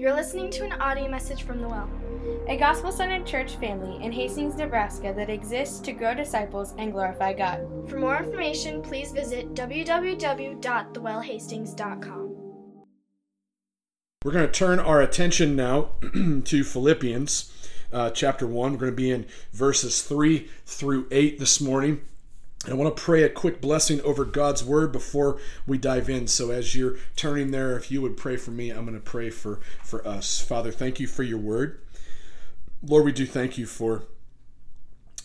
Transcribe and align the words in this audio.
You're 0.00 0.14
listening 0.14 0.48
to 0.52 0.64
an 0.64 0.72
audio 0.80 1.10
message 1.10 1.42
from 1.42 1.60
The 1.60 1.68
Well, 1.68 1.90
a 2.48 2.56
gospel 2.56 2.90
centered 2.90 3.26
church 3.26 3.56
family 3.56 4.02
in 4.02 4.10
Hastings, 4.10 4.56
Nebraska 4.56 5.12
that 5.14 5.28
exists 5.28 5.78
to 5.80 5.92
grow 5.92 6.14
disciples 6.14 6.72
and 6.78 6.90
glorify 6.90 7.34
God. 7.34 7.66
For 7.86 7.98
more 7.98 8.16
information, 8.16 8.80
please 8.80 9.12
visit 9.12 9.52
www.thewellhastings.com. 9.52 12.36
We're 14.24 14.32
going 14.32 14.46
to 14.46 14.50
turn 14.50 14.78
our 14.78 15.02
attention 15.02 15.54
now 15.54 15.90
to 16.44 16.64
Philippians 16.64 17.52
uh, 17.92 18.08
chapter 18.08 18.46
1. 18.46 18.72
We're 18.72 18.78
going 18.78 18.92
to 18.92 18.96
be 18.96 19.10
in 19.10 19.26
verses 19.52 20.00
3 20.00 20.48
through 20.64 21.08
8 21.10 21.38
this 21.38 21.60
morning. 21.60 22.00
I 22.68 22.74
want 22.74 22.94
to 22.94 23.02
pray 23.02 23.22
a 23.22 23.30
quick 23.30 23.62
blessing 23.62 24.02
over 24.02 24.24
God's 24.24 24.62
word 24.62 24.92
before 24.92 25.38
we 25.66 25.78
dive 25.78 26.10
in. 26.10 26.26
So 26.26 26.50
as 26.50 26.74
you're 26.74 26.96
turning 27.16 27.52
there, 27.52 27.76
if 27.76 27.90
you 27.90 28.02
would 28.02 28.18
pray 28.18 28.36
for 28.36 28.50
me, 28.50 28.70
I'm 28.70 28.84
going 28.84 28.94
to 28.94 29.00
pray 29.00 29.30
for, 29.30 29.60
for 29.82 30.06
us. 30.06 30.40
Father, 30.40 30.70
thank 30.70 31.00
you 31.00 31.06
for 31.06 31.22
your 31.22 31.38
word. 31.38 31.80
Lord, 32.82 33.06
we 33.06 33.12
do 33.12 33.24
thank 33.24 33.56
you 33.56 33.64
for 33.64 34.04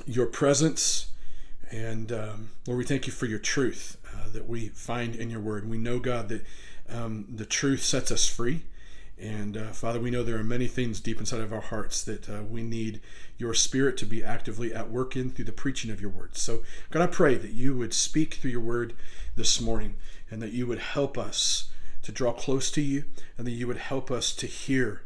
your 0.05 0.27
presence. 0.27 1.07
And 1.69 2.11
um, 2.11 2.51
Lord, 2.67 2.77
we 2.77 2.85
thank 2.85 3.05
you 3.05 3.11
for 3.11 3.25
your 3.25 3.39
truth 3.39 3.97
uh, 4.13 4.29
that 4.31 4.47
we 4.47 4.69
find 4.69 5.13
in 5.13 5.29
your 5.29 5.41
word. 5.41 5.69
We 5.69 5.77
know, 5.77 5.99
God, 5.99 6.29
that 6.29 6.45
um, 6.89 7.25
the 7.33 7.45
truth 7.45 7.83
sets 7.83 8.11
us 8.11 8.27
free. 8.27 8.63
And 9.17 9.55
uh, 9.55 9.71
Father, 9.71 9.99
we 9.99 10.11
know 10.11 10.23
there 10.23 10.39
are 10.39 10.43
many 10.43 10.67
things 10.67 10.99
deep 10.99 11.19
inside 11.19 11.39
of 11.39 11.53
our 11.53 11.61
hearts 11.61 12.03
that 12.03 12.29
uh, 12.29 12.43
we 12.43 12.61
need 12.63 12.99
your 13.37 13.53
Spirit 13.53 13.95
to 13.97 14.05
be 14.05 14.23
actively 14.23 14.73
at 14.73 14.91
work 14.91 15.15
in 15.15 15.31
through 15.31 15.45
the 15.45 15.51
preaching 15.53 15.89
of 15.89 16.01
your 16.01 16.09
word. 16.09 16.35
So, 16.35 16.63
God, 16.91 17.01
I 17.01 17.07
pray 17.07 17.35
that 17.35 17.51
you 17.51 17.75
would 17.77 17.93
speak 17.93 18.35
through 18.35 18.51
your 18.51 18.61
word 18.61 18.93
this 19.35 19.61
morning 19.61 19.95
and 20.29 20.41
that 20.41 20.51
you 20.51 20.67
would 20.67 20.79
help 20.79 21.17
us 21.17 21.69
to 22.01 22.11
draw 22.11 22.33
close 22.33 22.69
to 22.71 22.81
you 22.81 23.05
and 23.37 23.47
that 23.47 23.51
you 23.51 23.67
would 23.67 23.77
help 23.77 24.11
us 24.11 24.33
to 24.35 24.47
hear 24.47 25.03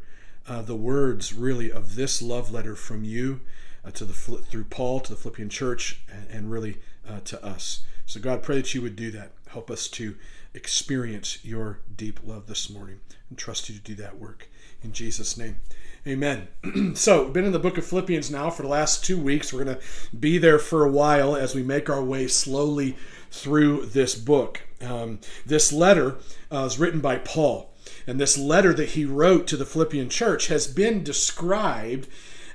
uh, 0.48 0.62
the 0.62 0.76
words 0.76 1.32
really 1.32 1.70
of 1.70 1.94
this 1.94 2.20
love 2.20 2.50
letter 2.50 2.74
from 2.74 3.04
you 3.04 3.40
uh, 3.84 3.90
to 3.92 4.04
the 4.04 4.12
through 4.12 4.64
Paul 4.64 5.00
to 5.00 5.14
the 5.14 5.20
Philippian 5.20 5.48
church 5.48 6.00
and, 6.12 6.26
and 6.30 6.50
really 6.50 6.78
uh, 7.08 7.20
to 7.20 7.44
us. 7.44 7.84
So, 8.06 8.18
God, 8.18 8.42
pray 8.42 8.56
that 8.56 8.74
you 8.74 8.82
would 8.82 8.96
do 8.96 9.12
that. 9.12 9.30
Help 9.48 9.70
us 9.70 9.86
to 9.88 10.16
experience 10.54 11.38
your 11.44 11.80
deep 11.94 12.20
love 12.24 12.46
this 12.46 12.70
morning 12.70 13.00
and 13.28 13.38
trust 13.38 13.68
you 13.68 13.76
to 13.76 13.80
do 13.80 13.94
that 13.96 14.18
work. 14.18 14.48
In 14.82 14.92
Jesus' 14.92 15.36
name. 15.36 15.60
Amen. 16.06 16.48
so, 16.94 17.24
we've 17.24 17.32
been 17.32 17.44
in 17.44 17.52
the 17.52 17.58
book 17.58 17.76
of 17.76 17.84
Philippians 17.84 18.30
now 18.30 18.48
for 18.48 18.62
the 18.62 18.68
last 18.68 19.04
two 19.04 19.20
weeks. 19.20 19.52
We're 19.52 19.64
going 19.64 19.76
to 19.76 20.16
be 20.16 20.38
there 20.38 20.58
for 20.58 20.84
a 20.84 20.90
while 20.90 21.36
as 21.36 21.54
we 21.54 21.62
make 21.62 21.90
our 21.90 22.02
way 22.02 22.26
slowly 22.26 22.96
through 23.30 23.86
this 23.86 24.14
book. 24.14 24.62
Um, 24.80 25.20
this 25.44 25.72
letter 25.72 26.16
uh, 26.50 26.64
is 26.64 26.78
written 26.78 27.00
by 27.00 27.18
Paul. 27.18 27.70
And 28.06 28.18
this 28.18 28.38
letter 28.38 28.72
that 28.72 28.90
he 28.90 29.04
wrote 29.04 29.46
to 29.48 29.56
the 29.56 29.66
Philippian 29.66 30.08
church 30.08 30.46
has 30.46 30.66
been 30.66 31.04
described 31.04 32.08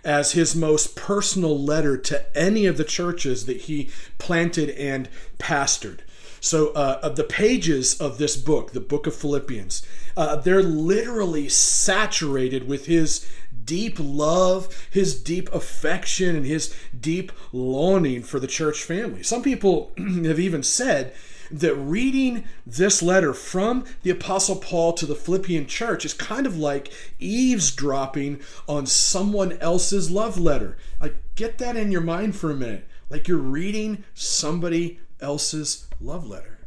as 0.03 0.33
his 0.33 0.55
most 0.55 0.95
personal 0.95 1.59
letter 1.59 1.97
to 1.97 2.37
any 2.37 2.65
of 2.65 2.77
the 2.77 2.83
churches 2.83 3.45
that 3.45 3.61
he 3.61 3.89
planted 4.17 4.69
and 4.71 5.09
pastored. 5.39 5.99
So, 6.45 6.67
uh, 6.73 7.09
the 7.09 7.23
pages 7.23 7.99
of 7.99 8.19
this 8.19 8.37
book, 8.37 8.73
the 8.73 8.79
book 8.79 9.07
of 9.07 9.15
Philippians, 9.15 9.81
uh, 10.15 10.35
they're 10.35 10.61
literally 10.61 11.49
saturated 11.49 12.67
with 12.67 12.85
his 12.85 13.27
deep 13.63 13.95
love, 13.99 14.87
his 14.91 15.19
deep 15.19 15.51
affection, 15.51 16.35
and 16.35 16.45
his 16.45 16.71
deep 16.97 17.31
longing 17.51 18.21
for 18.21 18.39
the 18.39 18.45
church 18.45 18.83
family. 18.83 19.23
Some 19.23 19.41
people 19.41 19.91
have 19.97 20.39
even 20.39 20.61
said 20.61 21.15
that 21.49 21.73
reading 21.73 22.43
this 22.63 23.01
letter 23.01 23.33
from 23.33 23.83
the 24.03 24.11
Apostle 24.11 24.57
Paul 24.57 24.93
to 24.93 25.07
the 25.07 25.15
Philippian 25.15 25.65
church 25.65 26.05
is 26.05 26.13
kind 26.13 26.45
of 26.45 26.55
like 26.55 26.93
eavesdropping 27.17 28.39
on 28.67 28.85
someone 28.85 29.53
else's 29.53 30.11
love 30.11 30.37
letter. 30.37 30.77
Like, 31.01 31.15
get 31.33 31.57
that 31.57 31.75
in 31.75 31.91
your 31.91 32.01
mind 32.01 32.35
for 32.35 32.51
a 32.51 32.55
minute. 32.55 32.87
Like 33.09 33.27
you're 33.27 33.37
reading 33.37 34.03
somebody 34.13 34.99
else's 35.19 35.87
love 35.99 36.25
letter. 36.27 36.59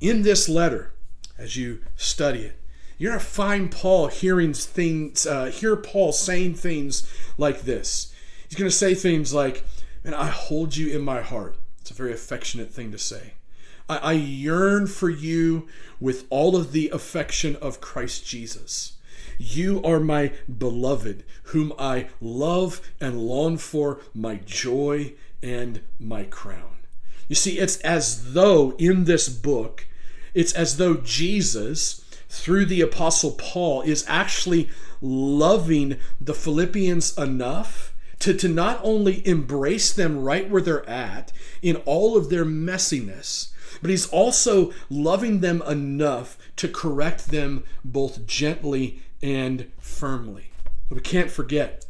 In 0.00 0.22
this 0.22 0.48
letter, 0.48 0.92
as 1.38 1.56
you 1.56 1.80
study 1.96 2.40
it, 2.40 2.58
you're 2.98 3.12
going 3.12 3.20
to 3.20 3.26
find 3.26 3.70
Paul 3.70 4.08
hearing 4.08 4.54
things, 4.54 5.26
uh, 5.26 5.46
hear 5.46 5.76
Paul 5.76 6.12
saying 6.12 6.54
things 6.54 7.10
like 7.36 7.62
this. 7.62 8.12
He's 8.48 8.58
going 8.58 8.70
to 8.70 8.76
say 8.76 8.94
things 8.94 9.34
like, 9.34 9.64
Man, 10.06 10.14
I 10.14 10.28
hold 10.28 10.76
you 10.76 10.94
in 10.94 11.02
my 11.02 11.20
heart. 11.20 11.56
It's 11.80 11.90
a 11.90 11.94
very 11.94 12.12
affectionate 12.12 12.72
thing 12.72 12.92
to 12.92 12.98
say. 12.98 13.34
I, 13.88 13.96
I 13.96 14.12
yearn 14.12 14.86
for 14.86 15.10
you 15.10 15.66
with 15.98 16.26
all 16.30 16.54
of 16.54 16.70
the 16.70 16.90
affection 16.90 17.56
of 17.56 17.80
Christ 17.80 18.24
Jesus. 18.24 18.98
You 19.36 19.82
are 19.82 19.98
my 19.98 20.32
beloved, 20.46 21.24
whom 21.44 21.72
I 21.76 22.06
love 22.20 22.80
and 23.00 23.20
long 23.20 23.58
for, 23.58 24.00
my 24.14 24.36
joy 24.36 25.14
and 25.42 25.80
my 25.98 26.22
crown. 26.22 26.75
You 27.28 27.34
see, 27.34 27.58
it's 27.58 27.78
as 27.78 28.34
though 28.34 28.72
in 28.78 29.04
this 29.04 29.28
book, 29.28 29.86
it's 30.34 30.52
as 30.52 30.76
though 30.76 30.94
Jesus, 30.94 32.04
through 32.28 32.66
the 32.66 32.80
Apostle 32.80 33.32
Paul, 33.32 33.82
is 33.82 34.04
actually 34.06 34.68
loving 35.00 35.96
the 36.20 36.34
Philippians 36.34 37.16
enough 37.18 37.94
to, 38.20 38.34
to 38.34 38.48
not 38.48 38.80
only 38.82 39.26
embrace 39.26 39.92
them 39.92 40.22
right 40.22 40.48
where 40.48 40.62
they're 40.62 40.88
at 40.88 41.32
in 41.62 41.76
all 41.84 42.16
of 42.16 42.30
their 42.30 42.44
messiness, 42.44 43.48
but 43.80 43.90
he's 43.90 44.08
also 44.08 44.72
loving 44.88 45.40
them 45.40 45.62
enough 45.62 46.38
to 46.56 46.68
correct 46.68 47.28
them 47.28 47.64
both 47.84 48.26
gently 48.26 49.02
and 49.22 49.70
firmly. 49.78 50.50
We 50.90 51.00
can't 51.00 51.30
forget 51.30 51.85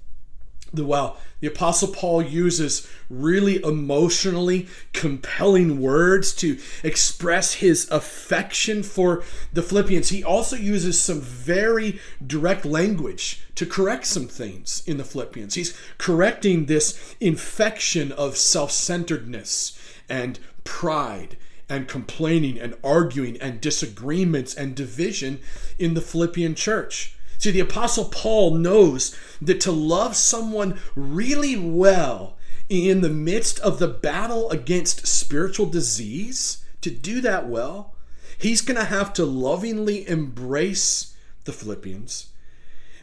the 0.73 0.85
well 0.85 1.17
the 1.41 1.47
apostle 1.47 1.89
paul 1.89 2.23
uses 2.23 2.89
really 3.09 3.63
emotionally 3.63 4.67
compelling 4.93 5.81
words 5.81 6.35
to 6.35 6.59
express 6.83 7.55
his 7.55 7.89
affection 7.91 8.83
for 8.83 9.23
the 9.53 9.63
philippians. 9.63 10.09
He 10.09 10.25
also 10.25 10.57
uses 10.57 11.01
some 11.01 11.21
very 11.21 12.01
direct 12.25 12.65
language 12.65 13.47
to 13.55 13.67
correct 13.67 14.07
some 14.07 14.27
things 14.27 14.83
in 14.87 14.97
the 14.97 15.05
philippians. 15.05 15.55
He's 15.55 15.79
correcting 15.99 16.67
this 16.67 17.15
infection 17.21 18.13
of 18.13 18.37
self-centeredness 18.37 19.79
and 20.09 20.39
pride 20.65 21.37
and 21.69 21.89
complaining 21.89 22.59
and 22.61 22.77
arguing 22.83 23.37
and 23.41 23.61
disagreements 23.61 24.55
and 24.55 24.75
division 24.75 25.41
in 25.79 25.95
the 25.95 26.01
philippian 26.01 26.55
church 26.55 27.16
See, 27.39 27.51
the 27.51 27.61
Apostle 27.61 28.07
Paul 28.07 28.55
knows 28.55 29.17
that 29.43 29.61
to 29.63 29.73
love 29.73 30.17
someone 30.17 30.81
really 30.95 31.57
well 31.57 32.37
in 32.69 33.01
the 33.01 33.11
midst 33.11 33.61
of 33.61 33.79
the 33.79 33.89
battle 33.89 34.51
against 34.51 35.07
spiritual 35.07 35.67
disease, 35.67 36.65
to 36.81 36.91
do 36.91 37.21
that 37.21 37.49
well, 37.49 37.95
he's 38.39 38.61
going 38.61 38.79
to 38.79 38.87
have 38.87 39.13
to 39.15 39.25
lovingly 39.25 40.09
embrace 40.09 41.17
the 41.45 41.53
Philippians. 41.53 42.29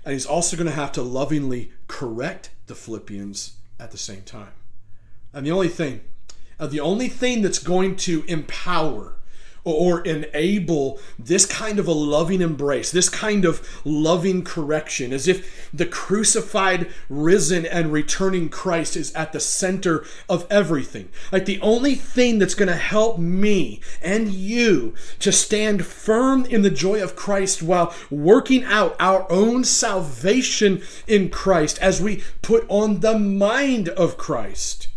And 0.05 0.13
he's 0.13 0.25
also 0.25 0.57
going 0.57 0.67
to 0.67 0.75
have 0.75 0.91
to 0.93 1.01
lovingly 1.01 1.71
correct 1.87 2.49
the 2.67 2.75
Philippians 2.75 3.55
at 3.79 3.91
the 3.91 3.97
same 3.97 4.23
time. 4.23 4.53
And 5.31 5.45
the 5.45 5.51
only 5.51 5.69
thing, 5.69 6.01
uh, 6.59 6.67
the 6.67 6.79
only 6.79 7.07
thing 7.07 7.41
that's 7.41 7.59
going 7.59 7.95
to 7.97 8.23
empower 8.27 9.15
or 9.63 10.01
enable 10.01 10.99
this 11.17 11.45
kind 11.45 11.79
of 11.79 11.87
a 11.87 11.91
loving 11.91 12.41
embrace, 12.41 12.91
this 12.91 13.09
kind 13.09 13.45
of 13.45 13.81
loving 13.85 14.43
correction, 14.43 15.13
as 15.13 15.27
if 15.27 15.69
the 15.73 15.85
crucified, 15.85 16.89
risen, 17.09 17.65
and 17.65 17.91
returning 17.91 18.49
Christ 18.49 18.97
is 18.97 19.13
at 19.13 19.31
the 19.31 19.39
center 19.39 20.05
of 20.27 20.45
everything. 20.49 21.09
Like 21.31 21.45
the 21.45 21.61
only 21.61 21.95
thing 21.95 22.39
that's 22.39 22.55
going 22.55 22.67
to 22.67 22.75
help 22.75 23.17
me 23.17 23.79
and 24.01 24.31
you 24.31 24.95
to 25.19 25.31
stand 25.31 25.85
firm 25.85 26.45
in 26.45 26.61
the 26.61 26.69
joy 26.69 27.01
of 27.01 27.15
Christ 27.15 27.63
while 27.63 27.93
working 28.09 28.63
out 28.65 28.95
our 28.99 29.31
own 29.31 29.63
salvation 29.63 30.81
in 31.07 31.29
Christ 31.29 31.79
as 31.79 32.01
we 32.01 32.23
put 32.41 32.65
on 32.67 32.99
the 32.99 33.17
mind 33.17 33.89
of 33.89 34.17
Christ 34.17 34.89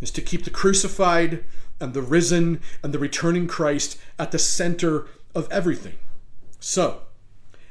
is 0.00 0.10
to 0.12 0.22
keep 0.22 0.44
the 0.44 0.50
crucified, 0.50 1.44
and 1.80 1.94
the 1.94 2.02
risen 2.02 2.60
and 2.82 2.92
the 2.92 2.98
returning 2.98 3.46
Christ 3.46 3.98
at 4.18 4.32
the 4.32 4.38
center 4.38 5.06
of 5.34 5.50
everything. 5.50 5.96
So, 6.60 7.02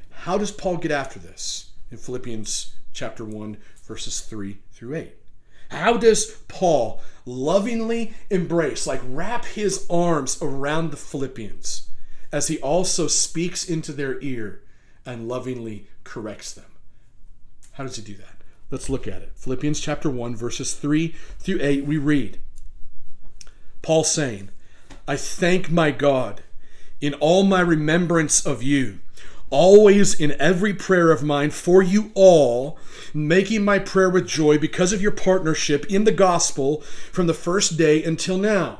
how 0.10 0.38
does 0.38 0.52
Paul 0.52 0.78
get 0.78 0.92
after 0.92 1.20
this 1.20 1.72
in 1.92 1.98
Philippians 1.98 2.74
chapter 2.94 3.24
1 3.24 3.58
verses 3.84 4.22
3 4.22 4.60
through 4.72 4.96
8? 4.96 5.16
How 5.70 5.98
does 5.98 6.38
Paul 6.48 7.02
lovingly 7.26 8.14
embrace, 8.30 8.88
like 8.88 9.02
wrap 9.04 9.46
his 9.46 9.86
arms 9.90 10.38
around 10.42 10.92
the 10.92 10.98
Philippians 10.98 11.88
as 12.32 12.48
he 12.48 12.60
also 12.60 13.08
speaks 13.08 13.68
into 13.68 13.92
their 13.92 14.22
ear 14.22 14.62
and 15.06 15.28
lovingly 15.28 15.88
corrects 16.04 16.54
them? 16.54 16.66
How 17.74 17.84
does 17.84 17.98
he 17.98 18.02
do 18.02 18.16
that? 18.16 18.42
Let's 18.72 18.90
look 18.90 19.08
at 19.08 19.22
it. 19.22 19.32
Philippians 19.36 19.80
chapter 19.80 20.10
1 20.10 20.36
verses 20.36 20.74
3 20.74 21.14
through 21.40 21.60
8 21.62 21.86
we 21.86 21.98
read 21.98 22.40
Paul 23.88 24.04
saying, 24.04 24.50
I 25.08 25.16
thank 25.16 25.72
my 25.72 25.92
God 25.92 26.44
in 27.00 27.14
all 27.14 27.44
my 27.44 27.62
remembrance 27.62 28.46
of 28.46 28.62
you, 28.62 29.00
always 29.50 30.14
in 30.14 30.36
every 30.42 30.74
prayer 30.74 31.10
of 31.10 31.24
mine 31.24 31.52
for 31.52 31.82
you 31.82 32.12
all, 32.14 32.78
making 33.14 33.64
my 33.64 33.80
prayer 33.80 34.10
with 34.10 34.28
joy 34.28 34.58
because 34.58 34.92
of 34.92 35.02
your 35.02 35.14
partnership 35.14 35.86
in 35.86 36.04
the 36.04 36.12
gospel 36.12 36.82
from 37.14 37.28
the 37.28 37.34
first 37.34 37.78
day 37.78 38.04
until 38.04 38.38
now. 38.38 38.80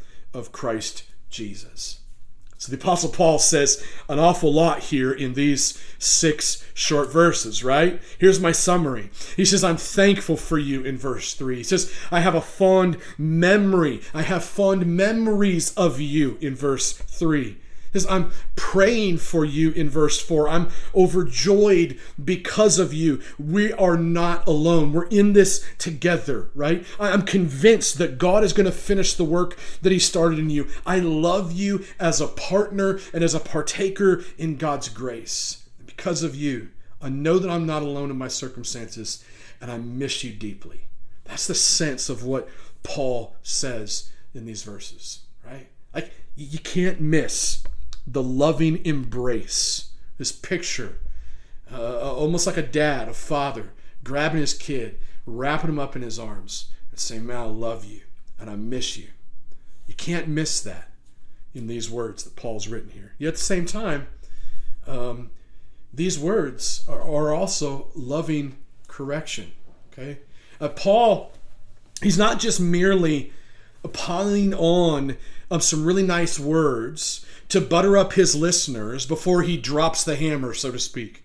of 0.33 0.51
Christ 0.51 1.03
Jesus. 1.29 1.99
So 2.57 2.71
the 2.71 2.77
Apostle 2.77 3.09
Paul 3.09 3.39
says 3.39 3.83
an 4.07 4.19
awful 4.19 4.53
lot 4.53 4.83
here 4.83 5.11
in 5.11 5.33
these 5.33 5.81
six 5.97 6.63
short 6.75 7.11
verses, 7.11 7.63
right? 7.63 7.99
Here's 8.19 8.39
my 8.39 8.51
summary. 8.51 9.09
He 9.35 9.45
says, 9.45 9.63
I'm 9.63 9.77
thankful 9.77 10.37
for 10.37 10.59
you 10.59 10.83
in 10.83 10.95
verse 10.95 11.33
3. 11.33 11.55
He 11.57 11.63
says, 11.63 11.91
I 12.11 12.19
have 12.19 12.35
a 12.35 12.41
fond 12.41 12.97
memory. 13.17 14.01
I 14.13 14.21
have 14.21 14.43
fond 14.43 14.85
memories 14.85 15.73
of 15.73 15.99
you 15.99 16.37
in 16.39 16.55
verse 16.55 16.93
3 16.93 17.57
is 17.93 18.05
I'm 18.07 18.31
praying 18.55 19.17
for 19.17 19.43
you 19.45 19.71
in 19.71 19.89
verse 19.89 20.19
4. 20.19 20.49
I'm 20.49 20.69
overjoyed 20.95 21.99
because 22.23 22.79
of 22.79 22.93
you. 22.93 23.21
We 23.37 23.73
are 23.73 23.97
not 23.97 24.47
alone. 24.47 24.93
We're 24.93 25.07
in 25.07 25.33
this 25.33 25.65
together, 25.77 26.49
right? 26.55 26.85
I'm 26.99 27.23
convinced 27.23 27.97
that 27.97 28.17
God 28.17 28.43
is 28.43 28.53
going 28.53 28.65
to 28.65 28.71
finish 28.71 29.13
the 29.13 29.23
work 29.23 29.57
that 29.81 29.91
He 29.91 29.99
started 29.99 30.39
in 30.39 30.49
you. 30.49 30.67
I 30.85 30.99
love 30.99 31.51
you 31.51 31.85
as 31.99 32.21
a 32.21 32.27
partner 32.27 32.99
and 33.13 33.23
as 33.23 33.35
a 33.35 33.39
partaker 33.39 34.23
in 34.37 34.57
God's 34.57 34.89
grace. 34.89 35.63
Because 35.85 36.23
of 36.23 36.35
you, 36.35 36.69
I 37.01 37.09
know 37.09 37.39
that 37.39 37.49
I'm 37.49 37.65
not 37.65 37.81
alone 37.83 38.09
in 38.09 38.17
my 38.17 38.27
circumstances 38.27 39.23
and 39.59 39.71
I 39.71 39.77
miss 39.77 40.23
you 40.23 40.33
deeply. 40.33 40.81
That's 41.25 41.47
the 41.47 41.55
sense 41.55 42.09
of 42.09 42.23
what 42.23 42.49
Paul 42.83 43.35
says 43.43 44.11
in 44.33 44.45
these 44.45 44.63
verses, 44.63 45.19
right? 45.45 45.67
Like, 45.93 46.11
you 46.35 46.59
can't 46.59 46.99
miss 46.99 47.63
the 48.05 48.23
loving 48.23 48.83
embrace. 48.85 49.89
This 50.17 50.31
picture, 50.31 50.99
uh, 51.71 52.13
almost 52.13 52.45
like 52.45 52.57
a 52.57 52.61
dad, 52.61 53.07
a 53.07 53.13
father, 53.13 53.71
grabbing 54.03 54.41
his 54.41 54.53
kid, 54.53 54.99
wrapping 55.25 55.69
him 55.69 55.79
up 55.79 55.95
in 55.95 56.01
his 56.01 56.19
arms, 56.19 56.69
and 56.91 56.99
saying, 56.99 57.25
Man, 57.25 57.37
I 57.37 57.43
love 57.45 57.85
you 57.85 58.01
and 58.39 58.49
I 58.49 58.55
miss 58.55 58.97
you. 58.97 59.07
You 59.87 59.93
can't 59.93 60.27
miss 60.27 60.61
that 60.61 60.89
in 61.53 61.67
these 61.67 61.89
words 61.89 62.23
that 62.23 62.35
Paul's 62.35 62.67
written 62.67 62.89
here. 62.89 63.13
Yet 63.17 63.29
at 63.29 63.33
the 63.35 63.39
same 63.39 63.65
time, 63.65 64.07
um, 64.87 65.31
these 65.93 66.17
words 66.17 66.85
are, 66.87 67.01
are, 67.01 67.33
also 67.33 67.87
loving 67.93 68.57
correction. 68.87 69.51
Okay? 69.91 70.19
Uh, 70.59 70.69
Paul, 70.69 71.33
he's 72.01 72.17
not 72.17 72.39
just 72.39 72.59
merely 72.59 73.33
piling 73.93 74.53
on 74.53 75.17
of 75.49 75.63
some 75.63 75.85
really 75.85 76.03
nice 76.03 76.39
words 76.39 77.25
to 77.51 77.61
butter 77.61 77.97
up 77.97 78.13
his 78.13 78.33
listeners 78.33 79.05
before 79.05 79.43
he 79.43 79.57
drops 79.57 80.03
the 80.03 80.15
hammer, 80.15 80.53
so 80.53 80.71
to 80.71 80.79
speak. 80.79 81.23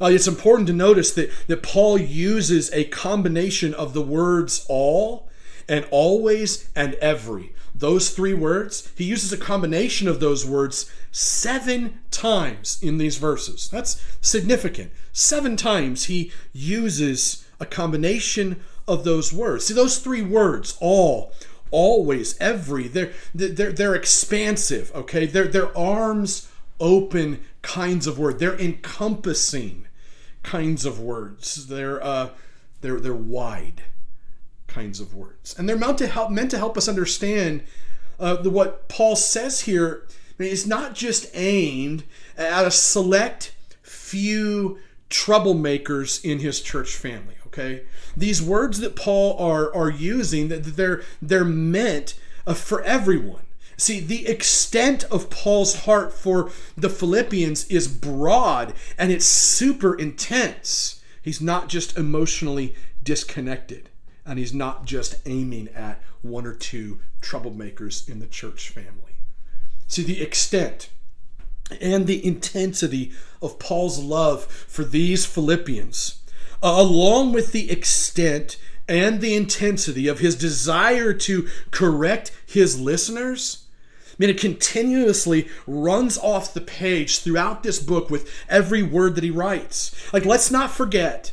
Uh, 0.00 0.06
it's 0.06 0.26
important 0.26 0.66
to 0.66 0.72
notice 0.72 1.12
that, 1.12 1.30
that 1.46 1.62
Paul 1.62 1.98
uses 1.98 2.72
a 2.72 2.84
combination 2.84 3.74
of 3.74 3.92
the 3.92 4.02
words 4.02 4.64
all 4.68 5.28
and 5.68 5.86
always 5.90 6.70
and 6.74 6.94
every. 6.94 7.52
Those 7.74 8.10
three 8.10 8.32
words, 8.34 8.90
he 8.96 9.04
uses 9.04 9.32
a 9.32 9.36
combination 9.36 10.08
of 10.08 10.20
those 10.20 10.46
words 10.46 10.90
seven 11.12 12.00
times 12.10 12.78
in 12.82 12.96
these 12.96 13.18
verses. 13.18 13.68
That's 13.68 14.02
significant. 14.20 14.90
Seven 15.12 15.56
times 15.56 16.04
he 16.04 16.32
uses 16.52 17.46
a 17.60 17.66
combination 17.66 18.60
of 18.88 19.04
those 19.04 19.32
words. 19.32 19.66
See, 19.66 19.74
those 19.74 19.98
three 19.98 20.22
words, 20.22 20.78
all, 20.80 21.32
always, 21.70 22.36
every. 22.38 22.88
They're 22.88 23.12
they're 23.34 23.72
they're 23.72 23.94
expansive. 23.94 24.92
Okay, 24.94 25.26
they're 25.26 25.48
they're 25.48 25.76
arms 25.76 26.48
open 26.80 27.44
kinds 27.62 28.06
of 28.06 28.18
word. 28.18 28.38
They're 28.38 28.58
encompassing 28.58 29.86
kinds 30.42 30.84
of 30.84 31.00
words. 31.00 31.66
They're 31.66 32.02
uh, 32.02 32.30
they're 32.80 33.00
they're 33.00 33.14
wide 33.14 33.82
kinds 34.66 35.00
of 35.00 35.14
words, 35.14 35.54
and 35.58 35.68
they're 35.68 35.76
meant 35.76 35.98
to 35.98 36.06
help 36.06 36.30
meant 36.30 36.50
to 36.52 36.58
help 36.58 36.76
us 36.76 36.88
understand 36.88 37.62
uh, 38.20 38.36
the, 38.36 38.50
what 38.50 38.88
Paul 38.88 39.16
says 39.16 39.62
here. 39.62 40.06
is 40.38 40.66
not 40.66 40.94
just 40.94 41.28
aimed 41.34 42.04
at 42.36 42.64
a 42.64 42.70
select 42.70 43.54
few 43.82 44.78
troublemakers 45.10 46.24
in 46.24 46.38
his 46.38 46.60
church 46.60 46.94
family 46.94 47.34
okay? 47.58 47.82
These 48.16 48.42
words 48.42 48.80
that 48.80 48.96
paul 48.96 49.36
are 49.38 49.74
are 49.74 49.90
using 49.90 50.48
that 50.48 50.76
they're 50.76 51.02
they're 51.20 51.44
meant 51.44 52.18
uh, 52.46 52.54
for 52.54 52.82
everyone. 52.82 53.42
See 53.76 54.00
the 54.00 54.26
extent 54.26 55.04
of 55.04 55.30
paul's 55.30 55.80
heart 55.84 56.12
for 56.12 56.50
the 56.76 56.90
philippians 56.90 57.66
is 57.68 57.88
broad 57.88 58.74
and 58.96 59.12
it's 59.12 59.26
super 59.26 59.94
intense. 59.94 61.02
He's 61.22 61.40
not 61.40 61.68
just 61.68 61.96
emotionally 61.96 62.74
disconnected 63.02 63.90
and 64.24 64.38
he's 64.38 64.54
not 64.54 64.84
just 64.84 65.16
aiming 65.26 65.68
at 65.68 66.02
one 66.22 66.46
or 66.46 66.54
two 66.54 67.00
troublemakers 67.20 68.08
in 68.08 68.18
the 68.18 68.26
church 68.26 68.68
family. 68.68 69.16
See 69.86 70.02
the 70.02 70.20
extent 70.20 70.90
and 71.80 72.06
the 72.06 72.24
intensity 72.24 73.12
of 73.42 73.58
Paul's 73.58 73.98
love 73.98 74.44
for 74.46 74.84
these 74.84 75.26
Philippians 75.26 76.18
uh, 76.62 76.74
along 76.76 77.32
with 77.32 77.52
the 77.52 77.70
extent 77.70 78.56
and 78.88 79.20
the 79.20 79.34
intensity 79.34 80.08
of 80.08 80.18
his 80.18 80.34
desire 80.34 81.12
to 81.12 81.48
correct 81.70 82.32
his 82.46 82.80
listeners, 82.80 83.64
I 84.12 84.14
mean, 84.18 84.30
it 84.30 84.40
continuously 84.40 85.48
runs 85.66 86.18
off 86.18 86.52
the 86.52 86.60
page 86.60 87.20
throughout 87.20 87.62
this 87.62 87.78
book 87.78 88.10
with 88.10 88.28
every 88.48 88.82
word 88.82 89.14
that 89.14 89.24
he 89.24 89.30
writes. 89.30 89.94
Like, 90.12 90.24
let's 90.24 90.50
not 90.50 90.72
forget 90.72 91.32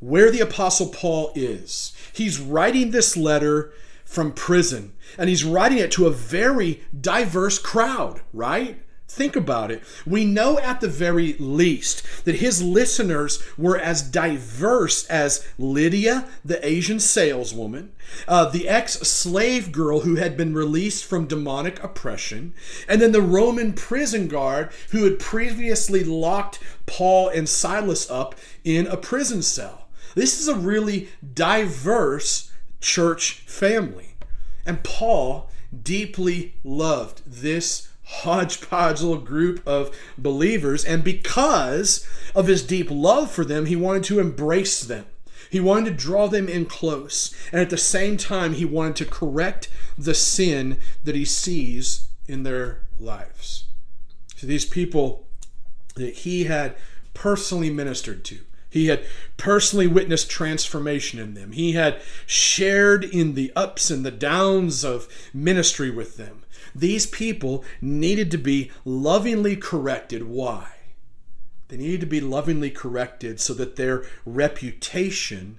where 0.00 0.30
the 0.30 0.40
Apostle 0.40 0.88
Paul 0.88 1.30
is. 1.36 1.92
He's 2.12 2.40
writing 2.40 2.90
this 2.90 3.16
letter 3.16 3.72
from 4.04 4.32
prison, 4.32 4.94
and 5.16 5.28
he's 5.28 5.44
writing 5.44 5.78
it 5.78 5.92
to 5.92 6.06
a 6.06 6.10
very 6.10 6.82
diverse 6.98 7.58
crowd, 7.58 8.20
right? 8.32 8.80
Think 9.14 9.36
about 9.36 9.70
it. 9.70 9.84
We 10.04 10.24
know 10.24 10.58
at 10.58 10.80
the 10.80 10.88
very 10.88 11.34
least 11.34 12.24
that 12.24 12.34
his 12.34 12.60
listeners 12.60 13.40
were 13.56 13.78
as 13.78 14.02
diverse 14.02 15.06
as 15.06 15.46
Lydia, 15.56 16.26
the 16.44 16.58
Asian 16.66 16.98
saleswoman, 16.98 17.92
uh, 18.26 18.46
the 18.46 18.68
ex 18.68 18.94
slave 18.94 19.70
girl 19.70 20.00
who 20.00 20.16
had 20.16 20.36
been 20.36 20.52
released 20.52 21.04
from 21.04 21.28
demonic 21.28 21.80
oppression, 21.84 22.54
and 22.88 23.00
then 23.00 23.12
the 23.12 23.22
Roman 23.22 23.72
prison 23.72 24.26
guard 24.26 24.72
who 24.90 25.04
had 25.04 25.20
previously 25.20 26.02
locked 26.02 26.58
Paul 26.86 27.28
and 27.28 27.48
Silas 27.48 28.10
up 28.10 28.34
in 28.64 28.88
a 28.88 28.96
prison 28.96 29.42
cell. 29.42 29.86
This 30.16 30.40
is 30.40 30.48
a 30.48 30.56
really 30.56 31.08
diverse 31.34 32.50
church 32.80 33.44
family. 33.46 34.16
And 34.66 34.82
Paul 34.82 35.50
deeply 35.84 36.54
loved 36.64 37.22
this 37.24 37.90
hodgepodge 38.04 39.00
little 39.00 39.18
group 39.18 39.66
of 39.66 39.96
believers. 40.18 40.84
And 40.84 41.02
because 41.02 42.06
of 42.34 42.46
his 42.46 42.62
deep 42.62 42.90
love 42.90 43.30
for 43.30 43.44
them, 43.44 43.66
he 43.66 43.76
wanted 43.76 44.04
to 44.04 44.20
embrace 44.20 44.80
them. 44.80 45.06
He 45.50 45.60
wanted 45.60 45.90
to 45.90 46.04
draw 46.04 46.26
them 46.26 46.48
in 46.48 46.66
close. 46.66 47.34
And 47.52 47.60
at 47.60 47.70
the 47.70 47.78
same 47.78 48.16
time, 48.16 48.54
he 48.54 48.64
wanted 48.64 48.96
to 48.96 49.04
correct 49.04 49.68
the 49.96 50.14
sin 50.14 50.80
that 51.04 51.14
he 51.14 51.24
sees 51.24 52.08
in 52.26 52.42
their 52.42 52.82
lives. 52.98 53.64
So 54.36 54.46
these 54.46 54.64
people 54.64 55.26
that 55.94 56.14
he 56.14 56.44
had 56.44 56.76
personally 57.12 57.70
ministered 57.70 58.24
to, 58.24 58.40
he 58.68 58.88
had 58.88 59.04
personally 59.36 59.86
witnessed 59.86 60.28
transformation 60.28 61.20
in 61.20 61.34
them. 61.34 61.52
He 61.52 61.72
had 61.72 62.02
shared 62.26 63.04
in 63.04 63.34
the 63.34 63.52
ups 63.54 63.90
and 63.90 64.04
the 64.04 64.10
downs 64.10 64.84
of 64.84 65.06
ministry 65.32 65.90
with 65.90 66.16
them. 66.16 66.42
These 66.74 67.06
people 67.06 67.64
needed 67.80 68.30
to 68.32 68.38
be 68.38 68.70
lovingly 68.84 69.56
corrected. 69.56 70.24
Why? 70.24 70.68
They 71.68 71.76
needed 71.76 72.00
to 72.00 72.06
be 72.06 72.20
lovingly 72.20 72.70
corrected 72.70 73.40
so 73.40 73.54
that 73.54 73.76
their 73.76 74.04
reputation 74.24 75.58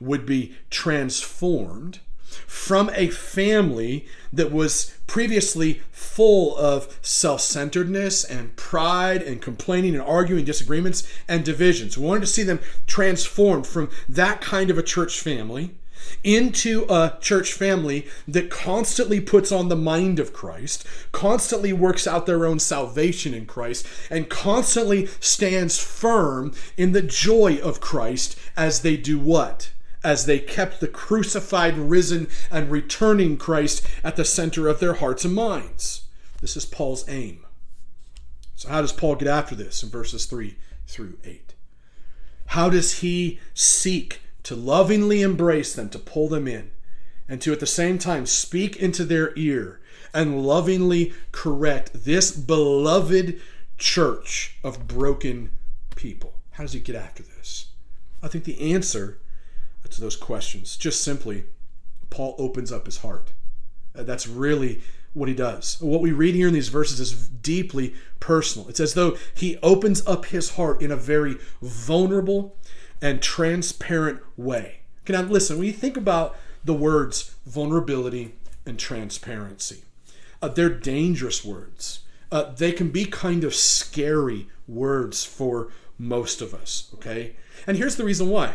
would 0.00 0.24
be 0.24 0.54
transformed 0.70 2.00
from 2.46 2.90
a 2.94 3.08
family 3.08 4.06
that 4.32 4.52
was 4.52 4.94
previously 5.06 5.82
full 5.90 6.56
of 6.56 6.98
self 7.02 7.40
centeredness 7.40 8.24
and 8.24 8.54
pride 8.56 9.22
and 9.22 9.42
complaining 9.42 9.94
and 9.94 10.02
arguing, 10.02 10.44
disagreements 10.44 11.06
and 11.28 11.44
divisions. 11.44 11.98
We 11.98 12.06
wanted 12.06 12.20
to 12.20 12.26
see 12.26 12.42
them 12.44 12.60
transformed 12.86 13.66
from 13.66 13.90
that 14.08 14.40
kind 14.40 14.70
of 14.70 14.78
a 14.78 14.82
church 14.82 15.20
family 15.20 15.74
into 16.22 16.86
a 16.88 17.16
church 17.20 17.52
family 17.52 18.06
that 18.28 18.50
constantly 18.50 19.20
puts 19.20 19.50
on 19.50 19.68
the 19.68 19.76
mind 19.76 20.18
of 20.18 20.32
Christ, 20.32 20.86
constantly 21.12 21.72
works 21.72 22.06
out 22.06 22.26
their 22.26 22.46
own 22.46 22.58
salvation 22.58 23.34
in 23.34 23.46
Christ, 23.46 23.86
and 24.10 24.28
constantly 24.28 25.06
stands 25.20 25.78
firm 25.78 26.52
in 26.76 26.92
the 26.92 27.02
joy 27.02 27.58
of 27.62 27.80
Christ 27.80 28.38
as 28.56 28.80
they 28.80 28.96
do 28.96 29.18
what? 29.18 29.72
As 30.02 30.26
they 30.26 30.38
kept 30.38 30.80
the 30.80 30.88
crucified, 30.88 31.76
risen, 31.76 32.28
and 32.50 32.70
returning 32.70 33.36
Christ 33.36 33.86
at 34.02 34.16
the 34.16 34.24
center 34.24 34.68
of 34.68 34.80
their 34.80 34.94
hearts 34.94 35.24
and 35.24 35.34
minds. 35.34 36.02
This 36.40 36.56
is 36.56 36.64
Paul's 36.64 37.06
aim. 37.08 37.44
So, 38.56 38.68
how 38.68 38.80
does 38.80 38.92
Paul 38.92 39.16
get 39.16 39.28
after 39.28 39.54
this 39.54 39.82
in 39.82 39.90
verses 39.90 40.26
3 40.26 40.56
through 40.86 41.18
8? 41.24 41.54
How 42.46 42.68
does 42.68 42.98
he 42.98 43.38
seek 43.54 44.20
to 44.44 44.56
lovingly 44.56 45.22
embrace 45.22 45.74
them, 45.74 45.88
to 45.90 45.98
pull 45.98 46.28
them 46.28 46.48
in, 46.48 46.70
and 47.28 47.40
to 47.42 47.52
at 47.52 47.60
the 47.60 47.66
same 47.66 47.98
time 47.98 48.26
speak 48.26 48.76
into 48.76 49.04
their 49.04 49.32
ear 49.36 49.80
and 50.12 50.44
lovingly 50.44 51.12
correct 51.32 52.04
this 52.04 52.32
beloved 52.32 53.40
church 53.78 54.58
of 54.64 54.86
broken 54.88 55.50
people. 55.94 56.34
How 56.52 56.64
does 56.64 56.72
he 56.72 56.80
get 56.80 56.96
after 56.96 57.22
this? 57.22 57.66
I 58.22 58.28
think 58.28 58.44
the 58.44 58.74
answer 58.74 59.18
to 59.88 60.00
those 60.00 60.16
questions 60.16 60.76
just 60.76 61.02
simply 61.02 61.44
Paul 62.10 62.34
opens 62.38 62.72
up 62.72 62.86
his 62.86 62.98
heart. 62.98 63.32
Uh, 63.94 64.02
that's 64.02 64.26
really 64.26 64.82
what 65.12 65.28
he 65.28 65.34
does. 65.34 65.80
What 65.80 66.00
we 66.00 66.12
read 66.12 66.34
here 66.34 66.48
in 66.48 66.54
these 66.54 66.68
verses 66.68 67.00
is 67.00 67.28
deeply 67.28 67.94
personal. 68.20 68.68
It's 68.68 68.80
as 68.80 68.94
though 68.94 69.16
he 69.34 69.58
opens 69.62 70.06
up 70.06 70.26
his 70.26 70.50
heart 70.50 70.80
in 70.80 70.92
a 70.92 70.96
very 70.96 71.36
vulnerable 71.60 72.56
and 73.02 73.22
transparent 73.22 74.20
way. 74.36 74.80
Okay, 75.02 75.12
now 75.12 75.22
listen, 75.22 75.58
when 75.58 75.66
you 75.66 75.72
think 75.72 75.96
about 75.96 76.36
the 76.64 76.74
words 76.74 77.34
vulnerability 77.46 78.34
and 78.66 78.78
transparency, 78.78 79.84
uh, 80.42 80.48
they're 80.48 80.68
dangerous 80.68 81.44
words. 81.44 82.00
Uh, 82.30 82.52
they 82.52 82.72
can 82.72 82.90
be 82.90 83.04
kind 83.04 83.42
of 83.42 83.54
scary 83.54 84.48
words 84.68 85.24
for 85.24 85.72
most 85.98 86.40
of 86.40 86.54
us, 86.54 86.90
okay? 86.94 87.36
And 87.66 87.76
here's 87.76 87.96
the 87.96 88.04
reason 88.04 88.28
why 88.30 88.54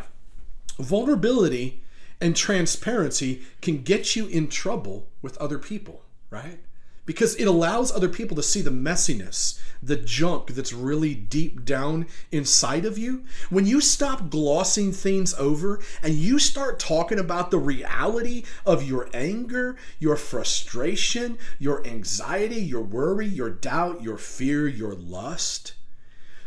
vulnerability 0.80 1.82
and 2.20 2.36
transparency 2.36 3.44
can 3.62 3.82
get 3.82 4.16
you 4.16 4.28
in 4.28 4.48
trouble 4.48 5.08
with 5.22 5.38
other 5.38 5.60
people, 5.60 6.04
right? 6.30 6.60
Because 7.06 7.36
it 7.36 7.46
allows 7.46 7.92
other 7.92 8.10
people 8.10 8.36
to 8.36 8.44
see 8.44 8.62
the 8.62 8.72
messiness 8.72 9.60
the 9.86 9.96
junk 9.96 10.48
that's 10.48 10.74
really 10.74 11.14
deep 11.14 11.64
down 11.64 12.08
inside 12.32 12.86
of 12.86 12.98
you, 12.98 13.24
when 13.50 13.66
you 13.66 13.80
stop 13.80 14.30
glossing 14.30 14.92
things 14.92 15.34
over 15.36 15.80
and 16.02 16.16
you 16.16 16.40
start 16.40 16.80
talking 16.80 17.20
about 17.20 17.52
the 17.52 17.60
reality 17.60 18.44
of 18.66 18.84
your 18.84 19.08
anger, 19.14 19.76
your 20.00 20.16
frustration, 20.16 21.38
your 21.60 21.86
anxiety, 21.86 22.62
your 22.62 22.82
worry, 22.82 23.28
your 23.28 23.50
doubt, 23.50 24.02
your 24.02 24.18
fear, 24.18 24.68
your 24.68 24.96
lust, 24.96 25.74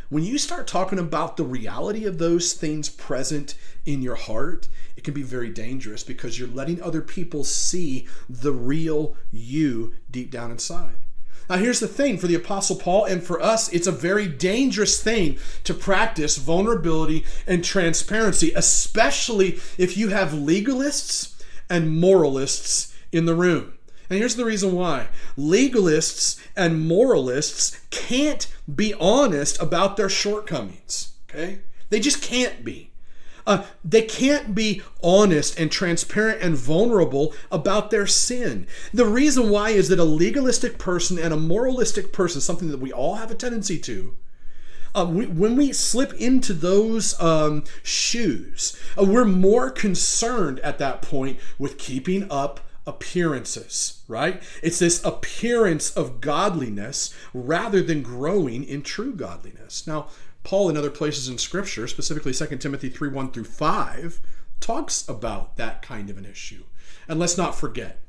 when 0.09 0.25
you 0.25 0.38
start 0.38 0.67
talking 0.67 0.99
about 0.99 1.37
the 1.37 1.45
reality 1.45 2.05
of 2.07 2.19
those 2.19 2.55
things 2.55 2.88
present 2.88 3.55
in 3.85 4.00
your 4.00 4.15
heart, 4.15 4.69
it 4.97 5.05
can 5.05 5.12
be 5.15 5.23
very 5.23 5.50
dangerous 5.50 6.03
because 6.03 6.38
you're 6.38 6.49
letting 6.49 6.81
other 6.83 7.03
people 7.03 7.45
see 7.45 8.07
the 8.29 8.53
real 8.53 9.17
you 9.31 9.95
deep 10.11 10.31
down 10.31 10.50
inside. 10.50 10.95
Now, 11.49 11.57
here's 11.57 11.81
the 11.81 11.88
thing 11.88 12.19
for 12.19 12.27
the 12.27 12.35
Apostle 12.35 12.77
Paul 12.77 13.05
and 13.07 13.23
for 13.23 13.41
us, 13.41 13.73
it's 13.73 13.87
a 13.87 13.93
very 13.93 14.27
dangerous 14.27 15.03
thing 15.03 15.38
to 15.65 15.73
practice 15.73 16.37
vulnerability 16.37 17.25
and 17.47 17.65
transparency, 17.65 18.53
especially 18.55 19.59
if 19.79 19.97
you 19.97 20.09
have 20.09 20.31
legalists 20.31 21.43
and 21.71 21.99
moralists 21.99 22.95
in 23.12 23.25
the 23.25 23.35
room. 23.35 23.78
And 24.11 24.19
here's 24.19 24.37
the 24.37 24.45
reason 24.45 24.73
why 24.73 25.09
legalists 25.37 26.41
and 26.57 26.87
moralists 26.87 27.81
can't 27.91 28.47
be 28.73 28.95
honest 28.95 29.61
about 29.61 29.97
their 29.97 30.09
shortcomings, 30.09 31.12
okay? 31.29 31.61
They 31.91 32.00
just 32.00 32.23
can't 32.23 32.65
be. 32.65 32.91
Uh, 33.47 33.65
they 33.83 34.03
can't 34.03 34.55
be 34.55 34.83
honest 35.03 35.59
and 35.59 35.73
transparent 35.73 36.43
and 36.43 36.55
vulnerable 36.55 37.35
about 37.50 37.91
their 37.91 38.07
sin. 38.07 38.67
The 38.93 39.07
reason 39.07 39.49
why 39.49 39.71
is 39.71 39.88
that 39.88 39.99
a 39.99 40.05
legalistic 40.05 40.77
person 40.79 41.19
and 41.19 41.33
a 41.33 41.38
moralistic 41.38 42.12
person, 42.12 42.43
something 42.43 42.71
that 42.71 42.81
we 42.81 42.93
all 42.93 43.15
have 43.15 43.31
a 43.31 43.35
tendency 43.35 43.79
to, 43.79 44.15
uh, 44.95 45.07
we, 45.09 45.27
when 45.27 45.57
we 45.57 45.73
slip 45.73 46.12
into 46.15 46.53
those 46.53 47.19
um, 47.21 47.65
shoes, 47.83 48.79
uh, 48.99 49.05
we're 49.05 49.25
more 49.25 49.71
concerned 49.71 50.61
at 50.61 50.79
that 50.79 51.00
point 51.00 51.38
with 51.59 51.79
keeping 51.79 52.31
up 52.31 52.61
appearances, 52.88 54.02
right? 54.09 54.42
It's 54.62 54.78
this 54.78 55.04
appearance 55.04 55.90
of 55.90 56.21
godliness 56.23 57.14
rather 57.35 57.83
than 57.83 58.02
growing 58.02 58.64
in 58.64 58.83
true 58.83 59.14
godliness. 59.14 59.87
Now, 59.87 60.09
Paul, 60.42 60.71
in 60.71 60.76
other 60.76 60.90
places 60.90 61.28
in 61.28 61.37
Scripture, 61.37 61.87
specifically 61.87 62.33
2 62.33 62.57
Timothy 62.57 62.88
3 62.88 63.11
1 63.11 63.30
through 63.33 63.45
5, 63.45 64.21
talks 64.61 65.07
about 65.07 65.59
that 65.59 65.83
kind 65.83 66.09
of 66.09 66.16
an 66.16 66.25
issue. 66.25 66.64
And 67.07 67.21
let's 67.21 67.37
not 67.37 67.54
forget, 67.54 68.00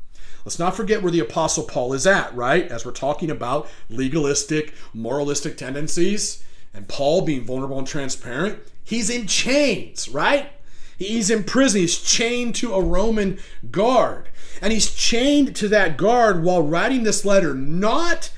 let's 0.45 0.59
not 0.59 0.75
forget 0.75 1.01
where 1.03 1.11
the 1.11 1.19
Apostle 1.19 1.65
Paul 1.65 1.91
is 1.91 2.07
at, 2.07 2.33
right? 2.33 2.65
As 2.71 2.85
we're 2.85 2.91
talking 2.93 3.29
about 3.29 3.67
legalistic, 3.89 4.73
moralistic 4.93 5.57
tendencies, 5.57 6.41
and 6.73 6.87
Paul 6.87 7.23
being 7.23 7.43
vulnerable 7.43 7.79
and 7.79 7.87
transparent, 7.87 8.59
he's 8.83 9.09
in 9.09 9.27
chains, 9.27 10.07
right? 10.07 10.53
He's 10.99 11.29
in 11.29 11.45
prison. 11.45 11.81
He's 11.81 11.97
chained 11.97 12.55
to 12.55 12.73
a 12.73 12.83
Roman 12.83 13.39
guard. 13.71 14.27
And 14.61 14.73
he's 14.73 14.93
chained 14.93 15.55
to 15.55 15.69
that 15.69 15.95
guard 15.95 16.43
while 16.43 16.61
writing 16.61 17.03
this 17.03 17.23
letter, 17.23 17.55
not 17.55 18.31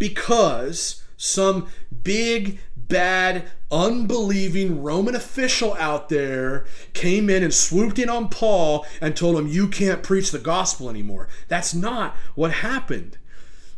because 0.00 1.04
some 1.16 1.68
big 2.02 2.58
bad, 2.76 3.44
unbelieving 3.70 4.82
Roman 4.82 5.14
official 5.14 5.74
out 5.74 6.08
there 6.08 6.66
came 6.92 7.30
in 7.30 7.44
and 7.44 7.54
swooped 7.54 8.00
in 8.00 8.08
on 8.08 8.28
Paul 8.28 8.84
and 9.00 9.16
told 9.16 9.38
him, 9.38 9.46
You 9.46 9.68
can't 9.68 10.02
preach 10.02 10.32
the 10.32 10.40
gospel 10.40 10.90
anymore. 10.90 11.28
That's 11.46 11.72
not 11.72 12.16
what 12.34 12.50
happened. 12.50 13.16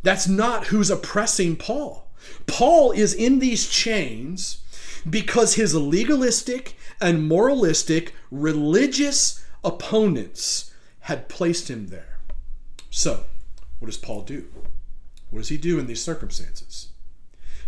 That's 0.02 0.26
not 0.26 0.68
who's 0.68 0.88
oppressing 0.88 1.56
Paul. 1.56 2.11
Paul 2.47 2.92
is 2.92 3.12
in 3.12 3.38
these 3.38 3.68
chains 3.68 4.62
because 5.09 5.54
his 5.54 5.75
legalistic 5.75 6.76
and 7.00 7.28
moralistic 7.28 8.14
religious 8.30 9.45
opponents 9.64 10.73
had 11.00 11.28
placed 11.28 11.71
him 11.71 11.88
there. 11.88 12.19
So, 12.90 13.25
what 13.78 13.87
does 13.87 13.97
Paul 13.97 14.23
do? 14.23 14.49
What 15.30 15.40
does 15.40 15.49
he 15.49 15.57
do 15.57 15.78
in 15.78 15.87
these 15.87 16.02
circumstances? 16.02 16.88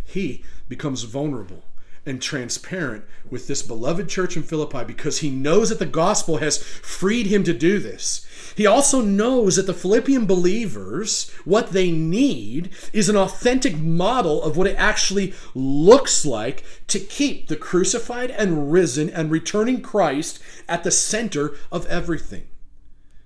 He 0.04 0.44
becomes 0.68 1.04
vulnerable 1.04 1.64
and 2.04 2.20
transparent 2.20 3.04
with 3.30 3.46
this 3.46 3.62
beloved 3.62 4.08
church 4.08 4.36
in 4.36 4.42
Philippi 4.42 4.84
because 4.84 5.18
he 5.18 5.30
knows 5.30 5.68
that 5.68 5.78
the 5.78 5.86
gospel 5.86 6.38
has 6.38 6.62
freed 6.62 7.26
him 7.26 7.44
to 7.44 7.52
do 7.52 7.78
this. 7.78 8.26
He 8.56 8.66
also 8.66 9.00
knows 9.00 9.56
that 9.56 9.66
the 9.66 9.74
Philippian 9.74 10.26
believers, 10.26 11.30
what 11.44 11.70
they 11.70 11.90
need 11.90 12.70
is 12.92 13.08
an 13.08 13.16
authentic 13.16 13.78
model 13.78 14.42
of 14.42 14.56
what 14.56 14.66
it 14.66 14.76
actually 14.76 15.32
looks 15.54 16.26
like 16.26 16.64
to 16.88 16.98
keep 16.98 17.48
the 17.48 17.56
crucified 17.56 18.30
and 18.30 18.72
risen 18.72 19.08
and 19.08 19.30
returning 19.30 19.80
Christ 19.80 20.40
at 20.68 20.84
the 20.84 20.90
center 20.90 21.54
of 21.70 21.86
everything. 21.86 22.48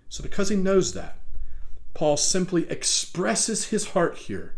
So, 0.09 0.23
because 0.23 0.51
he 0.51 0.57
knows 0.57 0.93
that, 0.93 1.19
Paul 1.95 2.17
simply 2.17 2.71
expresses 2.71 3.69
his 3.69 3.91
heart 3.91 4.19
here 4.19 4.55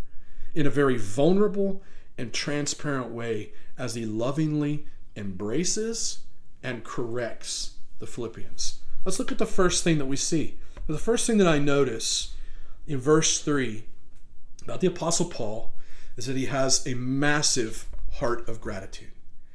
in 0.55 0.67
a 0.67 0.71
very 0.71 0.99
vulnerable 0.99 1.83
and 2.19 2.33
transparent 2.33 3.11
way 3.11 3.53
as 3.79 3.95
he 3.95 4.05
lovingly 4.05 4.87
embraces 5.17 6.21
and 6.63 6.85
corrects 6.85 7.75
the 7.99 8.07
Philippians. 8.07 8.81
Let's 9.05 9.19
look 9.19 9.33
at 9.33 9.39
the 9.39 9.47
first 9.47 9.85
thing 9.85 9.99
that 9.99 10.07
we 10.07 10.17
see. 10.17 10.59
The 10.87 10.99
first 10.99 11.27
thing 11.27 11.39
that 11.39 11.47
I 11.47 11.59
notice 11.59 12.35
in 12.87 12.99
verse 12.99 13.41
3 13.41 13.85
about 14.63 14.81
the 14.81 14.87
Apostle 14.87 15.27
Paul 15.27 15.73
is 16.17 16.27
that 16.27 16.37
he 16.37 16.47
has 16.47 16.87
a 16.87 16.95
massive 16.95 17.87
heart 18.15 18.49
of 18.49 18.61
gratitude. 18.61 19.13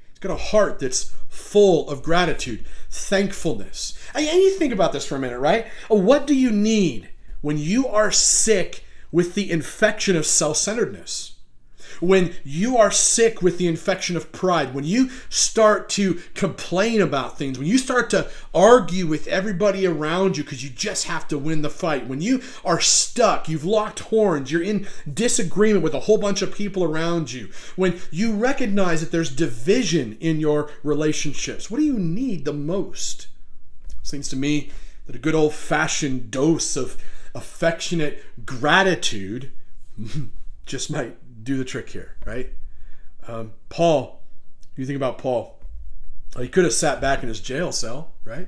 He's 0.10 0.20
got 0.20 0.32
a 0.32 0.38
heart 0.38 0.80
that's 0.80 1.14
full 1.28 1.90
of 1.90 2.04
gratitude, 2.04 2.66
thankfulness. 2.90 3.98
And 4.14 4.26
you 4.26 4.52
think 4.52 4.74
about 4.74 4.94
this 4.94 5.06
for 5.06 5.16
a 5.16 5.20
minute, 5.20 5.40
right? 5.40 5.68
What 5.88 6.26
do 6.26 6.36
you 6.36 6.52
need 6.52 7.10
when 7.42 7.58
you 7.58 7.88
are 7.88 8.12
sick 8.12 8.86
with 9.12 9.36
the 9.36 9.52
infection 9.52 10.16
of 10.16 10.26
self 10.26 10.58
centeredness? 10.58 11.33
When 12.04 12.34
you 12.44 12.78
are 12.78 12.92
sick 12.92 13.42
with 13.42 13.58
the 13.58 13.68
infection 13.68 14.18
of 14.18 14.32
pride, 14.32 14.74
when 14.74 14.84
you 14.84 15.10
start 15.30 15.90
to 15.90 16.16
complain 16.34 17.02
about 17.02 17.38
things, 17.38 17.58
when 17.58 17.68
you 17.68 17.78
start 17.78 18.10
to 18.10 18.30
argue 18.54 19.08
with 19.08 19.28
everybody 19.28 19.88
around 19.88 20.38
you 20.38 20.44
because 20.44 20.64
you 20.64 20.70
just 20.70 21.06
have 21.06 21.28
to 21.30 21.38
win 21.38 21.62
the 21.62 21.70
fight, 21.70 22.08
when 22.08 22.22
you 22.22 22.42
are 22.66 22.82
stuck, 22.82 23.48
you've 23.48 23.66
locked 23.66 24.00
horns, 24.00 24.52
you're 24.52 24.62
in 24.62 24.88
disagreement 25.12 25.84
with 25.84 25.94
a 25.94 26.02
whole 26.02 26.18
bunch 26.18 26.42
of 26.42 26.54
people 26.54 26.84
around 26.84 27.32
you, 27.32 27.50
when 27.76 28.00
you 28.12 28.34
recognize 28.34 29.00
that 29.00 29.12
there's 29.12 29.34
division 29.34 30.18
in 30.20 30.40
your 30.40 30.70
relationships, 30.84 31.72
what 31.72 31.78
do 31.78 31.86
you 31.86 31.98
need 31.98 32.46
the 32.46 32.54
most? 32.54 33.28
Seems 34.04 34.28
to 34.30 34.36
me 34.36 34.72
that 35.06 35.16
a 35.16 35.20
good 35.20 35.36
old 35.36 35.54
fashioned 35.54 36.32
dose 36.32 36.76
of 36.76 36.98
affectionate 37.34 38.24
gratitude 38.46 39.52
just 40.66 40.92
might 40.92 41.18
do 41.44 41.58
the 41.58 41.66
trick 41.66 41.90
here, 41.90 42.16
right? 42.26 42.50
Um, 43.28 43.54
Paul, 43.70 44.22
you 44.76 44.86
think 44.86 44.98
about 44.98 45.18
Paul, 45.18 45.60
he 46.38 46.48
could 46.48 46.64
have 46.64 46.74
sat 46.74 47.00
back 47.00 47.22
in 47.22 47.30
his 47.30 47.40
jail 47.40 47.72
cell, 47.72 48.12
right? 48.26 48.48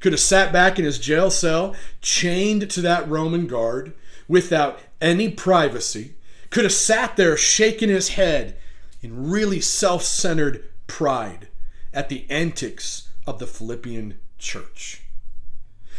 Could 0.00 0.12
have 0.12 0.20
sat 0.20 0.52
back 0.52 0.78
in 0.78 0.84
his 0.84 0.98
jail 0.98 1.30
cell, 1.30 1.74
chained 2.02 2.70
to 2.70 2.80
that 2.82 3.08
Roman 3.08 3.46
guard 3.46 3.94
without 4.28 4.80
any 5.00 5.28
privacy, 5.28 6.14
could 6.50 6.64
have 6.64 6.72
sat 6.72 7.16
there 7.16 7.36
shaking 7.36 7.88
his 7.88 8.10
head 8.10 8.56
in 9.02 9.30
really 9.30 9.60
self 9.60 10.02
centered 10.02 10.64
pride 10.86 11.48
at 11.92 12.08
the 12.08 12.26
antics 12.28 13.08
of 13.26 13.38
the 13.38 13.46
Philippian 13.46 14.18
church. 14.38 15.02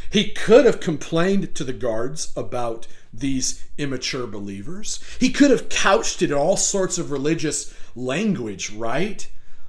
He 0.09 0.29
could 0.29 0.65
have 0.65 0.79
complained 0.79 1.55
to 1.55 1.63
the 1.63 1.73
guards 1.73 2.31
about 2.35 2.87
these 3.19 3.63
immature 3.77 4.27
believers. 4.27 5.03
He 5.19 5.31
could 5.31 5.51
have 5.51 5.69
couched 5.69 6.21
it 6.21 6.31
in 6.31 6.37
all 6.37 6.57
sorts 6.57 6.97
of 6.97 7.11
religious 7.11 7.73
language, 7.95 8.71
right? 8.71 9.27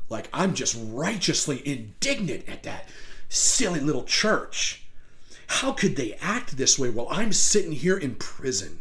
Like, 0.09 0.29
I'm 0.33 0.55
just 0.55 0.77
righteously 0.91 1.67
indignant 1.67 2.49
at 2.49 2.63
that 2.65 2.89
silly 3.29 3.81
little 3.81 4.05
church. 4.05 4.85
How 5.49 5.73
could 5.73 5.97
they 5.97 6.15
act 6.21 6.57
this 6.57 6.79
way 6.79 6.91
while 6.91 7.09
I'm 7.11 7.33
sitting 7.33 7.73
here 7.73 7.97
in 7.97 8.17
prison? 8.17 8.81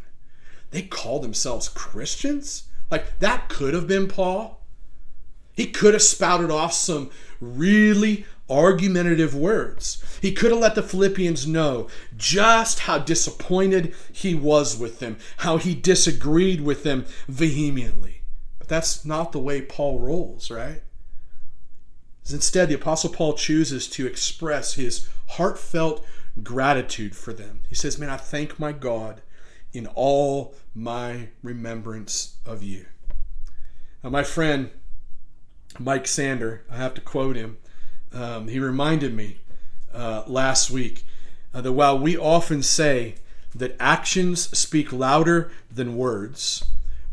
They 0.71 0.81
call 0.81 1.19
themselves 1.19 1.69
Christians? 1.69 2.63
Like, 2.89 3.19
that 3.19 3.49
could 3.49 3.73
have 3.73 3.87
been 3.87 4.07
Paul. 4.07 4.61
He 5.55 5.67
could 5.67 5.93
have 5.93 6.03
spouted 6.03 6.51
off 6.51 6.73
some 6.73 7.09
really 7.39 8.25
argumentative 8.49 9.35
words. 9.35 10.03
He 10.21 10.31
could 10.31 10.51
have 10.51 10.59
let 10.59 10.75
the 10.75 10.83
Philippians 10.83 11.47
know 11.47 11.87
just 12.15 12.81
how 12.81 12.99
disappointed 12.99 13.93
he 14.11 14.35
was 14.35 14.77
with 14.77 14.99
them, 14.99 15.17
how 15.37 15.57
he 15.57 15.73
disagreed 15.73 16.61
with 16.61 16.83
them 16.83 17.05
vehemently. 17.27 18.21
But 18.59 18.67
that's 18.67 19.05
not 19.05 19.31
the 19.31 19.39
way 19.39 19.61
Paul 19.61 19.99
rolls, 19.99 20.51
right? 20.51 20.81
Instead, 22.31 22.69
the 22.69 22.75
Apostle 22.75 23.11
Paul 23.11 23.33
chooses 23.33 23.87
to 23.89 24.07
express 24.07 24.73
his 24.73 25.07
heartfelt 25.29 26.05
gratitude 26.41 27.15
for 27.15 27.33
them. 27.33 27.61
He 27.69 27.75
says, 27.75 27.99
Man, 27.99 28.09
I 28.09 28.17
thank 28.17 28.59
my 28.59 28.71
God 28.71 29.21
in 29.73 29.87
all 29.87 30.55
my 30.73 31.29
remembrance 31.43 32.37
of 32.45 32.63
you. 32.63 32.85
Now, 34.03 34.09
my 34.09 34.23
friend 34.23 34.71
Mike 35.77 36.07
Sander, 36.07 36.63
I 36.69 36.77
have 36.77 36.93
to 36.95 37.01
quote 37.01 37.35
him 37.35 37.57
um, 38.15 38.47
he 38.47 38.59
reminded 38.59 39.13
me 39.13 39.37
uh, 39.93 40.23
last 40.25 40.71
week 40.71 41.05
uh, 41.53 41.61
that 41.61 41.73
while 41.73 41.99
we 41.99 42.17
often 42.17 42.63
say 42.63 43.15
that 43.53 43.75
actions 43.79 44.57
speak 44.57 44.91
louder 44.91 45.51
than 45.71 45.95
words, 45.95 46.63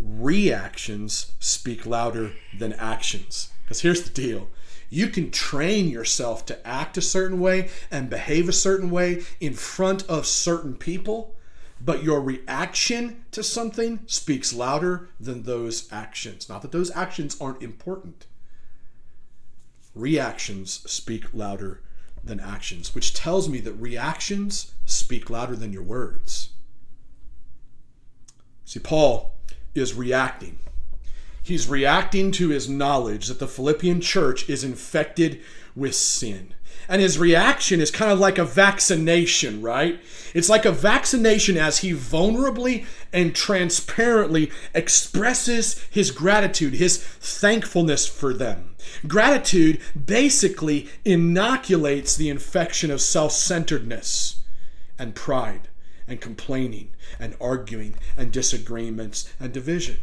reactions 0.00 1.32
speak 1.38 1.84
louder 1.86 2.32
than 2.56 2.72
actions. 2.74 3.50
Because 3.62 3.82
here's 3.82 4.02
the 4.02 4.10
deal 4.10 4.48
you 4.90 5.08
can 5.08 5.30
train 5.30 5.88
yourself 5.88 6.44
to 6.44 6.66
act 6.66 6.98
a 6.98 7.02
certain 7.02 7.40
way 7.40 7.70
and 7.90 8.10
behave 8.10 8.46
a 8.46 8.52
certain 8.52 8.90
way 8.90 9.22
in 9.40 9.54
front 9.54 10.06
of 10.06 10.26
certain 10.26 10.74
people, 10.74 11.34
but 11.80 12.02
your 12.02 12.20
reaction 12.20 13.24
to 13.30 13.42
something 13.42 14.00
speaks 14.06 14.52
louder 14.52 15.08
than 15.18 15.44
those 15.44 15.90
actions. 15.90 16.46
Not 16.46 16.60
that 16.60 16.72
those 16.72 16.94
actions 16.94 17.38
aren't 17.40 17.62
important, 17.62 18.26
reactions 19.94 20.82
speak 20.90 21.32
louder 21.34 21.82
than 22.24 22.40
actions, 22.40 22.94
which 22.94 23.14
tells 23.14 23.48
me 23.48 23.60
that 23.60 23.72
reactions 23.74 24.72
speak 24.84 25.28
louder 25.28 25.56
than 25.56 25.72
your 25.72 25.82
words. 25.82 26.50
See, 28.64 28.80
Paul 28.80 29.34
is 29.74 29.94
reacting. 29.94 30.58
He's 31.42 31.68
reacting 31.68 32.30
to 32.32 32.50
his 32.50 32.68
knowledge 32.68 33.26
that 33.26 33.40
the 33.40 33.48
Philippian 33.48 34.00
church 34.00 34.48
is 34.48 34.62
infected 34.62 35.42
with 35.74 35.94
sin. 35.94 36.54
And 36.92 37.00
his 37.00 37.18
reaction 37.18 37.80
is 37.80 37.90
kind 37.90 38.12
of 38.12 38.18
like 38.18 38.36
a 38.36 38.44
vaccination, 38.44 39.62
right? 39.62 39.98
It's 40.34 40.50
like 40.50 40.66
a 40.66 40.70
vaccination 40.70 41.56
as 41.56 41.78
he 41.78 41.92
vulnerably 41.94 42.84
and 43.14 43.34
transparently 43.34 44.52
expresses 44.74 45.82
his 45.90 46.10
gratitude, 46.10 46.74
his 46.74 46.98
thankfulness 46.98 48.06
for 48.06 48.34
them. 48.34 48.76
Gratitude 49.06 49.80
basically 50.04 50.90
inoculates 51.02 52.14
the 52.14 52.28
infection 52.28 52.90
of 52.90 53.00
self 53.00 53.32
centeredness 53.32 54.42
and 54.98 55.14
pride 55.14 55.68
and 56.06 56.20
complaining 56.20 56.90
and 57.18 57.34
arguing 57.40 57.94
and 58.18 58.30
disagreements 58.30 59.32
and 59.40 59.50
division. 59.50 59.96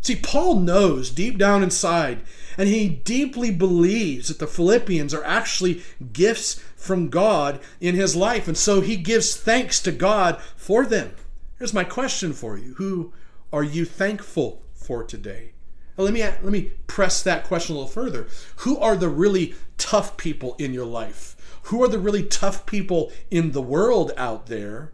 See, 0.00 0.16
Paul 0.16 0.60
knows 0.60 1.10
deep 1.10 1.38
down 1.38 1.62
inside, 1.62 2.20
and 2.56 2.68
he 2.68 2.88
deeply 2.88 3.50
believes 3.50 4.28
that 4.28 4.38
the 4.38 4.46
Philippians 4.46 5.12
are 5.12 5.24
actually 5.24 5.82
gifts 6.12 6.54
from 6.76 7.08
God 7.08 7.60
in 7.80 7.94
his 7.94 8.14
life, 8.14 8.46
and 8.46 8.56
so 8.56 8.80
he 8.80 8.96
gives 8.96 9.36
thanks 9.36 9.80
to 9.82 9.92
God 9.92 10.40
for 10.56 10.86
them. 10.86 11.14
Here's 11.58 11.74
my 11.74 11.84
question 11.84 12.32
for 12.32 12.56
you 12.56 12.74
Who 12.74 13.12
are 13.52 13.64
you 13.64 13.84
thankful 13.84 14.62
for 14.74 15.02
today? 15.02 15.52
Let 15.96 16.14
me 16.14 16.22
let 16.22 16.44
me 16.44 16.72
press 16.86 17.22
that 17.24 17.44
question 17.44 17.74
a 17.74 17.78
little 17.80 17.92
further. 17.92 18.28
Who 18.58 18.78
are 18.78 18.96
the 18.96 19.08
really 19.08 19.56
tough 19.76 20.16
people 20.16 20.54
in 20.58 20.72
your 20.72 20.86
life? 20.86 21.36
Who 21.64 21.82
are 21.82 21.88
the 21.88 21.98
really 21.98 22.22
tough 22.22 22.66
people 22.66 23.12
in 23.30 23.50
the 23.50 23.60
world 23.60 24.12
out 24.16 24.46
there 24.46 24.92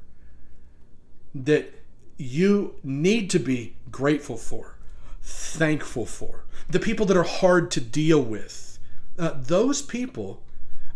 that 1.35 1.75
you 2.17 2.77
need 2.83 3.29
to 3.31 3.39
be 3.39 3.77
grateful 3.91 4.39
for? 4.39 4.74
Thankful 5.25 6.07
for, 6.07 6.45
the 6.69 6.79
people 6.79 7.07
that 7.07 7.17
are 7.17 7.25
hard 7.25 7.71
to 7.73 7.81
deal 7.81 8.23
with. 8.23 8.79
Uh, 9.19 9.33
those 9.35 9.81
people 9.81 10.43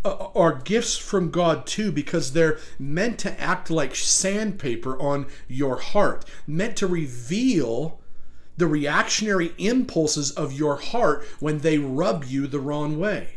uh, 0.05 0.27
are 0.35 0.53
gifts 0.53 0.97
from 0.97 1.31
God 1.31 1.65
too 1.65 1.91
because 1.91 2.31
they're 2.33 2.59
meant 2.77 3.19
to 3.19 3.41
act 3.41 3.69
like 3.69 3.95
sandpaper 3.95 4.99
on 5.01 5.25
your 5.47 5.77
heart, 5.79 6.25
meant 6.45 6.77
to 6.77 6.87
reveal 6.87 7.99
the 8.57 8.67
reactionary 8.67 9.53
impulses 9.57 10.31
of 10.31 10.53
your 10.53 10.75
heart 10.75 11.25
when 11.39 11.59
they 11.59 11.77
rub 11.77 12.25
you 12.25 12.45
the 12.45 12.59
wrong 12.59 12.99
way. 12.99 13.35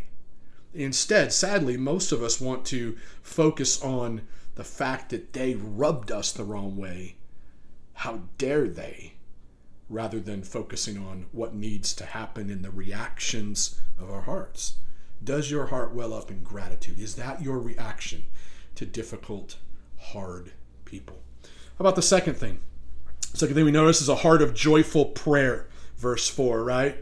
Instead, 0.75 1.33
sadly, 1.33 1.77
most 1.77 2.13
of 2.13 2.23
us 2.23 2.41
want 2.41 2.65
to 2.67 2.97
focus 3.23 3.81
on 3.83 4.23
the 4.55 4.65
fact 4.65 5.11
that 5.11 5.33
they 5.33 5.55
rubbed 5.55 6.11
us 6.11 6.33
the 6.33 6.45
wrong 6.45 6.77
way. 6.77 7.17
How 7.95 8.23
dare 8.39 8.67
they? 8.67 9.12
Rather 9.93 10.19
than 10.19 10.43
focusing 10.43 10.97
on 10.97 11.27
what 11.33 11.55
needs 11.55 11.93
to 11.95 12.07
happen 12.07 12.49
in 12.49 12.63
the 12.63 12.71
reactions 12.71 13.79
of 14.01 14.11
our 14.11 14.23
hearts. 14.23 14.77
Does 15.23 15.51
your 15.51 15.67
heart 15.67 15.95
well 15.95 16.15
up 16.15 16.31
in 16.31 16.43
gratitude? 16.43 16.99
Is 16.99 17.15
that 17.17 17.43
your 17.43 17.59
reaction 17.59 18.25
to 18.75 18.87
difficult, 18.87 19.57
hard 19.99 20.53
people? 20.87 21.21
How 21.45 21.83
about 21.83 21.97
the 21.97 22.03
second 22.03 22.35
thing? 22.35 22.61
Second 23.35 23.55
thing 23.55 23.67
we 23.67 23.71
notice 23.71 24.01
is 24.01 24.09
a 24.09 24.17
heart 24.17 24.41
of 24.41 24.55
joyful 24.55 25.07
prayer, 25.07 25.69
verse 25.97 26.29
4, 26.29 26.65
right? 26.65 26.97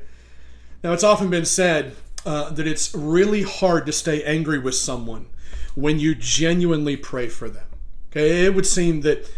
Now, 0.82 0.92
it's 0.92 1.04
often 1.04 1.30
been 1.30 1.44
said 1.44 1.94
uh, 2.26 2.50
that 2.50 2.66
it's 2.66 2.94
really 2.94 3.42
hard 3.42 3.86
to 3.86 3.92
stay 3.92 4.22
angry 4.24 4.58
with 4.58 4.74
someone 4.74 5.26
when 5.74 6.00
you 6.00 6.14
genuinely 6.14 6.96
pray 6.96 7.28
for 7.28 7.48
them. 7.48 7.66
Okay, 8.10 8.44
it 8.44 8.54
would 8.54 8.66
seem 8.66 9.02
that 9.02 9.30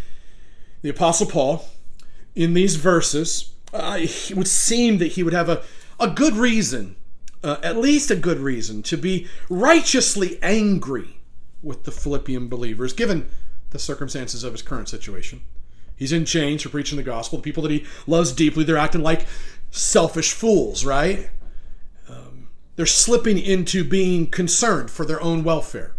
the 0.81 0.89
Apostle 0.89 1.27
Paul, 1.27 1.65
in 2.35 2.55
these 2.55 2.77
verses, 2.77 3.55
uh, 3.73 3.99
it 4.01 4.35
would 4.37 4.49
seem 4.49 4.99
that 4.99 5.13
he 5.13 5.23
would 5.23 5.33
have 5.33 5.49
a, 5.49 5.63
a 5.99 6.09
good 6.09 6.35
reason, 6.35 6.97
uh, 7.43 7.57
at 7.63 7.77
least 7.77 8.11
a 8.11 8.17
good 8.17 8.39
reason, 8.39 8.83
to 8.83 8.97
be 8.97 9.29
righteously 9.49 10.39
angry 10.43 11.21
with 11.63 11.85
the 11.85 11.93
Philippian 11.93 12.49
believers, 12.49 12.93
given 12.93 13.29
the 13.71 13.79
circumstances 13.79 14.45
of 14.45 14.53
his 14.53 14.63
current 14.63 14.89
situation. 14.89 15.43
He's 15.97 16.13
in 16.13 16.25
chains 16.25 16.63
for 16.63 16.69
preaching 16.69 16.97
the 16.97 17.03
gospel. 17.03 17.39
The 17.39 17.43
people 17.43 17.63
that 17.63 17.73
he 17.73 17.87
loves 18.07 18.33
deeply, 18.33 18.65
they're 18.65 18.77
acting 18.77 19.03
like 19.03 19.27
selfish 19.71 20.33
fools, 20.33 20.85
right? 20.85 21.31
Um, 22.09 22.49
they're 22.77 22.87
slipping 22.87 23.39
into 23.39 23.85
being 23.85 24.27
concerned 24.27 24.91
for 24.91 25.07
their 25.07 25.23
own 25.23 25.45
welfare. 25.45 25.95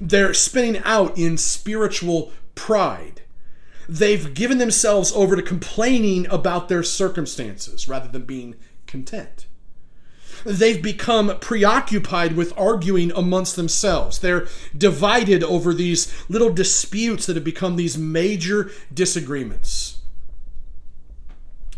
They're 0.00 0.34
spinning 0.34 0.82
out 0.84 1.16
in 1.16 1.38
spiritual 1.38 2.32
pride 2.54 3.21
They've 3.92 4.32
given 4.32 4.56
themselves 4.56 5.12
over 5.12 5.36
to 5.36 5.42
complaining 5.42 6.26
about 6.30 6.70
their 6.70 6.82
circumstances 6.82 7.86
rather 7.86 8.08
than 8.08 8.24
being 8.24 8.54
content. 8.86 9.46
They've 10.46 10.82
become 10.82 11.38
preoccupied 11.40 12.34
with 12.34 12.58
arguing 12.58 13.12
amongst 13.14 13.54
themselves. 13.54 14.18
They're 14.18 14.46
divided 14.76 15.44
over 15.44 15.74
these 15.74 16.10
little 16.30 16.50
disputes 16.50 17.26
that 17.26 17.36
have 17.36 17.44
become 17.44 17.76
these 17.76 17.98
major 17.98 18.70
disagreements. 18.94 19.98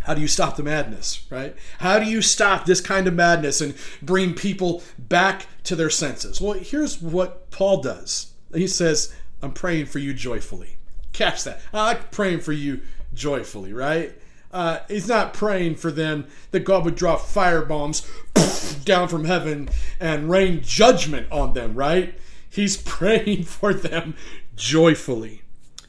How 0.03 0.14
do 0.14 0.20
you 0.20 0.29
stop 0.29 0.57
the 0.57 0.62
madness, 0.62 1.27
right? 1.31 1.57
How 1.79 1.98
do 1.98 2.07
you 2.07 2.22
stop 2.22 2.64
this 2.64 2.81
kind 2.81 3.09
of 3.09 3.14
madness 3.14 3.61
and 3.61 3.74
bring 4.00 4.35
people 4.35 4.85
back 4.98 5.48
to 5.64 5.74
their 5.74 5.90
senses? 5.90 6.40
Well, 6.40 6.53
here's 6.53 7.03
what 7.03 7.50
Paul 7.50 7.83
does. 7.83 8.35
He 8.55 8.68
says, 8.68 9.12
I'm 9.42 9.53
praying 9.53 9.87
for 9.87 9.98
you 9.98 10.14
joyfully. 10.14 10.77
Catch 11.14 11.44
that. 11.44 11.61
I 11.72 11.87
like 11.87 12.11
praying 12.11 12.40
for 12.40 12.53
you 12.53 12.83
joyfully, 13.14 13.72
right? 13.72 14.12
Uh, 14.53 14.81
he's 14.88 15.09
not 15.09 15.33
praying 15.33 15.77
for 15.77 15.90
them 15.90 16.27
that 16.50 16.61
God 16.61 16.85
would 16.85 16.96
drop 16.96 17.22
fire 17.22 17.64
bombs 17.64 18.09
down 18.85 19.09
from 19.09 19.24
heaven 19.24 19.68
and 19.98 20.29
rain 20.29 20.61
judgment 20.62 21.31
on 21.33 21.55
them, 21.55 21.74
right? 21.74 22.18
He's 22.50 22.77
praying 22.83 23.44
for 23.44 23.72
them 23.72 24.16
joyfully. 24.57 25.42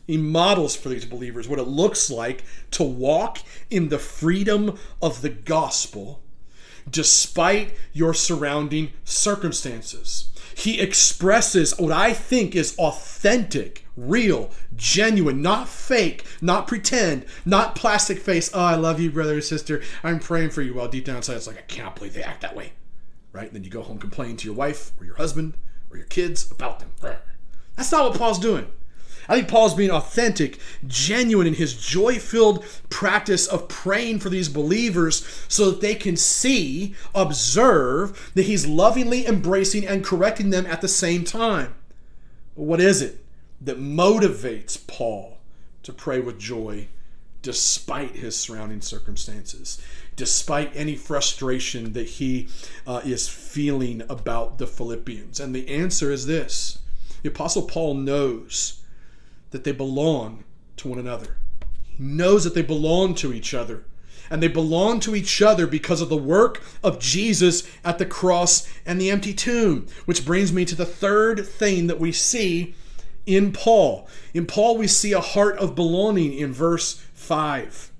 He 0.08 0.18
models 0.18 0.76
for 0.76 0.90
these 0.90 1.06
believers 1.06 1.48
what 1.48 1.60
it 1.60 1.68
looks 1.68 2.12
like 2.12 2.44
to 2.72 2.84
walk 2.84 3.40
in 3.72 3.90
the 3.90 4.00
freedom 4.00 4.78
of 5.02 5.22
the 5.22 5.30
gospel 5.30 6.22
despite 6.88 7.76
your 7.94 8.14
surrounding 8.14 8.92
circumstances. 9.04 10.30
He 10.58 10.80
expresses 10.80 11.78
what 11.78 11.92
I 11.92 12.14
think 12.14 12.56
is 12.56 12.78
authentic, 12.78 13.86
real, 13.98 14.52
genuine, 14.76 15.42
not 15.42 15.68
fake, 15.68 16.26
not 16.42 16.66
pretend, 16.66 17.26
not 17.44 17.76
plastic 17.76 18.20
face. 18.20 18.50
Oh, 18.54 18.62
I 18.62 18.76
love 18.76 19.02
you, 19.02 19.12
brother 19.12 19.38
or 19.38 19.42
sister. 19.42 19.84
I'm 20.02 20.18
praying 20.20 20.52
for 20.52 20.62
you. 20.62 20.74
While 20.74 20.88
deep 20.88 21.04
down 21.04 21.18
inside, 21.18 21.36
it's 21.36 21.46
like, 21.48 21.58
I 21.58 21.62
can't 21.62 21.94
believe 21.94 22.14
they 22.14 22.24
act 22.24 22.40
that 22.42 22.56
way. 22.56 22.72
Right? 23.34 23.48
And 23.48 23.54
then 23.54 23.66
you 23.66 23.70
go 23.70 23.82
home 23.82 24.00
complaining 24.00 24.38
to 24.38 24.46
your 24.46 24.56
wife 24.56 24.94
or 24.98 25.06
your 25.06 25.18
husband 25.18 25.56
or 25.92 25.98
your 25.98 26.06
kids 26.06 26.50
about 26.50 26.80
them. 26.80 26.92
That's 27.76 27.92
not 27.92 28.10
what 28.10 28.18
Paul's 28.18 28.40
doing. 28.40 28.66
I 29.28 29.36
think 29.36 29.48
Paul's 29.48 29.74
being 29.74 29.92
authentic, 29.92 30.60
genuine 30.86 31.48
in 31.48 31.56
his 31.56 31.74
joy 31.74 32.20
filled 32.20 32.64
practice 32.90 33.48
of 33.48 33.68
praying 33.68 34.20
for 34.20 34.30
these 34.30 34.50
believers 34.50 35.46
so 35.48 35.72
that 35.72 35.82
they 35.82 35.96
can 35.96 36.16
see, 36.16 36.96
observe 37.14 38.32
that 38.36 38.44
he's 38.44 38.68
lovingly 38.68 39.26
embracing 39.26 39.88
and 39.88 40.04
correcting 40.04 40.50
them 40.50 40.66
at 40.66 40.82
the 40.82 40.88
same 40.88 41.24
time. 41.24 41.76
What 42.54 42.80
is 42.80 43.02
it 43.02 43.24
that 43.62 43.80
motivates 43.80 44.86
Paul 44.86 45.38
to 45.84 45.94
pray 45.94 46.20
with 46.20 46.40
joy 46.40 46.88
despite 47.42 48.16
his 48.16 48.36
surrounding 48.36 48.82
circumstances, 48.82 49.80
despite 50.16 50.76
any 50.76 50.96
frustration 50.96 51.94
that 51.94 52.08
he 52.08 52.48
uh, 52.88 53.02
is 53.06 53.28
feeling 53.28 54.02
about 54.10 54.58
the 54.58 54.68
Philippians? 54.68 55.40
And 55.40 55.54
the 55.54 55.68
answer 55.68 56.12
is 56.12 56.26
this 56.26 56.80
the 57.24 57.30
Apostle 57.30 57.64
Paul 57.64 57.96
knows 57.96 58.82
that 59.56 59.64
they 59.64 59.72
belong 59.72 60.44
to 60.76 60.90
one 60.90 61.00
another. 61.00 61.38
He 61.86 62.04
knows 62.04 62.44
that 62.44 62.54
they 62.54 62.62
belong 62.62 63.16
to 63.16 63.34
each 63.34 63.54
other. 63.54 63.86
And 64.30 64.44
they 64.44 64.50
belong 64.50 65.00
to 65.02 65.16
each 65.16 65.42
other 65.42 65.66
because 65.66 66.02
of 66.02 66.10
the 66.10 66.18
work 66.18 66.62
of 66.84 67.00
Jesus 67.00 67.66
at 67.86 67.98
the 67.98 68.06
cross 68.06 68.68
and 68.86 69.00
the 69.00 69.10
empty 69.10 69.34
tomb. 69.34 69.88
Which 70.04 70.26
brings 70.26 70.52
me 70.52 70.66
to 70.66 70.76
the 70.76 70.86
third 70.86 71.48
thing 71.48 71.88
that 71.88 72.02
we 72.02 72.12
see 72.12 72.76
in 73.26 73.54
Paul. 73.54 74.10
In 74.34 74.46
Paul, 74.46 74.78
we 74.78 74.88
see 74.88 75.14
a 75.14 75.22
heart 75.22 75.58
of 75.58 75.74
belonging 75.74 76.34
in 76.34 76.52
verse 76.52 76.96
5. 77.14 77.92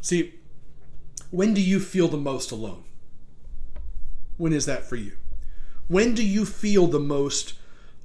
See, 0.00 0.34
when 1.32 1.54
do 1.54 1.60
you 1.60 1.80
feel 1.80 2.06
the 2.06 2.18
most 2.18 2.52
alone? 2.52 2.84
When 4.36 4.52
is 4.52 4.66
that 4.66 4.84
for 4.84 4.94
you? 4.94 5.16
When 5.88 6.14
do 6.14 6.24
you 6.24 6.46
feel 6.46 6.86
the 6.86 7.00
most 7.00 7.54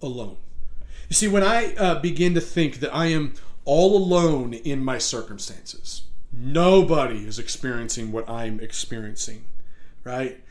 alone? 0.02 0.38
You 1.10 1.16
see, 1.16 1.28
when 1.28 1.44
I 1.44 1.76
uh, 1.76 2.00
begin 2.00 2.34
to 2.36 2.42
think 2.42 2.80
that 2.80 2.94
I 2.94 3.08
am 3.08 3.34
all 3.66 3.96
alone 3.96 4.54
in 4.54 4.84
my 4.84 4.98
circumstances, 4.98 6.04
nobody 6.32 7.26
is 7.26 7.40
experiencing 7.40 8.12
what 8.12 8.30
I'm 8.30 8.60
experiencing, 8.60 9.46
right? 10.04 10.44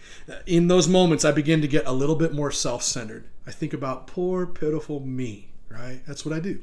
In 0.47 0.69
those 0.69 0.88
moments, 0.88 1.25
I 1.25 1.33
begin 1.33 1.61
to 1.62 1.69
get 1.69 1.87
a 1.87 1.93
little 1.93 2.17
bit 2.17 2.33
more 2.33 2.51
self 2.51 2.83
centered. 2.83 3.25
I 3.47 3.51
think 3.51 3.73
about 3.73 4.07
poor, 4.07 4.47
pitiful 4.47 5.01
me, 5.01 5.49
right? 5.69 6.01
That's 6.07 6.25
what 6.25 6.35
I 6.35 6.41
do. 6.41 6.61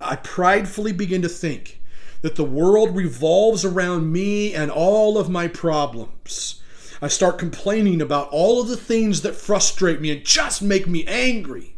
I 0.00 0.16
pridefully 0.16 0.92
begin 0.92 1.22
to 1.22 1.28
think 1.28 1.80
that 2.22 2.36
the 2.36 2.44
world 2.44 2.96
revolves 2.96 3.64
around 3.64 4.12
me 4.12 4.54
and 4.54 4.70
all 4.70 5.18
of 5.18 5.28
my 5.28 5.48
problems. 5.48 6.60
I 7.00 7.08
start 7.08 7.38
complaining 7.38 8.00
about 8.00 8.28
all 8.30 8.60
of 8.60 8.68
the 8.68 8.76
things 8.76 9.22
that 9.22 9.36
frustrate 9.36 10.00
me 10.00 10.10
and 10.10 10.24
just 10.24 10.62
make 10.62 10.88
me 10.88 11.04
angry. 11.06 11.76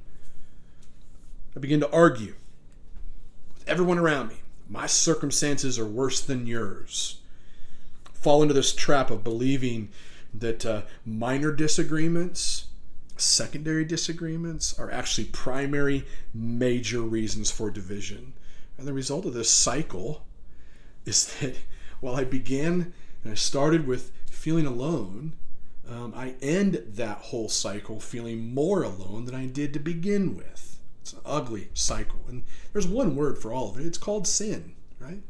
I 1.61 1.68
begin 1.68 1.81
to 1.81 1.92
argue 1.92 2.37
with 3.53 3.68
everyone 3.68 3.99
around 3.99 4.29
me. 4.29 4.37
My 4.66 4.87
circumstances 4.87 5.79
are 5.79 5.85
worse 5.85 6.18
than 6.18 6.46
yours. 6.46 7.18
Fall 8.14 8.40
into 8.40 8.55
this 8.55 8.75
trap 8.75 9.11
of 9.11 9.23
believing 9.23 9.90
that 10.33 10.64
uh, 10.64 10.83
minor 11.05 11.53
disagreements, 11.53 12.68
secondary 13.18 13.85
disagreements, 13.85 14.79
are 14.79 14.90
actually 14.90 15.27
primary, 15.27 16.07
major 16.33 17.03
reasons 17.03 17.51
for 17.51 17.70
division. 17.70 18.33
And 18.79 18.88
the 18.88 18.94
result 18.94 19.27
of 19.27 19.35
this 19.35 19.51
cycle 19.51 20.25
is 21.05 21.27
that 21.40 21.57
while 22.01 22.16
I 22.16 22.25
began 22.25 22.94
and 23.23 23.33
I 23.33 23.37
started 23.37 23.87
with 23.87 24.12
feeling 24.31 24.64
alone, 24.64 25.35
um, 25.87 26.14
I 26.16 26.37
end 26.40 26.83
that 26.87 27.18
whole 27.18 27.51
cycle 27.51 28.01
feeling 28.01 28.55
more 28.55 28.83
alone 28.83 29.27
than 29.27 29.35
I 29.35 29.44
did 29.44 29.75
to 29.75 29.79
begin 29.79 30.35
with. 30.35 30.80
It's 31.03 31.13
an 31.13 31.21
ugly 31.25 31.69
cycle. 31.75 32.21
And 32.29 32.45
there's 32.73 32.87
one 32.87 33.17
word 33.17 33.39
for 33.39 33.53
all 33.53 33.71
of 33.71 33.79
it 33.79 33.87
it's 33.87 33.99
called 33.99 34.27
sin, 34.27 34.73
right? 34.99 35.23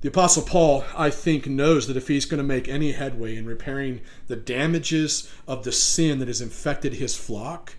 The 0.00 0.08
Apostle 0.08 0.44
Paul, 0.44 0.84
I 0.96 1.10
think, 1.10 1.46
knows 1.46 1.86
that 1.86 1.96
if 1.96 2.08
he's 2.08 2.24
going 2.24 2.38
to 2.38 2.44
make 2.44 2.68
any 2.68 2.92
headway 2.92 3.36
in 3.36 3.44
repairing 3.44 4.00
the 4.28 4.36
damages 4.36 5.30
of 5.46 5.64
the 5.64 5.72
sin 5.72 6.20
that 6.20 6.28
has 6.28 6.40
infected 6.40 6.94
his 6.94 7.14
flock, 7.14 7.74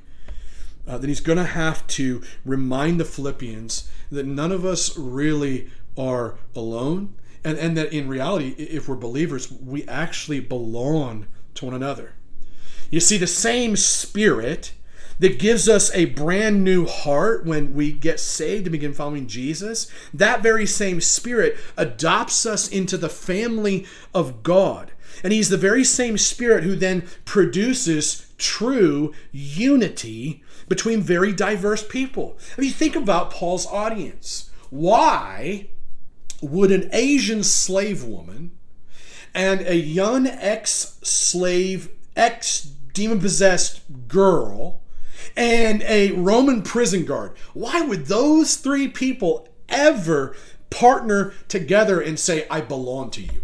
uh, 0.88 1.00
then 1.00 1.10
he's 1.10 1.20
going 1.20 1.40
to 1.40 1.46
have 1.46 1.86
to 1.88 2.22
remind 2.46 3.00
the 3.00 3.06
Philippians 3.06 3.90
that 4.12 4.28
none 4.28 4.52
of 4.52 4.66
us 4.66 4.96
really 4.98 5.72
are 5.98 6.38
alone, 6.56 7.16
and, 7.44 7.58
and 7.58 7.76
that 7.76 7.92
in 7.92 8.08
reality, 8.08 8.50
if 8.50 8.88
we're 8.88 8.96
believers, 8.96 9.52
we 9.52 9.84
actually 9.88 10.40
belong 10.40 11.26
to 11.56 11.66
one 11.66 11.74
another. 11.74 12.14
You 12.92 13.00
see, 13.00 13.18
the 13.18 13.26
same 13.26 13.76
Spirit 13.76 14.74
that 15.22 15.38
gives 15.38 15.70
us 15.70 15.94
a 15.94 16.06
brand 16.06 16.64
new 16.64 16.88
heart 16.88 17.46
when 17.46 17.76
we 17.76 17.92
get 17.92 18.20
saved 18.20 18.66
and 18.66 18.72
begin 18.72 18.92
following 18.92 19.28
Jesus, 19.28 19.86
that 20.12 20.42
very 20.42 20.66
same 20.66 21.00
Spirit 21.00 21.56
adopts 21.78 22.44
us 22.44 22.68
into 22.68 22.98
the 22.98 23.08
family 23.08 23.86
of 24.16 24.42
God. 24.42 24.92
And 25.24 25.32
He's 25.32 25.50
the 25.50 25.58
very 25.58 25.84
same 25.84 26.18
Spirit 26.18 26.64
who 26.64 26.76
then 26.76 27.04
produces 27.24 28.34
true 28.40 29.14
unity 29.32 30.44
between 30.68 31.02
very 31.02 31.32
diverse 31.32 31.88
people. 31.88 32.40
I 32.58 32.62
mean, 32.62 32.72
think 32.72 32.96
about 32.96 33.30
Paul's 33.30 33.68
audience. 33.68 34.50
Why 34.72 35.68
would 36.42 36.72
an 36.72 36.90
Asian 36.92 37.44
slave 37.44 38.04
woman 38.04 38.58
and 39.36 39.62
a 39.68 39.76
young 39.76 40.26
ex 40.26 40.98
slave, 41.04 41.90
ex 42.16 42.62
demon 42.94 43.20
possessed 43.20 43.82
girl 44.08 44.81
and 45.36 45.82
a 45.84 46.12
Roman 46.12 46.62
prison 46.62 47.06
guard. 47.06 47.34
Why 47.54 47.82
would 47.82 48.06
those 48.06 48.56
three 48.56 48.88
people 48.88 49.48
ever 49.70 50.36
partner 50.70 51.34
together 51.48 52.02
and 52.02 52.20
say, 52.20 52.48
I 52.50 52.62
belong 52.62 53.12
to 53.12 53.22
you? 53.22 53.42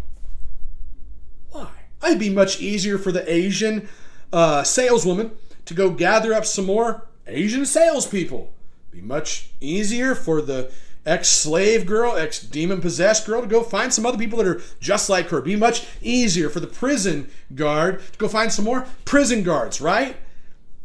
Why? 1.50 1.68
It'd 2.04 2.18
be 2.18 2.30
much 2.30 2.60
easier 2.60 2.98
for 2.98 3.12
the 3.12 3.30
Asian 3.30 3.88
uh, 4.32 4.62
saleswoman 4.62 5.32
to 5.64 5.74
go 5.74 5.90
gather 5.90 6.32
up 6.32 6.44
some 6.44 6.66
more 6.66 7.06
Asian 7.26 7.66
salespeople. 7.66 8.52
Be 8.90 9.00
much 9.00 9.50
easier 9.60 10.14
for 10.14 10.40
the 10.40 10.72
ex 11.04 11.28
slave 11.28 11.86
girl, 11.86 12.16
ex 12.16 12.40
demon 12.40 12.80
possessed 12.80 13.26
girl 13.26 13.40
to 13.40 13.46
go 13.46 13.62
find 13.62 13.92
some 13.92 14.06
other 14.06 14.18
people 14.18 14.38
that 14.38 14.46
are 14.46 14.60
just 14.80 15.08
like 15.08 15.28
her. 15.28 15.40
Be 15.40 15.56
much 15.56 15.86
easier 16.02 16.48
for 16.48 16.60
the 16.60 16.66
prison 16.66 17.30
guard 17.54 18.00
to 18.12 18.18
go 18.18 18.28
find 18.28 18.52
some 18.52 18.64
more 18.64 18.86
prison 19.04 19.42
guards, 19.42 19.80
right? 19.80 20.16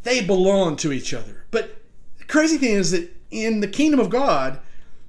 They 0.04 0.24
belong 0.24 0.76
to 0.76 0.92
each 0.92 1.12
other. 1.12 1.44
But 1.50 1.82
the 2.18 2.24
crazy 2.24 2.58
thing 2.58 2.74
is 2.74 2.92
that 2.92 3.10
in 3.30 3.60
the 3.60 3.68
kingdom 3.68 3.98
of 3.98 4.10
God, 4.10 4.60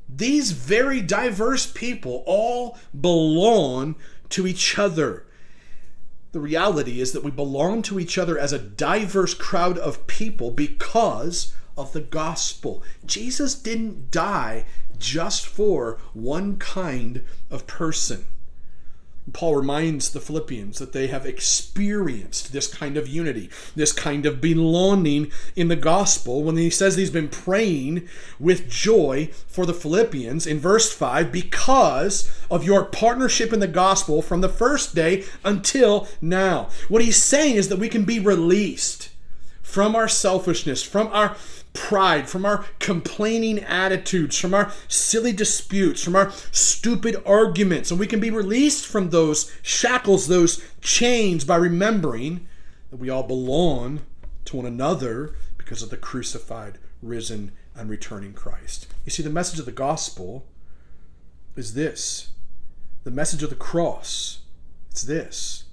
these 0.10 0.51
very 0.51 1.01
diverse 1.01 1.71
people 1.71 2.23
all 2.25 2.77
belong 2.99 3.95
to 4.29 4.47
each 4.47 4.79
other. 4.79 5.25
The 6.31 6.39
reality 6.39 6.99
is 6.99 7.12
that 7.12 7.23
we 7.23 7.31
belong 7.31 7.81
to 7.84 7.99
each 7.99 8.17
other 8.17 8.38
as 8.38 8.51
a 8.51 8.60
diverse 8.60 9.34
crowd 9.34 9.77
of 9.77 10.08
people 10.08 10.51
because 10.51 11.53
of 11.77 11.93
the 11.93 12.01
gospel. 12.01 12.84
Jesus 13.05 13.55
didn't 13.55 14.12
die 14.12 14.65
just 14.97 15.45
for 15.45 15.99
one 16.13 16.58
kind 16.58 17.23
of 17.49 17.67
person. 17.67 18.25
Paul 19.33 19.55
reminds 19.55 20.11
the 20.11 20.19
Philippians 20.19 20.77
that 20.77 20.93
they 20.93 21.07
have 21.07 21.25
experienced 21.25 22.53
this 22.53 22.67
kind 22.67 22.95
of 22.95 23.07
unity, 23.07 23.49
this 23.75 23.91
kind 23.91 24.25
of 24.25 24.39
belonging 24.39 25.31
in 25.55 25.67
the 25.67 25.75
gospel 25.75 26.43
when 26.43 26.57
he 26.57 26.69
says 26.69 26.95
he's 26.95 27.09
been 27.09 27.27
praying 27.27 28.07
with 28.39 28.69
joy 28.69 29.31
for 29.47 29.65
the 29.65 29.73
Philippians 29.73 30.45
in 30.45 30.59
verse 30.59 30.93
5 30.93 31.31
because 31.31 32.31
of 32.51 32.63
your 32.63 32.85
partnership 32.85 33.51
in 33.51 33.59
the 33.59 33.67
gospel 33.67 34.21
from 34.21 34.41
the 34.41 34.49
first 34.49 34.93
day 34.93 35.23
until 35.43 36.07
now. 36.21 36.69
What 36.88 37.03
he's 37.03 37.21
saying 37.21 37.55
is 37.55 37.69
that 37.69 37.79
we 37.79 37.89
can 37.89 38.05
be 38.05 38.19
released 38.19 39.09
from 39.63 39.95
our 39.95 40.07
selfishness, 40.07 40.83
from 40.83 41.07
our 41.07 41.35
pride, 41.75 42.27
from 42.27 42.45
our 42.45 42.65
complaining 42.79 43.59
attitudes, 43.59 44.39
from 44.39 44.55
our 44.55 44.71
silly 44.88 45.31
disputes, 45.31 46.03
from 46.03 46.15
our 46.15 46.31
stupid 46.51 47.21
arguments. 47.25 47.91
And 47.91 47.99
we 47.99 48.07
can 48.07 48.19
be 48.19 48.31
released 48.31 48.88
from 48.88 49.11
those 49.11 49.53
shackles, 49.61 50.27
those 50.27 50.63
chains, 50.81 51.43
by 51.43 51.57
remembering 51.57 52.47
that 52.89 52.97
we 52.97 53.09
all 53.09 53.23
belong 53.23 54.01
to 54.45 54.57
one 54.57 54.65
another 54.65 55.35
because 55.57 55.83
of 55.83 55.89
the 55.89 55.97
crucified, 55.97 56.79
risen, 57.01 57.51
and 57.75 57.89
returning 57.89 58.33
Christ. 58.33 58.88
You 59.03 59.11
see, 59.11 59.21
the 59.21 59.29
message 59.29 59.59
of 59.59 59.65
the 59.65 59.71
gospel 59.71 60.45
is 61.55 61.73
this 61.73 62.29
the 63.03 63.11
message 63.11 63.43
of 63.43 63.51
the 63.51 63.55
cross. 63.55 64.39
It's 64.89 65.03
this. 65.03 65.65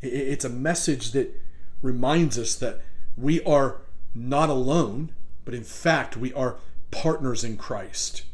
It's 0.00 0.44
a 0.44 0.48
message 0.48 1.10
that 1.10 1.34
reminds 1.82 2.38
us 2.38 2.54
that 2.56 2.82
we 3.16 3.42
are 3.42 3.80
not 4.14 4.48
alone 4.48 5.12
but 5.48 5.54
in 5.54 5.64
fact, 5.64 6.14
we 6.14 6.30
are 6.34 6.56
partners 6.90 7.42
in 7.42 7.56
Christ. 7.56 8.24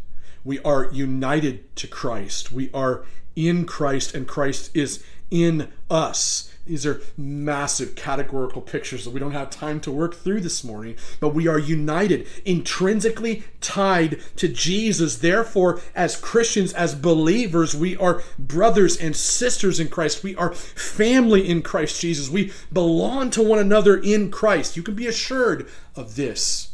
We 0.42 0.58
are 0.62 0.90
united 0.90 1.76
to 1.76 1.86
Christ. 1.86 2.50
We 2.50 2.72
are 2.74 3.04
in 3.36 3.66
Christ, 3.66 4.16
and 4.16 4.26
Christ 4.26 4.72
is 4.74 5.04
in 5.30 5.72
us. 5.88 6.52
These 6.66 6.84
are 6.84 7.00
massive 7.16 7.94
categorical 7.94 8.60
pictures 8.62 9.04
that 9.04 9.12
we 9.12 9.20
don't 9.20 9.30
have 9.30 9.48
time 9.48 9.78
to 9.82 9.92
work 9.92 10.16
through 10.16 10.40
this 10.40 10.64
morning, 10.64 10.96
but 11.20 11.36
we 11.36 11.46
are 11.46 11.56
united, 11.56 12.26
intrinsically 12.44 13.44
tied 13.60 14.20
to 14.34 14.48
Jesus. 14.48 15.18
Therefore, 15.18 15.80
as 15.94 16.16
Christians, 16.16 16.72
as 16.72 16.96
believers, 16.96 17.76
we 17.76 17.96
are 17.96 18.24
brothers 18.40 18.96
and 18.96 19.14
sisters 19.14 19.78
in 19.78 19.86
Christ. 19.86 20.24
We 20.24 20.34
are 20.34 20.52
family 20.52 21.48
in 21.48 21.62
Christ 21.62 22.00
Jesus. 22.00 22.28
We 22.28 22.50
belong 22.72 23.30
to 23.30 23.42
one 23.44 23.60
another 23.60 23.96
in 23.96 24.32
Christ. 24.32 24.76
You 24.76 24.82
can 24.82 24.96
be 24.96 25.06
assured 25.06 25.68
of 25.94 26.16
this 26.16 26.73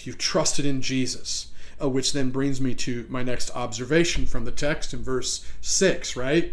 if 0.00 0.06
you've 0.06 0.18
trusted 0.18 0.66
in 0.66 0.82
Jesus. 0.82 1.46
Uh, 1.82 1.88
which 1.88 2.12
then 2.12 2.28
brings 2.30 2.60
me 2.60 2.74
to 2.74 3.06
my 3.08 3.22
next 3.22 3.56
observation 3.56 4.26
from 4.26 4.44
the 4.44 4.50
text 4.50 4.92
in 4.92 5.02
verse 5.02 5.50
6, 5.62 6.14
right? 6.14 6.52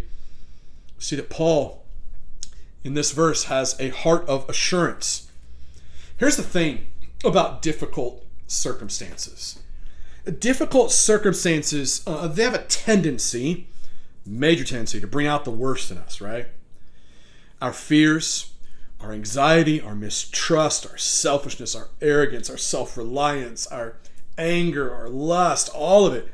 See 0.99 1.17
that 1.17 1.29
Paul 1.29 1.83
in 2.85 2.93
this 2.93 3.11
verse 3.11 3.43
has 3.45 3.77
a 3.77 3.89
heart 3.89 4.25
of 4.29 4.47
assurance. 4.47 5.29
Here's 6.15 6.37
the 6.37 6.43
thing 6.43 6.87
about 7.25 7.61
difficult 7.61 8.25
circumstances 8.47 9.59
difficult 10.31 10.91
circumstances, 10.91 12.03
uh, 12.05 12.27
they 12.27 12.43
have 12.43 12.53
a 12.53 12.63
tendency, 12.65 13.67
major 14.25 14.63
tendency, 14.63 14.99
to 14.99 15.07
bring 15.07 15.27
out 15.27 15.45
the 15.45 15.51
worst 15.51 15.89
in 15.91 15.97
us, 15.97 16.19
right? 16.19 16.47
Our 17.61 17.73
fears, 17.73 18.51
our 18.99 19.11
anxiety, 19.11 19.79
our 19.79 19.95
mistrust, 19.95 20.89
our 20.89 20.97
selfishness, 20.97 21.75
our 21.75 21.89
arrogance, 22.01 22.49
our 22.49 22.57
self 22.57 22.97
reliance, 22.97 23.67
our 23.67 23.97
anger, 24.37 24.93
our 24.93 25.09
lust, 25.09 25.69
all 25.73 26.05
of 26.05 26.13
it, 26.13 26.29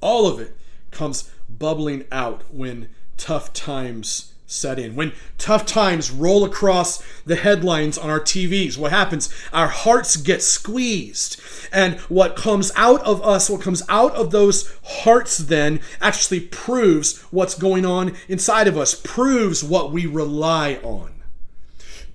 all 0.00 0.26
of 0.26 0.40
it 0.40 0.56
comes 0.90 1.30
bubbling 1.48 2.04
out 2.10 2.42
when 2.52 2.88
tough 3.16 3.52
times 3.52 4.32
set 4.46 4.78
in. 4.78 4.94
When 4.94 5.12
tough 5.36 5.66
times 5.66 6.10
roll 6.10 6.44
across 6.44 7.02
the 7.24 7.36
headlines 7.36 7.98
on 7.98 8.08
our 8.08 8.20
TVs, 8.20 8.78
what 8.78 8.90
happens? 8.90 9.32
Our 9.52 9.68
hearts 9.68 10.16
get 10.16 10.42
squeezed. 10.42 11.38
And 11.70 12.00
what 12.00 12.34
comes 12.34 12.72
out 12.74 13.02
of 13.02 13.22
us, 13.22 13.50
what 13.50 13.60
comes 13.60 13.82
out 13.90 14.14
of 14.14 14.30
those 14.30 14.74
hearts 14.84 15.36
then 15.36 15.80
actually 16.00 16.40
proves 16.40 17.20
what's 17.24 17.54
going 17.54 17.84
on 17.84 18.16
inside 18.26 18.66
of 18.66 18.78
us, 18.78 18.94
proves 18.94 19.62
what 19.62 19.92
we 19.92 20.06
rely 20.06 20.76
on 20.82 21.17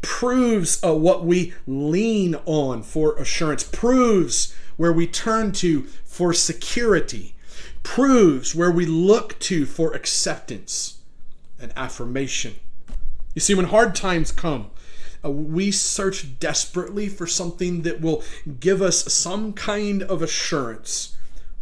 proves 0.03 0.83
uh, 0.83 0.93
what 0.93 1.25
we 1.25 1.53
lean 1.65 2.35
on 2.45 2.83
for 2.83 3.15
assurance, 3.17 3.63
proves 3.63 4.53
where 4.77 4.93
we 4.93 5.07
turn 5.07 5.51
to 5.53 5.83
for 6.05 6.33
security, 6.33 7.33
proves 7.81 8.53
where 8.53 8.71
we 8.71 8.85
look 8.85 9.39
to 9.39 9.65
for 9.65 9.93
acceptance 9.93 10.99
and 11.59 11.73
affirmation. 11.75 12.55
You 13.33 13.41
see, 13.41 13.55
when 13.55 13.65
hard 13.65 13.95
times 13.95 14.31
come, 14.31 14.69
uh, 15.25 15.31
we 15.31 15.71
search 15.71 16.39
desperately 16.39 17.07
for 17.07 17.25
something 17.25 17.83
that 17.83 18.01
will 18.01 18.23
give 18.59 18.81
us 18.81 19.11
some 19.11 19.53
kind 19.53 20.03
of 20.03 20.21
assurance 20.21 21.15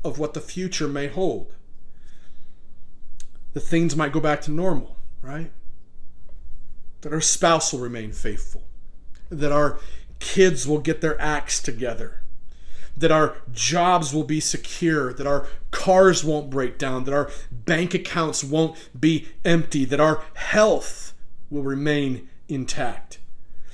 of 0.04 0.17
what 0.17 0.34
the 0.34 0.41
future 0.41 0.88
may 0.88 1.08
hold. 1.08 1.54
The 3.54 3.60
things 3.60 3.95
might 3.95 4.12
go 4.12 4.19
back 4.19 4.41
to 4.41 4.51
normal, 4.51 4.97
right? 5.21 5.51
That 7.02 7.14
our 7.14 7.22
spouse 7.22 7.74
will 7.74 7.80
remain 7.80 8.12
faithful, 8.12 8.64
that 9.30 9.52
our 9.52 9.80
kids 10.20 10.68
will 10.68 10.80
get 10.80 11.02
their 11.02 11.20
acts 11.20 11.62
together, 11.62 12.22
that 12.96 13.12
our 13.12 13.38
jobs 13.52 14.14
will 14.14 14.24
be 14.24 14.40
secure, 14.40 15.14
that 15.14 15.28
our 15.28 15.48
cars 15.72 16.24
won't 16.24 16.50
break 16.50 16.78
down, 16.78 17.04
that 17.06 17.14
our 17.14 17.30
bank 17.52 17.94
accounts 17.94 18.44
won't 18.44 18.78
be 18.98 19.28
empty, 19.44 19.86
that 19.86 20.00
our 20.00 20.24
health 20.36 21.14
will 21.50 21.64
remain 21.64 22.30
intact. 22.48 23.18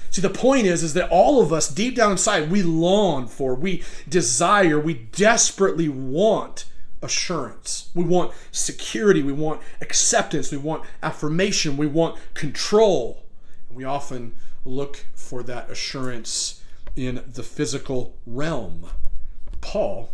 See, 0.09 0.21
the 0.21 0.29
point 0.29 0.65
is, 0.65 0.83
is 0.83 0.93
that 0.93 1.09
all 1.09 1.41
of 1.41 1.51
us 1.51 1.67
deep 1.67 1.95
down 1.95 2.13
inside, 2.13 2.49
we 2.49 2.63
long 2.63 3.27
for, 3.27 3.53
we 3.53 3.83
desire, 4.07 4.79
we 4.79 4.93
desperately 4.93 5.89
want 5.89 6.65
assurance. 7.01 7.89
We 7.93 8.03
want 8.03 8.33
security. 8.51 9.23
We 9.23 9.33
want 9.33 9.61
acceptance. 9.81 10.51
We 10.51 10.57
want 10.57 10.83
affirmation. 11.03 11.77
We 11.77 11.87
want 11.87 12.19
control. 12.33 13.23
We 13.71 13.83
often 13.83 14.35
look 14.65 15.05
for 15.15 15.43
that 15.43 15.69
assurance 15.69 16.61
in 16.95 17.23
the 17.27 17.43
physical 17.43 18.15
realm. 18.25 18.87
Paul, 19.61 20.09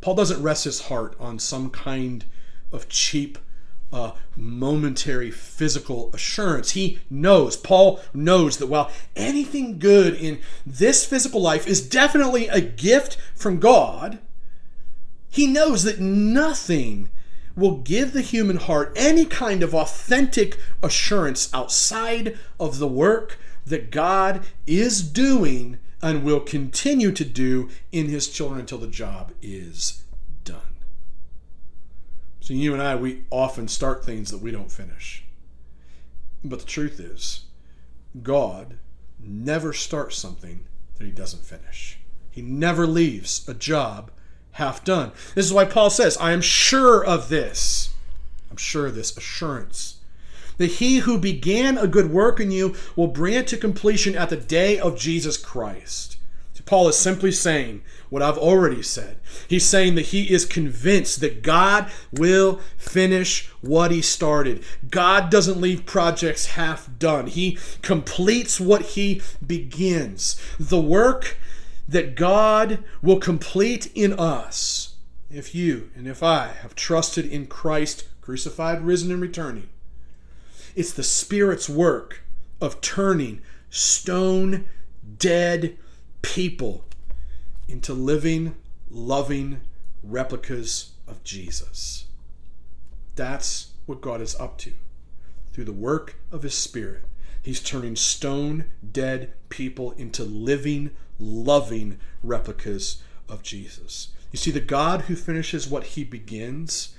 Paul 0.00 0.14
doesn't 0.14 0.42
rest 0.42 0.64
his 0.64 0.82
heart 0.82 1.16
on 1.18 1.38
some 1.38 1.70
kind 1.70 2.24
of 2.72 2.88
cheap, 2.88 3.38
uh, 3.92 4.12
momentary 4.36 5.30
physical 5.30 6.10
assurance. 6.12 6.72
He 6.72 6.98
knows, 7.08 7.56
Paul 7.56 8.00
knows 8.12 8.56
that 8.58 8.66
while 8.66 8.90
anything 9.14 9.78
good 9.78 10.14
in 10.14 10.40
this 10.66 11.06
physical 11.06 11.40
life 11.40 11.66
is 11.66 11.88
definitely 11.88 12.48
a 12.48 12.60
gift 12.60 13.16
from 13.34 13.60
God, 13.60 14.18
he 15.34 15.48
knows 15.48 15.82
that 15.82 15.98
nothing 15.98 17.10
will 17.56 17.78
give 17.78 18.12
the 18.12 18.20
human 18.20 18.54
heart 18.54 18.92
any 18.94 19.24
kind 19.24 19.64
of 19.64 19.74
authentic 19.74 20.56
assurance 20.80 21.52
outside 21.52 22.38
of 22.60 22.78
the 22.78 22.86
work 22.86 23.36
that 23.66 23.90
God 23.90 24.46
is 24.64 25.02
doing 25.02 25.80
and 26.00 26.22
will 26.22 26.38
continue 26.38 27.10
to 27.10 27.24
do 27.24 27.68
in 27.90 28.08
his 28.08 28.28
children 28.28 28.60
until 28.60 28.78
the 28.78 28.86
job 28.86 29.32
is 29.42 30.04
done. 30.44 30.76
So, 32.38 32.54
you 32.54 32.72
and 32.72 32.80
I, 32.80 32.94
we 32.94 33.24
often 33.28 33.66
start 33.66 34.04
things 34.04 34.30
that 34.30 34.40
we 34.40 34.52
don't 34.52 34.70
finish. 34.70 35.24
But 36.44 36.60
the 36.60 36.66
truth 36.66 37.00
is, 37.00 37.46
God 38.22 38.78
never 39.18 39.72
starts 39.72 40.16
something 40.16 40.66
that 40.96 41.04
he 41.04 41.10
doesn't 41.10 41.44
finish. 41.44 41.98
He 42.30 42.40
never 42.40 42.86
leaves 42.86 43.48
a 43.48 43.54
job 43.54 44.12
half 44.54 44.84
done. 44.84 45.12
This 45.34 45.46
is 45.46 45.52
why 45.52 45.64
Paul 45.64 45.90
says, 45.90 46.16
I 46.18 46.32
am 46.32 46.40
sure 46.40 47.04
of 47.04 47.28
this. 47.28 47.90
I'm 48.50 48.56
sure 48.56 48.86
of 48.86 48.94
this 48.94 49.16
assurance. 49.16 49.98
That 50.58 50.72
he 50.72 50.98
who 50.98 51.18
began 51.18 51.76
a 51.76 51.86
good 51.86 52.10
work 52.10 52.40
in 52.40 52.50
you 52.50 52.74
will 52.96 53.08
bring 53.08 53.34
it 53.34 53.46
to 53.48 53.56
completion 53.56 54.14
at 54.16 54.30
the 54.30 54.36
day 54.36 54.78
of 54.78 54.98
Jesus 54.98 55.36
Christ. 55.36 56.14
Paul 56.66 56.88
is 56.88 56.96
simply 56.96 57.30
saying 57.30 57.82
what 58.08 58.22
I've 58.22 58.38
already 58.38 58.82
said. 58.82 59.18
He's 59.48 59.66
saying 59.66 59.96
that 59.96 60.06
he 60.06 60.32
is 60.32 60.46
convinced 60.46 61.20
that 61.20 61.42
God 61.42 61.90
will 62.12 62.60
finish 62.78 63.48
what 63.60 63.90
he 63.90 64.00
started. 64.00 64.64
God 64.90 65.30
doesn't 65.30 65.60
leave 65.60 65.84
projects 65.84 66.46
half 66.46 66.88
done, 66.98 67.26
he 67.26 67.58
completes 67.82 68.60
what 68.60 68.82
he 68.82 69.20
begins. 69.46 70.40
The 70.58 70.80
work 70.80 71.36
that 71.88 72.14
God 72.14 72.82
will 73.02 73.18
complete 73.18 73.90
in 73.94 74.12
us 74.12 74.96
if 75.30 75.54
you 75.54 75.90
and 75.94 76.06
if 76.06 76.22
I 76.22 76.48
have 76.62 76.74
trusted 76.74 77.26
in 77.26 77.46
Christ, 77.46 78.08
crucified, 78.20 78.82
risen, 78.82 79.10
and 79.10 79.20
returning. 79.20 79.68
It's 80.74 80.92
the 80.92 81.02
Spirit's 81.02 81.68
work 81.68 82.22
of 82.60 82.80
turning 82.80 83.42
stone 83.68 84.64
dead 85.18 85.76
people 86.22 86.84
into 87.68 87.92
living, 87.92 88.54
loving 88.90 89.60
replicas 90.02 90.92
of 91.06 91.22
Jesus. 91.24 92.06
That's 93.16 93.72
what 93.86 94.00
God 94.00 94.20
is 94.20 94.34
up 94.36 94.58
to. 94.58 94.72
Through 95.52 95.64
the 95.64 95.72
work 95.72 96.16
of 96.32 96.42
His 96.42 96.54
Spirit, 96.54 97.04
He's 97.42 97.60
turning 97.60 97.94
stone 97.96 98.64
dead 98.90 99.34
people 99.48 99.92
into 99.92 100.24
living, 100.24 100.90
loving 101.18 101.98
replicas 102.22 103.02
of 103.28 103.42
Jesus. 103.42 104.08
You 104.32 104.38
see, 104.38 104.50
the 104.50 104.60
God 104.60 105.02
who 105.02 105.16
finishes 105.16 105.68
what 105.68 105.84
He 105.84 106.04
begins 106.04 106.96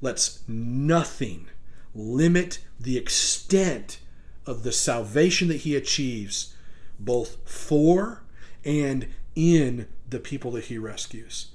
lets 0.00 0.42
nothing 0.46 1.48
limit 1.94 2.60
the 2.78 2.96
extent 2.96 3.98
of 4.44 4.62
the 4.62 4.72
salvation 4.72 5.48
that 5.48 5.58
He 5.58 5.74
achieves, 5.74 6.54
both 6.98 7.36
for 7.48 8.22
and 8.64 9.08
in 9.34 9.88
the 10.08 10.20
people 10.20 10.52
that 10.52 10.64
He 10.66 10.78
rescues. 10.78 11.48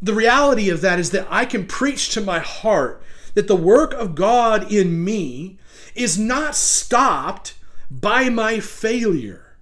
The 0.00 0.14
reality 0.14 0.70
of 0.70 0.80
that 0.80 0.98
is 0.98 1.10
that 1.10 1.26
I 1.28 1.44
can 1.44 1.66
preach 1.66 2.10
to 2.10 2.20
my 2.20 2.38
heart 2.38 3.02
that 3.34 3.48
the 3.48 3.56
work 3.56 3.92
of 3.94 4.14
God 4.14 4.72
in 4.72 5.04
me 5.04 5.58
is 5.94 6.18
not 6.18 6.54
stopped 6.54 7.54
by 7.90 8.28
my 8.28 8.60
failure. 8.60 9.56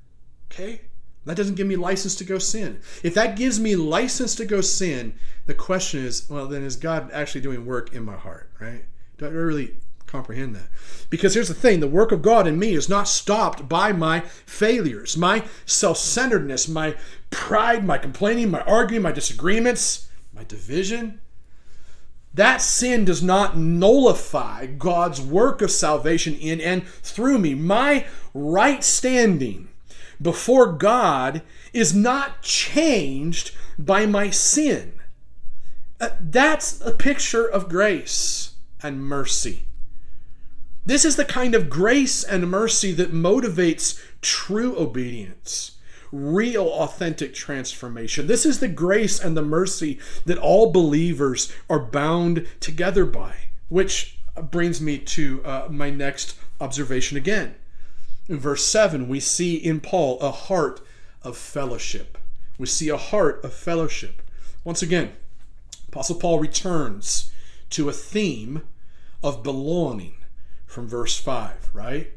Okay? 0.51 0.83
That 1.27 1.37
doesn't 1.37 1.57
give 1.57 1.67
me 1.67 1.75
license 1.75 2.15
to 2.17 2.25
go 2.25 2.39
sin. 2.39 2.79
If 3.03 3.15
that 3.15 3.37
gives 3.37 3.59
me 3.59 3.75
license 3.75 4.37
to 4.37 4.47
go 4.47 4.61
sin, 4.61 5.15
the 5.47 5.55
question 5.55 6.05
is, 6.05 6.31
well, 6.31 6.47
then 6.47 6.63
is 6.63 6.77
God 6.77 7.11
actually 7.13 7.41
doing 7.41 7.67
work 7.67 7.93
in 7.93 8.05
my 8.05 8.15
heart, 8.15 8.49
right? 8.61 8.85
Do 9.19 9.27
I 9.27 9.31
really 9.31 9.75
comprehend 10.07 10.55
that? 10.55 10.69
Because 11.11 11.35
here's 11.35 11.49
the 11.49 11.55
thing 11.55 11.81
the 11.81 11.89
work 11.89 12.13
of 12.13 12.23
God 12.23 12.47
in 12.47 12.61
me 12.61 12.75
is 12.75 12.89
not 12.89 13.09
stopped 13.09 13.69
by 13.69 13.93
my 13.93 14.21
failures, 14.21 15.17
my 15.17 15.45
self 15.67 15.99
centeredness, 15.99 16.69
my 16.69 16.95
pride, 17.31 17.85
my 17.85 17.99
complaining, 17.99 18.53
my 18.53 18.61
arguing, 18.61 19.03
my 19.03 19.13
disagreements, 19.13 20.09
my 20.33 20.45
division. 20.45 21.21
That 22.35 22.61
sin 22.61 23.05
does 23.05 23.23
not 23.23 23.57
nullify 23.57 24.67
God's 24.67 25.21
work 25.21 25.61
of 25.61 25.71
salvation 25.73 26.35
in 26.35 26.61
and 26.61 26.87
through 26.87 27.39
me. 27.39 27.55
My 27.55 28.07
right 28.33 28.85
standing 28.85 29.69
before 30.21 30.73
God 30.73 31.43
is 31.73 31.95
not 31.95 32.43
changed 32.43 33.53
by 33.79 34.07
my 34.07 34.31
sin. 34.31 34.95
Uh, 36.01 36.11
that's 36.21 36.81
a 36.81 36.93
picture 36.93 37.47
of 37.47 37.69
grace 37.69 38.55
and 38.83 39.05
mercy. 39.05 39.65
This 40.85 41.05
is 41.05 41.17
the 41.17 41.25
kind 41.25 41.55
of 41.55 41.69
grace 41.69 42.23
and 42.23 42.51
mercy 42.51 42.93
that 42.93 43.13
motivates 43.13 44.01
true 44.21 44.79
obedience 44.79 45.73
real, 46.13 46.69
authentic 46.69 47.35
transformation. 47.35 48.27
This 48.27 48.47
is 48.47 48.61
the 48.61 48.69
grace 48.69 49.21
and 49.21 49.37
the 49.37 49.43
mercy 49.43 49.99
that 50.25 50.39
all 50.39 50.71
believers 50.71 51.53
are 51.69 51.81
bound 51.81 52.47
together 52.61 53.05
by, 53.05 53.35
which 53.69 54.19
brings 54.51 54.81
me 54.81 54.99
to 54.99 55.45
uh, 55.45 55.69
my 55.71 55.91
next 55.91 56.37
observation 56.61 57.17
again. 57.17 57.55
In 58.29 58.39
verse 58.39 58.65
7, 58.65 59.09
we 59.09 59.21
see 59.21 59.55
in 59.57 59.81
Paul 59.81 60.19
a 60.21 60.31
heart 60.31 60.81
of 61.23 61.37
fellowship. 61.37 62.19
We 62.59 62.67
see 62.67 62.89
a 62.89 62.97
heart 62.97 63.45
of 63.45 63.53
fellowship. 63.53 64.23
Once 64.65 64.83
again, 64.83 65.13
Apostle 65.89 66.17
Paul 66.17 66.41
returns 66.41 67.31
to 67.71 67.89
a 67.89 67.93
theme 67.93 68.63
of 69.23 69.43
belonging 69.43 70.15
from 70.67 70.89
verse 70.89 71.19
5, 71.19 71.71
right? 71.73 72.13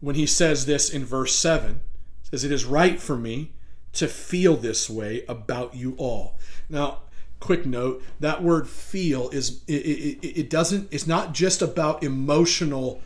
When 0.00 0.14
he 0.14 0.26
says 0.26 0.66
this 0.66 0.90
in 0.90 1.04
verse 1.04 1.34
7, 1.34 1.80
says, 2.22 2.44
It 2.44 2.52
is 2.52 2.64
right 2.64 2.98
for 2.98 3.16
me 3.16 3.52
to 3.92 4.08
feel 4.08 4.56
this 4.56 4.88
way 4.88 5.24
about 5.28 5.74
you 5.74 5.94
all. 5.98 6.38
Now, 6.68 7.02
quick 7.40 7.66
note 7.66 8.02
that 8.20 8.42
word 8.42 8.68
feel 8.68 9.30
is 9.30 9.62
it, 9.66 9.72
it, 9.72 10.40
it 10.40 10.50
doesn't 10.50 10.86
it's 10.92 11.06
not 11.06 11.32
just 11.32 11.62
about 11.62 12.04
emotional 12.04 13.00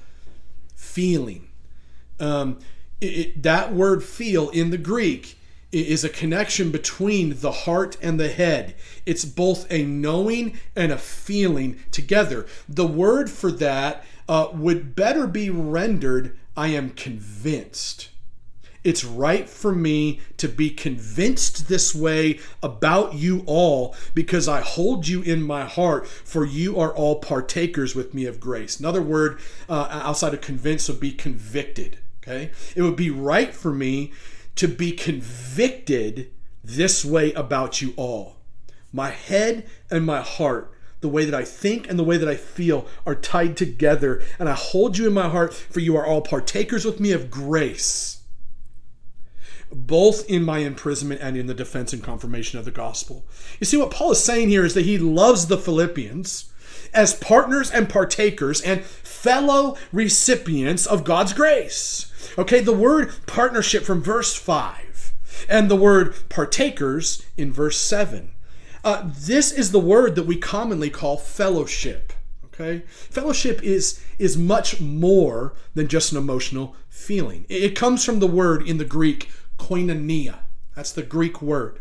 feeling 0.75 1.49
um, 2.25 2.59
it, 3.01 3.43
that 3.43 3.73
word 3.73 4.03
feel 4.03 4.49
in 4.51 4.71
the 4.71 4.79
greek 4.79 5.39
is 5.73 6.05
a 6.05 6.09
connection 6.09 6.71
between 6.71 7.41
the 7.41 7.51
heart 7.51 7.97
and 8.01 8.19
the 8.19 8.29
head 8.29 8.75
it's 9.05 9.25
both 9.25 9.71
a 9.71 9.85
knowing 9.85 10.59
and 10.75 10.91
a 10.91 10.99
feeling 10.99 11.79
together 11.91 12.47
the 12.69 12.87
word 12.87 13.31
for 13.31 13.51
that 13.51 14.05
uh, 14.29 14.49
would 14.53 14.95
better 14.95 15.27
be 15.27 15.51
rendered 15.51 16.37
i 16.57 16.69
am 16.69 16.91
convinced 16.91 18.09
it's 18.85 19.03
right 19.03 19.49
for 19.49 19.75
me 19.75 20.21
to 20.37 20.47
be 20.47 20.69
convinced 20.69 21.69
this 21.69 21.95
way 21.95 22.39
about 22.63 23.15
you 23.15 23.43
all 23.47 23.97
because 24.13 24.47
I 24.47 24.61
hold 24.61 25.09
you 25.09 25.23
in 25.23 25.43
my 25.43 25.65
heart, 25.65 26.07
for 26.07 26.45
you 26.45 26.79
are 26.79 26.95
all 26.95 27.17
partakers 27.17 27.95
with 27.95 28.13
me 28.13 28.27
of 28.27 28.39
grace. 28.39 28.79
Another 28.79 29.01
word 29.01 29.41
uh, 29.71 29.89
outside 29.91 30.35
of 30.35 30.43
convinced 30.43 30.91
would 30.91 31.01
be 31.01 31.13
convicted. 31.13 31.99
Okay? 32.27 32.51
It 32.75 32.83
would 32.83 32.97
be 32.97 33.11
right 33.11 33.55
for 33.55 33.73
me 33.73 34.13
to 34.57 34.67
be 34.67 34.93
convicted 34.93 36.31
this 36.63 37.05
way 37.05 37.33
about 37.35 37.83
you 37.83 37.93
all. 37.97 38.37
My 38.93 39.11
head 39.11 39.69
and 39.91 40.07
my 40.07 40.23
heart 40.23 40.71
the 41.01 41.09
way 41.09 41.27
that 41.27 41.35
I 41.35 41.45
think 41.45 41.91
and 41.91 41.99
the 41.99 42.05
way 42.05 42.17
that 42.17 42.31
I 42.31 42.35
feel 42.35 42.87
are 43.05 43.15
tied 43.15 43.59
together. 43.59 44.23
And 44.39 44.49
I 44.49 44.55
hold 44.55 44.97
you 44.97 45.07
in 45.07 45.13
my 45.13 45.29
heart, 45.29 45.53
for 45.53 45.81
you 45.81 45.99
are 45.99 46.07
all 46.07 46.23
partakers 46.23 46.87
with 46.87 46.99
me 46.99 47.13
of 47.13 47.31
grace 47.31 48.23
both 49.75 50.29
in 50.31 50.45
my 50.45 50.59
imprisonment 50.59 51.21
and 51.21 51.37
in 51.37 51.47
the 51.47 51.55
defense 51.55 51.93
and 51.93 52.03
confirmation 52.03 52.59
of 52.59 52.65
the 52.65 52.71
gospel. 52.71 53.25
You 53.59 53.67
see, 53.67 53.77
what 53.77 53.91
Paul 53.91 54.13
is 54.13 54.23
saying 54.23 54.49
here 54.49 54.65
is 54.65 54.75
that 54.75 54.85
he 54.85 54.99
loves 54.99 55.47
the 55.47 55.59
Philippians 55.59 56.51
as 56.93 57.15
partners 57.15 57.71
and 57.71 57.89
partakers 57.89 58.61
and 58.61 58.85
fellow 58.85 59.77
recipients 59.93 60.87
of 60.87 61.03
God's 61.03 61.33
grace. 61.33 62.13
Okay, 62.37 62.61
the 62.61 62.73
word 62.73 63.13
partnership 63.27 63.85
from 63.85 64.03
verse 64.03 64.35
5 64.35 65.13
and 65.49 65.71
the 65.71 65.77
word 65.77 66.15
partakers 66.29 67.25
in 67.37 67.53
verse 67.53 67.79
7. 67.79 68.33
Uh, 68.83 69.09
this 69.19 69.53
is 69.53 69.71
the 69.71 69.81
word 69.81 70.15
that 70.15 70.27
we 70.27 70.37
commonly 70.37 70.91
call 70.91 71.17
fellowship. 71.17 72.13
Okay, 72.47 72.85
fellowship 72.87 73.63
is 73.63 74.01
is 74.19 74.37
much 74.37 74.81
more 74.81 75.55
than 75.75 75.89
just 75.89 76.13
an 76.13 76.19
emotional 76.19 76.77
feeling. 76.89 77.47
It 77.49 77.75
comes 77.75 78.05
from 78.05 78.21
the 78.21 78.29
word 78.29 78.69
in 78.69 78.79
the 78.79 78.85
Greek 78.85 79.31
koinonia. 79.59 80.39
That's 80.77 80.93
the 80.93 81.03
Greek 81.03 81.43
word. 81.43 81.81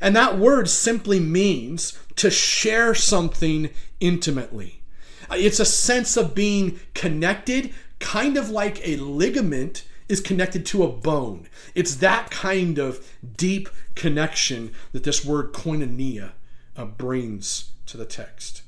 And 0.00 0.14
that 0.16 0.38
word 0.38 0.68
simply 0.68 1.20
means 1.20 1.98
to 2.16 2.30
share 2.30 2.94
something 2.94 3.70
intimately. 4.00 4.82
It's 5.30 5.60
a 5.60 5.64
sense 5.64 6.16
of 6.16 6.34
being 6.34 6.80
connected, 6.94 7.74
kind 7.98 8.36
of 8.36 8.50
like 8.50 8.86
a 8.86 8.96
ligament 8.96 9.84
is 10.08 10.20
connected 10.20 10.64
to 10.66 10.84
a 10.84 10.88
bone. 10.88 11.48
It's 11.74 11.96
that 11.96 12.30
kind 12.30 12.78
of 12.78 13.12
deep 13.36 13.68
connection 13.94 14.72
that 14.92 15.04
this 15.04 15.24
word 15.24 15.52
koinonia 15.52 16.32
uh, 16.76 16.84
brings 16.84 17.72
to 17.86 17.96
the 17.96 18.04
text. 18.04 18.62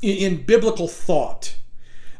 In, 0.00 0.16
in 0.16 0.42
biblical 0.42 0.88
thought, 0.88 1.56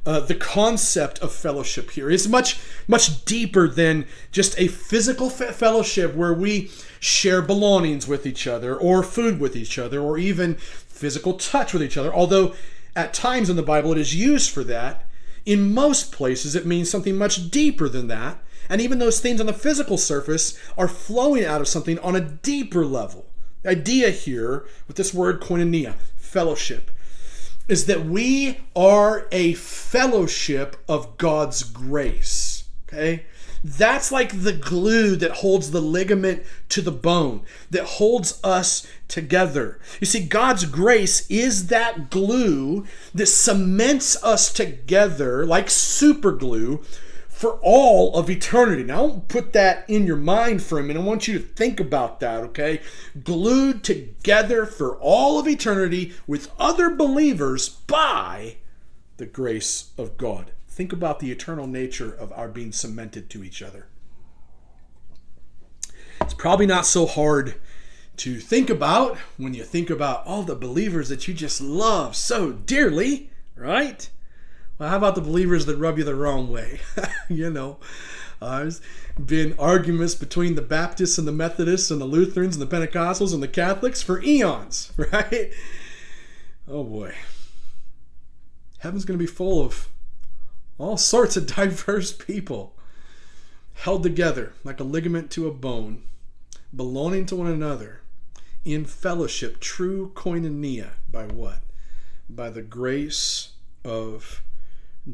uh, 0.05 0.21
the 0.21 0.35
concept 0.35 1.21
of 1.21 1.33
fellowship 1.33 1.93
here 1.93 2.11
is 2.11 2.29
much 2.29 2.59
much 2.89 3.25
deeper 3.25 3.69
than 3.69 4.05
just 4.33 4.59
a 4.59 4.67
physical 4.67 5.31
fellowship 5.31 6.15
where 6.17 6.35
we 6.35 6.71
share 6.99 7.41
belongings 7.41 8.09
with 8.09 8.27
each 8.27 8.49
other 8.49 8.75
or 8.75 9.05
food 9.05 9.39
with 9.39 9.55
each 9.55 9.79
other 9.79 10.01
or 10.01 10.19
even 10.19 10.55
physical 10.57 11.35
touch 11.35 11.73
with 11.73 11.83
each 11.83 11.97
other 11.97 12.13
although 12.13 12.53
at 12.97 13.15
times 13.15 13.49
in 13.49 13.55
the 13.55 13.63
bible 13.63 13.93
it 13.93 13.99
is 13.99 14.13
used 14.13 14.51
for 14.51 14.65
that 14.65 15.07
in 15.45 15.73
most 15.73 16.13
places 16.13 16.55
it 16.55 16.67
means 16.67 16.91
something 16.91 17.17
much 17.17 17.51
deeper 17.51 17.89
than 17.89 18.09
that 18.09 18.39
and 18.69 18.81
even 18.81 18.99
those 18.99 19.21
things 19.21 19.41
on 19.41 19.47
the 19.47 19.53
physical 19.53 19.99
surface 19.99 20.59
are 20.77 20.89
flowing 20.89 21.45
out 21.45 21.61
of 21.61 21.69
something 21.69 21.99
on 21.99 22.17
a 22.17 22.21
deeper 22.21 22.85
level 22.85 23.27
the 23.63 23.71
idea 23.71 24.11
here 24.11 24.65
with 24.87 24.97
this 24.97 25.15
word 25.15 25.41
koinonia 25.41 25.95
fellowship 26.17 26.91
is 27.69 27.87
that 27.87 28.05
we 28.05 28.61
are 28.75 29.27
a 29.33 29.55
fellowship 29.55 30.77
of 30.89 31.17
God's 31.17 31.63
grace. 31.63 32.65
Okay? 32.89 33.25
That's 33.65 34.11
like 34.11 34.43
the 34.43 34.53
glue 34.53 35.15
that 35.17 35.31
holds 35.31 35.71
the 35.71 35.81
ligament 35.81 36.43
to 36.71 36.83
the 36.83 36.91
bone, 36.91 37.43
that 37.71 37.85
holds 37.85 38.41
us 38.43 38.87
together. 39.07 39.79
You 40.01 40.07
see, 40.07 40.27
God's 40.27 40.65
grace 40.65 41.29
is 41.31 41.69
that 41.69 42.11
glue 42.11 42.87
that 43.15 43.27
cements 43.27 44.23
us 44.25 44.53
together 44.53 45.47
like 45.47 45.71
super 45.71 46.33
glue 46.33 46.83
for 47.29 47.59
all 47.63 48.15
of 48.15 48.31
eternity. 48.31 48.85
Now, 48.85 49.07
don't 49.07 49.29
put 49.29 49.53
that 49.53 49.85
in 49.89 50.07
your 50.07 50.17
mind 50.17 50.63
for 50.63 50.79
a 50.79 50.83
minute. 50.83 51.01
I 51.01 51.05
want 51.05 51.27
you 51.27 51.39
to 51.39 51.45
think 51.45 51.81
about 51.81 52.21
that, 52.21 52.41
okay? 52.45 52.81
Glued 53.25 53.83
together 53.83 54.65
for 54.65 54.97
all 54.99 55.41
of 55.41 55.49
eternity 55.49 56.15
with 56.27 56.53
other 56.59 56.91
believers 56.91 57.69
by 57.69 58.59
the 59.17 59.27
grace 59.27 59.91
of 59.99 60.17
God. 60.17 60.53
Think 60.73 60.95
about 60.95 61.21
the 61.21 61.31
eternal 61.31 61.67
nature 61.67 62.11
of 62.11 62.33
our 62.33 62.49
being 62.49 62.73
cemented 62.73 63.29
to 63.29 63.45
each 63.45 63.61
other. 63.61 63.89
It's 66.23 66.33
probably 66.33 66.65
not 66.65 66.87
so 66.87 67.05
hard 67.05 67.57
to 68.17 68.41
think 68.41 68.71
about 68.71 69.19
when 69.37 69.53
you 69.53 69.65
think 69.65 69.91
about 69.91 70.27
all 70.27 70.45
the 70.45 70.57
believers 70.57 71.11
that 71.11 71.29
you 71.29 71.35
just 71.35 71.61
love 71.61 72.17
so 72.17 72.53
dearly, 72.53 73.31
right? 73.55 74.09
Well, 74.79 74.89
how 74.89 74.97
about 74.97 75.15
the 75.15 75.21
believers 75.21 75.67
that 75.67 75.77
rub 75.77 75.99
you 75.99 76.05
the 76.05 76.15
wrong 76.15 76.51
way? 76.51 76.81
you 77.29 77.51
know, 77.51 77.77
uh, 78.41 78.61
there's 78.61 78.81
been 79.23 79.55
arguments 79.59 80.15
between 80.15 80.55
the 80.55 80.63
Baptists 80.63 81.19
and 81.19 81.29
the 81.29 81.33
Methodists 81.33 81.91
and 81.91 82.01
the 82.01 82.07
Lutherans 82.07 82.57
and 82.57 82.67
the 82.67 82.77
Pentecostals 82.77 83.35
and 83.35 83.43
the 83.43 83.47
Catholics 83.47 84.01
for 84.03 84.23
eons, 84.23 84.91
right? 85.13 85.53
Oh 86.67 86.83
boy. 86.83 87.15
Heaven's 88.79 89.05
going 89.05 89.19
to 89.19 89.23
be 89.23 89.31
full 89.31 89.63
of 89.63 89.91
all 90.79 90.97
sorts 90.97 91.37
of 91.37 91.47
diverse 91.57 92.13
people 92.13 92.77
held 93.75 94.03
together 94.03 94.53
like 94.65 94.81
a 94.81 94.85
ligament 94.85 95.31
to 95.33 95.47
a 95.47 95.53
bone, 95.53 96.03
belonging 96.75 97.27
to 97.27 97.37
one 97.37 97.49
another 97.49 98.03
in 98.65 98.85
fellowship, 98.85 99.61
true 99.61 100.13
koinonia, 100.15 100.91
by 101.11 101.27
what? 101.27 101.61
By 102.29 102.51
the 102.51 102.63
grace 102.63 103.53
of 103.85 104.43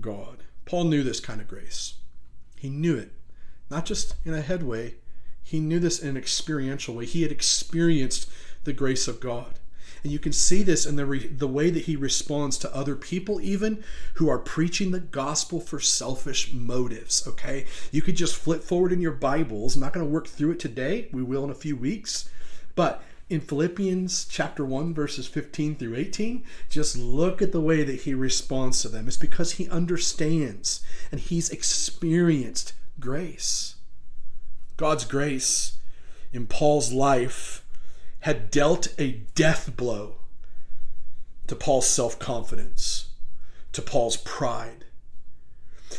God. 0.01 0.45
Paul 0.67 0.85
knew 0.85 1.03
this 1.03 1.21
kind 1.21 1.41
of 1.41 1.49
grace. 1.49 1.95
He 2.57 2.69
knew 2.69 2.97
it, 2.97 3.13
not 3.71 3.87
just 3.87 4.15
in 4.25 4.35
a 4.35 4.43
head 4.43 4.63
way, 4.63 4.97
he 5.43 5.61
knew 5.61 5.79
this 5.79 5.99
in 5.99 6.11
an 6.11 6.17
experiential 6.19 6.95
way. 6.95 7.07
He 7.07 7.23
had 7.23 7.33
experienced 7.33 8.29
the 8.65 8.75
grace 8.75 9.09
of 9.09 9.19
God. 9.19 9.59
And 10.03 10.13
you 10.13 10.19
can 10.19 10.33
see 10.33 10.63
this 10.63 10.87
in 10.87 10.97
the, 10.97 11.07
re- 11.07 11.27
the 11.27 11.49
way 11.49 11.71
that 11.71 11.85
he 11.85 11.97
responds 11.97 12.59
to 12.59 12.75
other 12.75 12.95
people, 12.95 13.41
even 13.41 13.83
who 14.15 14.29
are 14.29 14.39
preaching 14.39 14.91
the 14.91 15.01
gospel 15.01 15.61
for 15.61 15.81
selfish 15.81 16.53
motives. 16.53 17.27
Okay? 17.27 17.67
You 17.91 18.03
could 18.03 18.17
just 18.17 18.37
flip 18.37 18.63
forward 18.63 18.93
in 18.93 19.01
your 19.01 19.13
Bibles. 19.13 19.75
I'm 19.75 19.83
not 19.83 19.93
going 19.93 20.07
to 20.07 20.13
work 20.13 20.27
through 20.27 20.53
it 20.53 20.61
today. 20.61 21.09
We 21.13 21.23
will 21.23 21.45
in 21.45 21.51
a 21.51 21.55
few 21.55 21.77
weeks. 21.77 22.29
But 22.75 23.03
in 23.29 23.41
Philippians 23.41 24.25
chapter 24.25 24.65
1, 24.65 24.95
verses 24.95 25.27
15 25.27 25.77
through 25.77 25.97
18, 25.97 26.45
just 26.71 26.97
look 26.97 27.43
at 27.43 27.53
the 27.53 27.61
way 27.61 27.83
that 27.83 28.03
he 28.03 28.15
responds 28.15 28.81
to 28.83 28.89
them. 28.89 29.07
It's 29.07 29.17
because 29.17 29.53
he 29.53 29.69
understands 29.69 30.83
and 31.13 31.21
he's 31.21 31.51
experienced 31.51 32.73
grace. 32.99 33.77
God's 34.77 35.05
grace 35.05 35.79
in 36.33 36.47
Paul's 36.47 36.93
life 36.93 37.65
had 38.29 38.51
dealt 38.51 38.89
a 38.99 39.22
death 39.35 39.74
blow 39.74 40.16
to 41.47 41.57
Paul's 41.57 41.89
self 41.89 42.18
confidence, 42.18 43.09
to 43.72 43.81
Paul's 43.81 44.18
pride. 44.18 44.85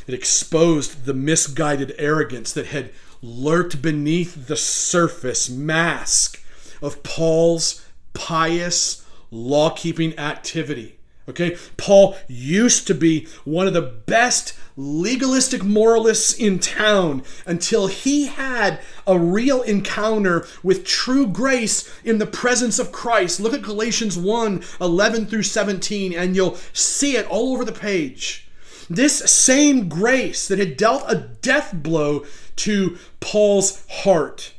It 0.06 0.14
exposed 0.14 1.06
the 1.06 1.16
misguided 1.16 1.96
arrogance 1.98 2.54
that 2.54 2.68
had 2.68 2.92
lurked 3.24 3.82
beneath 3.82 4.46
the 4.46 4.56
surface 4.56 5.50
mask 5.50 6.44
of 6.84 7.02
Paul's 7.02 7.84
pious 8.14 9.04
law 9.32 9.72
keeping 9.72 10.16
activity. 10.20 11.00
Okay, 11.28 11.58
Paul 11.78 12.16
used 12.28 12.86
to 12.86 12.94
be 12.94 13.28
one 13.44 13.66
of 13.66 13.74
the 13.74 13.82
best 13.82 14.54
legalistic 14.80 15.62
moralists 15.62 16.34
in 16.34 16.58
town 16.58 17.22
until 17.46 17.88
he 17.88 18.28
had 18.28 18.80
a 19.06 19.20
real 19.20 19.62
encounter 19.64 20.48
with 20.64 20.86
true 20.86 21.28
grace 21.28 21.92
in 22.06 22.18
the 22.18 22.26
presence 22.26 22.80
of 22.80 22.92
Christ. 22.92 23.42
Look 23.42 23.54
at 23.54 23.62
Galatians 23.62 24.18
1 24.18 24.64
11 24.80 25.26
through 25.28 25.44
17, 25.44 26.14
and 26.14 26.36
you'll 26.36 26.58
see 26.72 27.18
it 27.18 27.28
all 27.28 27.54
over 27.54 27.66
the 27.66 27.74
page. 27.74 28.48
This 28.90 29.18
same 29.30 29.90
grace 29.90 30.48
that 30.48 30.60
had 30.60 30.78
dealt 30.78 31.04
a 31.08 31.16
death 31.42 31.74
blow 31.74 32.26
to 32.56 32.98
Paul's 33.20 33.86
heart 33.90 34.54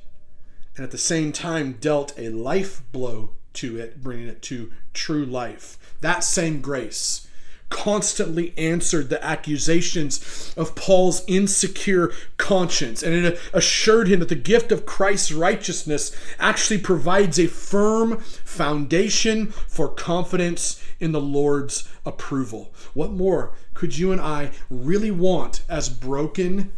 and 0.77 0.85
at 0.85 0.93
the 0.93 0.99
same 0.99 1.33
time 1.33 1.73
dealt 1.81 2.19
a 2.19 2.29
life 2.29 2.83
blow 2.93 3.31
to 3.55 3.79
it, 3.79 4.03
bringing 4.03 4.29
it 4.29 4.43
to 4.43 4.71
true 4.95 5.25
life. 5.25 5.79
That 6.01 6.25
same 6.25 6.61
grace 6.61 7.27
constantly 7.71 8.53
answered 8.59 9.09
the 9.09 9.25
accusations 9.25 10.53
of 10.57 10.75
Paul's 10.75 11.23
insecure 11.27 12.13
conscience, 12.37 13.03
and 13.03 13.15
it 13.15 13.41
assured 13.55 14.09
him 14.09 14.21
that 14.21 14.29
the 14.29 14.35
gift 14.35 14.71
of 14.71 14.85
Christ's 14.85 15.33
righteousness 15.33 16.15
actually 16.39 16.79
provides 16.79 17.39
a 17.39 17.47
firm 17.47 18.19
foundation 18.21 19.47
for 19.47 19.89
confidence 19.89 20.83
in 20.99 21.13
the 21.13 21.21
Lord's 21.21 21.89
approval. 22.05 22.75
What 22.93 23.13
more 23.13 23.55
could 23.73 23.97
you 23.97 24.13
and 24.13 24.21
I 24.21 24.51
really 24.69 25.11
want 25.11 25.63
as 25.69 25.89
broken, 25.89 26.73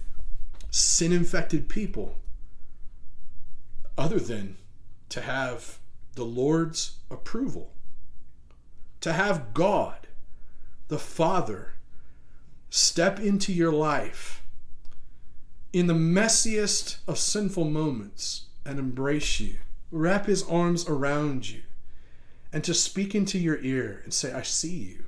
sin 0.70 1.12
infected 1.12 1.68
people? 1.68 2.22
other 3.96 4.18
than 4.18 4.56
to 5.08 5.20
have 5.20 5.78
the 6.14 6.24
Lord's 6.24 6.98
approval, 7.10 7.72
to 9.00 9.12
have 9.12 9.54
God, 9.54 10.01
the 10.92 10.98
Father, 10.98 11.72
step 12.68 13.18
into 13.18 13.50
your 13.50 13.72
life 13.72 14.42
in 15.72 15.86
the 15.86 15.94
messiest 15.94 16.98
of 17.08 17.18
sinful 17.18 17.64
moments 17.64 18.42
and 18.66 18.78
embrace 18.78 19.40
you, 19.40 19.56
wrap 19.90 20.26
his 20.26 20.42
arms 20.42 20.86
around 20.86 21.48
you, 21.48 21.62
and 22.52 22.62
to 22.62 22.74
speak 22.74 23.14
into 23.14 23.38
your 23.38 23.58
ear 23.62 24.02
and 24.04 24.12
say, 24.12 24.34
I 24.34 24.42
see 24.42 24.76
you. 24.76 25.04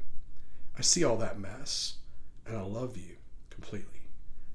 I 0.78 0.80
see 0.80 1.04
all 1.04 1.18
that 1.18 1.38
mess, 1.38 1.96
and 2.46 2.56
I 2.56 2.62
love 2.62 2.96
you 2.96 3.16
completely. 3.50 4.08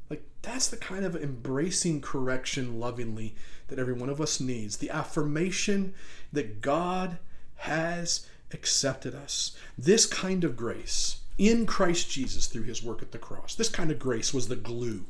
Like, 0.10 0.24
that's 0.42 0.68
the 0.68 0.78
kind 0.78 1.06
of 1.06 1.16
embracing 1.16 2.02
correction 2.02 2.80
lovingly 2.80 3.36
that 3.68 3.78
every 3.78 3.94
one 3.94 4.10
of 4.10 4.20
us 4.20 4.40
needs. 4.40 4.78
The 4.78 4.90
affirmation 4.90 5.94
that 6.34 6.62
God 6.62 7.20
has 7.58 8.28
accepted 8.52 9.16
us. 9.16 9.56
This 9.78 10.06
kind 10.06 10.44
of 10.44 10.58
grace 10.58 11.20
in 11.38 11.66
Christ 11.66 12.10
Jesus 12.12 12.48
through 12.48 12.64
his 12.64 12.84
work 12.84 13.02
at 13.02 13.12
the 13.12 13.18
cross, 13.18 13.56
this 13.56 13.70
kind 13.70 13.92
of 13.92 14.00
grace 14.00 14.34
was 14.34 14.48
the 14.48 14.56
glue 14.56 15.06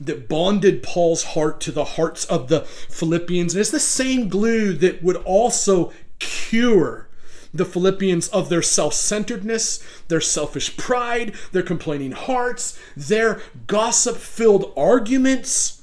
that 0.00 0.28
bonded 0.28 0.82
Paul's 0.82 1.24
heart 1.24 1.60
to 1.62 1.72
the 1.72 1.84
hearts 1.84 2.24
of 2.26 2.48
the 2.48 2.60
Philippians. 2.60 3.54
And 3.54 3.60
it's 3.60 3.70
the 3.70 3.80
same 3.80 4.28
glue 4.28 4.72
that 4.74 5.02
would 5.02 5.16
also 5.16 5.92
cure 6.18 7.08
the 7.52 7.64
Philippians 7.64 8.28
of 8.28 8.48
their 8.48 8.62
self 8.62 8.94
centeredness, 8.94 9.82
their 10.08 10.20
selfish 10.20 10.76
pride, 10.76 11.34
their 11.52 11.62
complaining 11.62 12.12
hearts, 12.12 12.78
their 12.96 13.40
gossip 13.66 14.16
filled 14.16 14.72
arguments, 14.76 15.82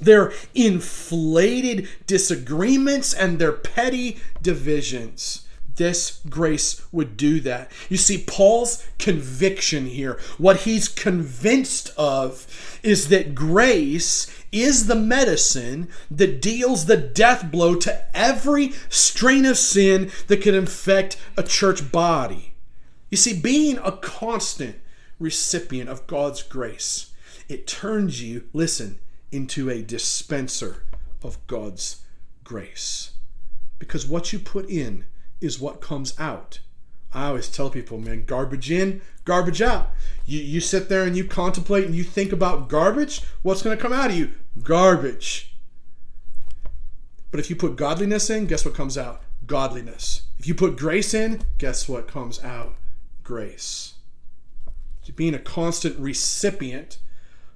their 0.00 0.32
inflated 0.54 1.88
disagreements, 2.06 3.14
and 3.14 3.38
their 3.38 3.52
petty 3.52 4.20
divisions. 4.42 5.43
This 5.76 6.20
grace 6.28 6.82
would 6.92 7.16
do 7.16 7.40
that. 7.40 7.70
You 7.88 7.96
see, 7.96 8.18
Paul's 8.18 8.86
conviction 8.98 9.86
here, 9.86 10.18
what 10.38 10.58
he's 10.60 10.88
convinced 10.88 11.92
of, 11.96 12.78
is 12.82 13.08
that 13.08 13.34
grace 13.34 14.30
is 14.52 14.86
the 14.86 14.94
medicine 14.94 15.88
that 16.10 16.40
deals 16.40 16.86
the 16.86 16.96
death 16.96 17.50
blow 17.50 17.74
to 17.74 18.16
every 18.16 18.72
strain 18.88 19.44
of 19.44 19.58
sin 19.58 20.12
that 20.28 20.42
could 20.42 20.54
infect 20.54 21.16
a 21.36 21.42
church 21.42 21.90
body. 21.90 22.54
You 23.10 23.16
see, 23.16 23.38
being 23.38 23.78
a 23.78 23.92
constant 23.92 24.76
recipient 25.18 25.90
of 25.90 26.06
God's 26.06 26.42
grace, 26.42 27.12
it 27.48 27.66
turns 27.66 28.22
you, 28.22 28.48
listen, 28.52 29.00
into 29.32 29.68
a 29.68 29.82
dispenser 29.82 30.84
of 31.22 31.44
God's 31.48 32.02
grace. 32.44 33.10
Because 33.80 34.06
what 34.06 34.32
you 34.32 34.38
put 34.38 34.68
in 34.70 35.04
is 35.44 35.60
what 35.60 35.80
comes 35.80 36.18
out. 36.18 36.60
I 37.12 37.26
always 37.26 37.48
tell 37.48 37.70
people, 37.70 37.98
man, 37.98 38.24
garbage 38.24 38.70
in, 38.70 39.00
garbage 39.24 39.62
out. 39.62 39.90
You, 40.26 40.40
you 40.40 40.60
sit 40.60 40.88
there 40.88 41.04
and 41.04 41.16
you 41.16 41.24
contemplate 41.24 41.86
and 41.86 41.94
you 41.94 42.02
think 42.02 42.32
about 42.32 42.68
garbage, 42.68 43.22
what's 43.42 43.62
going 43.62 43.76
to 43.76 43.82
come 43.82 43.92
out 43.92 44.10
of 44.10 44.16
you? 44.16 44.32
Garbage. 44.62 45.54
But 47.30 47.40
if 47.40 47.50
you 47.50 47.56
put 47.56 47.76
godliness 47.76 48.30
in, 48.30 48.46
guess 48.46 48.64
what 48.64 48.74
comes 48.74 48.98
out? 48.98 49.22
Godliness. 49.46 50.22
If 50.38 50.48
you 50.48 50.54
put 50.54 50.76
grace 50.76 51.14
in, 51.14 51.42
guess 51.58 51.88
what 51.88 52.08
comes 52.08 52.42
out? 52.42 52.74
Grace. 53.22 53.94
Being 55.16 55.34
a 55.34 55.38
constant 55.38 55.98
recipient 55.98 56.98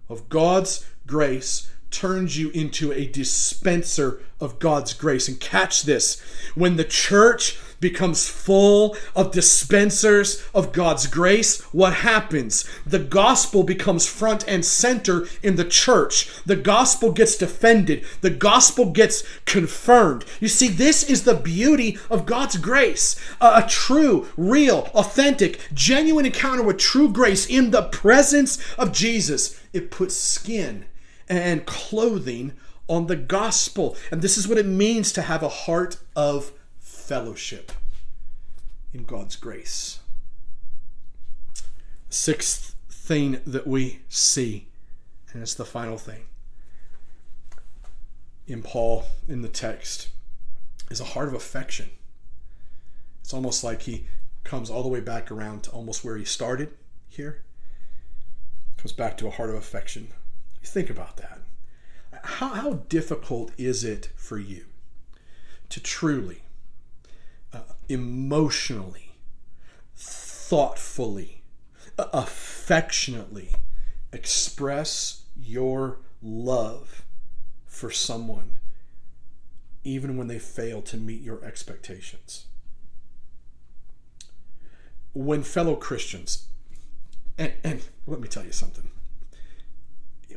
of 0.08 0.28
God's 0.28 0.86
grace 1.06 1.70
turns 1.90 2.38
you 2.38 2.50
into 2.50 2.92
a 2.92 3.06
dispenser 3.06 4.20
of 4.40 4.58
God's 4.58 4.92
grace. 4.94 5.28
And 5.28 5.40
catch 5.40 5.82
this 5.82 6.20
when 6.54 6.76
the 6.76 6.84
church 6.84 7.58
becomes 7.80 8.28
full 8.28 8.96
of 9.14 9.30
dispensers 9.30 10.44
of 10.54 10.72
God's 10.72 11.06
grace, 11.06 11.60
what 11.72 11.94
happens? 11.94 12.68
The 12.84 12.98
gospel 12.98 13.62
becomes 13.62 14.06
front 14.06 14.46
and 14.48 14.64
center 14.64 15.26
in 15.42 15.56
the 15.56 15.64
church. 15.64 16.42
The 16.44 16.56
gospel 16.56 17.12
gets 17.12 17.36
defended, 17.36 18.04
the 18.20 18.30
gospel 18.30 18.90
gets 18.90 19.22
confirmed. 19.44 20.24
You 20.40 20.48
see, 20.48 20.68
this 20.68 21.02
is 21.02 21.24
the 21.24 21.34
beauty 21.34 21.98
of 22.10 22.26
God's 22.26 22.56
grace 22.56 23.16
a, 23.40 23.64
true, 23.68 24.28
real, 24.36 24.90
authentic, 24.94 25.60
genuine 25.72 26.26
encounter 26.26 26.62
with 26.62 26.78
true 26.78 27.12
grace 27.12 27.46
in 27.46 27.70
the 27.70 27.82
presence 27.82 28.58
of 28.76 28.92
Jesus. 28.92 29.60
It 29.72 29.90
puts 29.90 30.16
skin 30.16 30.86
and 31.28 31.66
clothing 31.66 32.52
on 32.88 33.06
the 33.06 33.16
gospel. 33.16 33.96
And 34.10 34.22
this 34.22 34.38
is 34.38 34.48
what 34.48 34.58
it 34.58 34.66
means 34.66 35.12
to 35.12 35.22
have 35.22 35.42
a 35.42 35.48
heart 35.48 35.98
of 36.16 36.52
fellowship 36.78 37.72
in 38.92 39.04
God's 39.04 39.36
grace. 39.36 40.00
Sixth 42.08 42.74
thing 42.88 43.40
that 43.46 43.66
we 43.66 44.00
see, 44.08 44.68
and 45.32 45.42
it's 45.42 45.54
the 45.54 45.64
final 45.64 45.98
thing 45.98 46.22
in 48.46 48.62
Paul 48.62 49.04
in 49.28 49.42
the 49.42 49.48
text, 49.48 50.08
is 50.90 51.00
a 51.00 51.04
heart 51.04 51.28
of 51.28 51.34
affection. 51.34 51.90
It's 53.20 53.34
almost 53.34 53.62
like 53.62 53.82
he 53.82 54.06
comes 54.44 54.70
all 54.70 54.82
the 54.82 54.88
way 54.88 55.00
back 55.00 55.30
around 55.30 55.64
to 55.64 55.70
almost 55.70 56.02
where 56.02 56.16
he 56.16 56.24
started 56.24 56.72
here. 57.08 57.42
Comes 58.78 58.92
back 58.92 59.18
to 59.18 59.26
a 59.26 59.30
heart 59.30 59.50
of 59.50 59.56
affection. 59.56 60.08
Think 60.62 60.90
about 60.90 61.16
that. 61.16 61.40
How, 62.22 62.48
how 62.48 62.72
difficult 62.88 63.52
is 63.56 63.84
it 63.84 64.10
for 64.16 64.38
you 64.38 64.66
to 65.68 65.80
truly, 65.80 66.42
uh, 67.52 67.60
emotionally, 67.88 69.12
thoughtfully, 69.96 71.42
uh, 71.98 72.06
affectionately 72.12 73.50
express 74.12 75.22
your 75.36 75.98
love 76.22 77.04
for 77.66 77.90
someone, 77.90 78.58
even 79.84 80.16
when 80.16 80.26
they 80.26 80.38
fail 80.38 80.82
to 80.82 80.96
meet 80.96 81.22
your 81.22 81.44
expectations? 81.44 82.46
When 85.14 85.42
fellow 85.42 85.76
Christians, 85.76 86.46
and, 87.36 87.52
and 87.64 87.82
let 88.06 88.20
me 88.20 88.28
tell 88.28 88.44
you 88.44 88.52
something, 88.52 88.90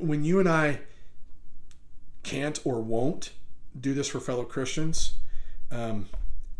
when 0.01 0.23
you 0.23 0.39
and 0.39 0.49
I 0.49 0.79
can't 2.23 2.59
or 2.63 2.81
won't 2.81 3.31
do 3.79 3.93
this 3.93 4.07
for 4.07 4.19
fellow 4.19 4.43
Christians, 4.43 5.13
um, 5.71 6.09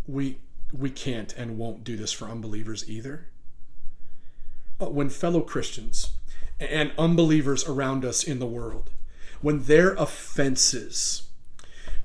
we 0.08 0.38
we 0.74 0.90
can't 0.90 1.34
and 1.34 1.58
won't 1.58 1.84
do 1.84 1.98
this 1.98 2.12
for 2.12 2.26
unbelievers 2.26 2.90
either. 2.90 3.28
But 4.78 4.94
when 4.94 5.10
fellow 5.10 5.42
Christians 5.42 6.12
and 6.60 6.94
unbelievers 6.98 7.68
around 7.68 8.06
us 8.06 8.24
in 8.24 8.40
the 8.40 8.46
world, 8.46 8.90
when 9.42 9.64
their 9.64 9.94
offenses, 9.96 11.24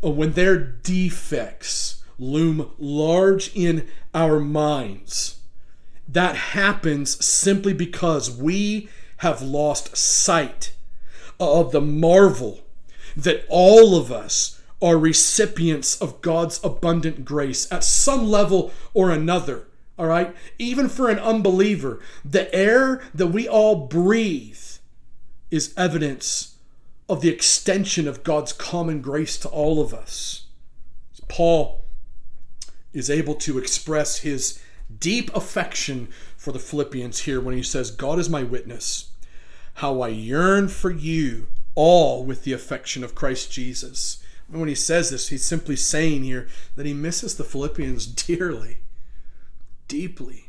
or 0.03 0.13
when 0.13 0.33
their 0.33 0.59
defects 0.59 2.03
loom 2.19 2.73
large 2.79 3.55
in 3.55 3.87
our 4.15 4.41
minds, 4.41 5.41
that 6.09 6.37
happens 6.37 7.25
simply 7.25 7.73
because 7.73 8.31
we 8.31 8.89
have 9.19 9.41
lost 9.43 9.97
sight 9.97 10.73
of 11.39 11.73
the 11.73 11.81
marvel 11.81 12.61
that 13.17 13.45
all 13.49 13.97
of 13.97 14.13
us 14.13 14.61
are 14.83 14.99
recipients 14.99 16.01
of 16.01 16.21
God's 16.21 16.61
abundant 16.63 17.25
grace 17.25 17.71
at 17.73 17.85
some 17.85 18.29
level 18.29 18.73
or 18.93 19.11
another. 19.11 19.67
All 19.99 20.07
right? 20.07 20.35
Even 20.59 20.89
for 20.89 21.09
an 21.09 21.19
unbeliever, 21.19 22.01
the 22.25 22.55
air 22.55 23.03
that 23.15 23.29
we 23.29 23.49
all 23.49 23.87
breathe 23.87 24.59
is 25.51 25.73
evidence 25.77 26.57
of 27.09 27.21
the 27.21 27.29
extension 27.29 28.07
of 28.07 28.25
God's 28.25 28.53
common 28.53 29.01
grace 29.01 29.39
to 29.39 29.49
all 29.49 29.81
of 29.81 29.95
us. 29.95 30.47
Paul 31.29 31.85
is 32.93 33.11
able 33.11 33.35
to 33.37 33.59
express 33.59 34.19
his 34.19 34.61
deep 34.99 35.35
affection 35.35 36.09
for 36.37 36.53
the 36.53 36.59
Philippians 36.59 37.21
here 37.21 37.41
when 37.41 37.57
he 37.57 37.63
says, 37.63 37.91
God 37.91 38.19
is 38.19 38.29
my 38.29 38.43
witness, 38.43 39.11
how 39.77 40.01
I 40.01 40.09
yearn 40.09 40.69
for 40.69 40.91
you 40.91 41.49
all 41.75 42.25
with 42.25 42.45
the 42.45 42.55
affection 42.55 43.05
of 43.05 43.15
Christ 43.15 43.53
Jesus. 43.53 44.23
And 44.49 44.59
when 44.59 44.71
he 44.71 44.75
says 44.75 45.11
this, 45.11 45.29
he's 45.29 45.45
simply 45.45 45.77
saying 45.77 46.25
here 46.25 46.49
that 46.77 46.87
he 46.87 46.95
misses 46.95 47.37
the 47.37 47.45
Philippians 47.45 48.07
dearly, 48.27 48.79
deeply, 49.87 50.47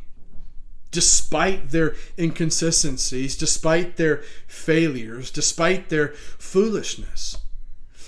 despite 0.92 1.72
their 1.72 1.96
inconsistencies, 2.18 3.36
despite 3.36 3.98
their 3.98 4.24
failures, 4.48 5.30
despite 5.30 5.90
their 5.90 6.10
foolishness. 6.38 7.38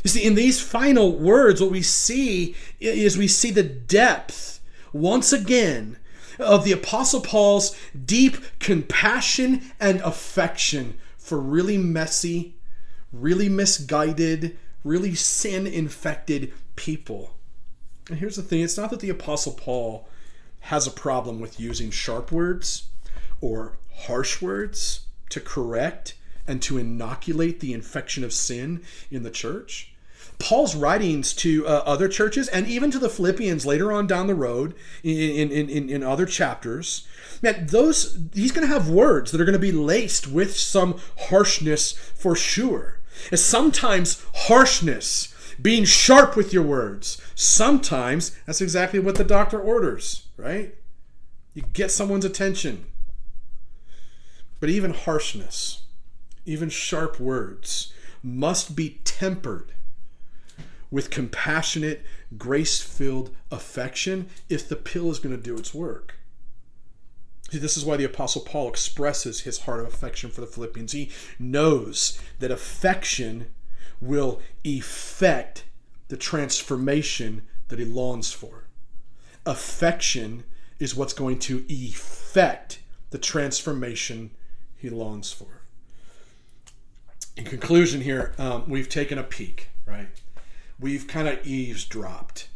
You 0.06 0.10
see, 0.10 0.24
in 0.24 0.36
these 0.36 0.62
final 0.62 1.18
words, 1.18 1.60
what 1.60 1.72
we 1.72 1.82
see 1.82 2.56
is 2.80 3.18
we 3.18 3.28
see 3.28 3.52
the 3.52 3.64
depth, 3.64 4.62
once 4.94 5.34
again, 5.34 5.98
of 6.40 6.64
the 6.64 6.72
Apostle 6.72 7.20
Paul's 7.20 7.76
deep 8.06 8.38
compassion 8.60 9.74
and 9.82 10.00
affection 10.00 10.98
for 11.30 11.40
really 11.40 11.78
messy 11.78 12.56
really 13.12 13.50
misguided, 13.50 14.58
really 14.84 15.16
sin 15.16 15.68
infected 15.68 16.54
people. 16.76 17.36
And 18.10 18.20
here's 18.20 18.36
the 18.36 18.44
thing 18.44 18.62
it's 18.62 18.78
not 18.78 18.90
that 18.92 19.00
the 19.00 19.10
Apostle 19.10 19.54
Paul 19.54 20.08
has 20.62 20.88
a 20.88 20.92
problem 20.92 21.40
with 21.40 21.60
using 21.60 21.92
sharp 21.92 22.32
words 22.32 22.90
or 23.42 23.78
harsh 23.94 24.42
words 24.42 25.02
to 25.30 25.40
correct 25.40 26.16
and 26.48 26.62
to 26.64 26.78
inoculate 26.78 27.60
the 27.60 27.74
infection 27.74 28.24
of 28.24 28.34
sin 28.34 28.82
in 29.12 29.24
the 29.24 29.32
church. 29.32 29.94
Paul's 30.40 30.74
writings 30.74 31.34
to 31.34 31.68
uh, 31.68 31.84
other 31.86 32.08
churches 32.08 32.48
and 32.48 32.66
even 32.66 32.90
to 32.92 33.00
the 33.00 33.10
Philippians 33.10 33.66
later 33.66 33.92
on 33.92 34.08
down 34.08 34.28
the 34.28 34.34
road 34.34 34.74
in, 35.04 35.52
in, 35.52 35.70
in, 35.70 35.90
in 35.90 36.02
other 36.02 36.26
chapters, 36.26 37.06
man, 37.42 37.68
those 37.68 38.18
he's 38.34 38.54
going 38.54 38.66
to 38.66 38.74
have 38.74 38.90
words 38.90 39.32
that 39.32 39.42
are 39.42 39.46
going 39.46 39.54
to 39.54 39.60
be 39.60 39.74
laced 39.74 40.28
with 40.28 40.58
some 40.58 41.00
harshness 41.28 41.92
for 41.92 42.36
sure. 42.36 43.02
And 43.30 43.40
sometimes 43.40 44.26
harshness, 44.34 45.36
being 45.62 45.84
sharp 45.84 46.38
with 46.38 46.54
your 46.54 46.64
words. 46.64 47.22
Sometimes 47.36 48.32
that's 48.46 48.62
exactly 48.62 49.00
what 49.00 49.16
the 49.16 49.26
doctor 49.26 49.60
orders, 49.60 50.28
right? 50.38 50.74
You 51.54 51.64
get 51.74 51.92
someone's 51.92 52.24
attention. 52.24 52.86
But 54.62 54.70
even 54.70 54.94
harshness, 54.94 55.84
even 56.46 56.70
sharp 56.70 57.20
words, 57.20 57.94
must 58.24 58.74
be 58.76 59.02
tempered 59.04 59.74
with 60.92 61.10
compassionate, 61.10 62.04
grace 62.38 62.82
filled 62.82 63.36
affection 63.52 64.30
if 64.50 64.68
the 64.68 64.76
pill 64.76 65.12
is 65.12 65.20
going 65.20 65.36
to 65.36 65.42
do 65.42 65.58
its 65.58 65.74
work. 65.74 66.16
See, 67.52 67.58
this 67.58 67.78
is 67.78 67.86
why 67.86 67.98
the 67.98 68.04
Apostle 68.04 68.42
Paul 68.42 68.70
expresses 68.70 69.42
his 69.42 69.60
heart 69.60 69.80
of 69.80 69.88
affection 69.88 70.30
for 70.30 70.42
the 70.42 70.48
Philippians. 70.48 70.92
He 70.92 71.10
knows 71.40 72.20
that 72.40 72.52
affection 72.52 73.48
will 74.00 74.40
effect 74.64 75.64
the 76.10 76.18
transformation 76.18 77.44
that 77.70 77.80
he 77.80 77.86
longs 77.86 78.32
for. 78.32 78.66
Affection 79.46 80.44
is 80.80 80.96
what's 80.96 81.14
going 81.14 81.40
to 81.40 81.66
effect 81.70 82.80
the 83.10 83.18
transformation 83.18 84.32
he 84.78 84.90
longs 84.90 85.32
for. 85.32 85.62
In 87.36 87.46
conclusion, 87.46 88.02
here, 88.02 88.34
um, 88.38 88.70
we've 88.70 88.90
taken 88.90 89.18
a 89.18 89.24
peek, 89.24 89.70
right? 89.86 90.08
We've 90.80 91.08
kind 91.08 91.28
of 91.28 91.46
eavesdropped 91.46 92.48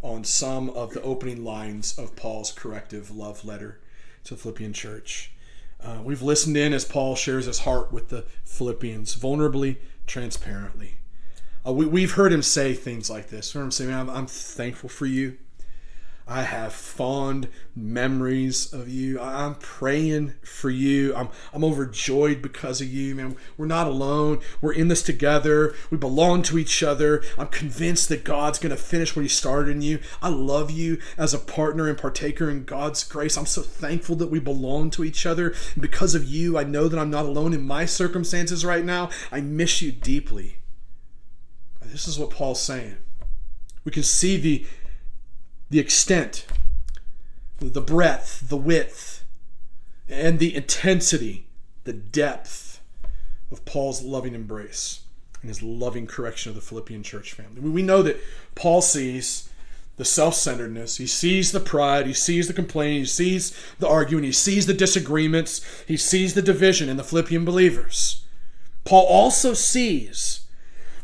on 0.00 0.24
some 0.24 0.70
of 0.70 0.94
the 0.94 1.02
opening 1.02 1.44
lines 1.44 1.98
of 1.98 2.16
Paul's 2.16 2.50
corrective 2.50 3.10
love 3.10 3.44
letter 3.44 3.80
to 4.24 4.34
the 4.34 4.40
Philippian 4.40 4.72
church. 4.72 5.32
Uh, 5.80 6.00
we've 6.02 6.22
listened 6.22 6.56
in 6.56 6.72
as 6.72 6.84
Paul 6.84 7.14
shares 7.16 7.46
his 7.46 7.60
heart 7.60 7.92
with 7.92 8.08
the 8.08 8.24
Philippians, 8.44 9.16
vulnerably, 9.16 9.76
transparently. 10.06 10.94
Uh, 11.66 11.72
we, 11.72 12.02
have 12.02 12.12
heard 12.12 12.32
him 12.32 12.42
say 12.42 12.74
things 12.74 13.10
like 13.10 13.28
this. 13.28 13.52
Heard 13.52 13.64
him 13.64 13.70
say, 13.70 13.92
I'm, 13.92 14.08
I'm 14.08 14.26
thankful 14.26 14.88
for 14.88 15.06
you. 15.06 15.38
I 16.32 16.44
have 16.44 16.72
fond 16.72 17.48
memories 17.76 18.72
of 18.72 18.88
you. 18.88 19.20
I'm 19.20 19.54
praying 19.56 20.32
for 20.42 20.70
you. 20.70 21.14
I'm, 21.14 21.28
I'm 21.52 21.62
overjoyed 21.62 22.40
because 22.40 22.80
of 22.80 22.88
you, 22.88 23.14
man. 23.14 23.36
We're 23.58 23.66
not 23.66 23.86
alone. 23.86 24.40
We're 24.62 24.72
in 24.72 24.88
this 24.88 25.02
together. 25.02 25.74
We 25.90 25.98
belong 25.98 26.40
to 26.44 26.58
each 26.58 26.82
other. 26.82 27.22
I'm 27.36 27.48
convinced 27.48 28.08
that 28.08 28.24
God's 28.24 28.58
going 28.58 28.74
to 28.74 28.82
finish 28.82 29.14
what 29.14 29.24
He 29.24 29.28
started 29.28 29.72
in 29.72 29.82
you. 29.82 29.98
I 30.22 30.30
love 30.30 30.70
you 30.70 30.98
as 31.18 31.34
a 31.34 31.38
partner 31.38 31.86
and 31.86 31.98
partaker 31.98 32.48
in 32.48 32.64
God's 32.64 33.04
grace. 33.04 33.36
I'm 33.36 33.44
so 33.44 33.60
thankful 33.60 34.16
that 34.16 34.30
we 34.30 34.40
belong 34.40 34.88
to 34.92 35.04
each 35.04 35.26
other. 35.26 35.54
And 35.74 35.82
because 35.82 36.14
of 36.14 36.24
you, 36.24 36.56
I 36.56 36.64
know 36.64 36.88
that 36.88 36.98
I'm 36.98 37.10
not 37.10 37.26
alone 37.26 37.52
in 37.52 37.66
my 37.66 37.84
circumstances 37.84 38.64
right 38.64 38.86
now. 38.86 39.10
I 39.30 39.42
miss 39.42 39.82
you 39.82 39.92
deeply. 39.92 40.56
This 41.82 42.08
is 42.08 42.18
what 42.18 42.30
Paul's 42.30 42.62
saying. 42.62 42.96
We 43.84 43.92
can 43.92 44.02
see 44.02 44.38
the 44.38 44.66
the 45.72 45.80
extent, 45.80 46.44
the 47.58 47.80
breadth, 47.80 48.50
the 48.50 48.58
width, 48.58 49.24
and 50.06 50.38
the 50.38 50.54
intensity, 50.54 51.46
the 51.84 51.94
depth 51.94 52.82
of 53.50 53.64
Paul's 53.64 54.02
loving 54.02 54.34
embrace 54.34 55.00
and 55.40 55.48
his 55.48 55.62
loving 55.62 56.06
correction 56.06 56.50
of 56.50 56.56
the 56.56 56.60
Philippian 56.60 57.02
church 57.02 57.32
family. 57.32 57.62
We 57.62 57.80
know 57.80 58.02
that 58.02 58.20
Paul 58.54 58.82
sees 58.82 59.48
the 59.96 60.04
self 60.04 60.34
centeredness, 60.34 60.98
he 60.98 61.06
sees 61.06 61.52
the 61.52 61.60
pride, 61.60 62.06
he 62.06 62.12
sees 62.12 62.48
the 62.48 62.52
complaining, 62.52 62.98
he 62.98 63.06
sees 63.06 63.58
the 63.78 63.88
arguing, 63.88 64.24
he 64.24 64.32
sees 64.32 64.66
the 64.66 64.74
disagreements, 64.74 65.64
he 65.88 65.96
sees 65.96 66.34
the 66.34 66.42
division 66.42 66.90
in 66.90 66.98
the 66.98 67.04
Philippian 67.04 67.46
believers. 67.46 68.24
Paul 68.84 69.06
also 69.06 69.54
sees 69.54 70.41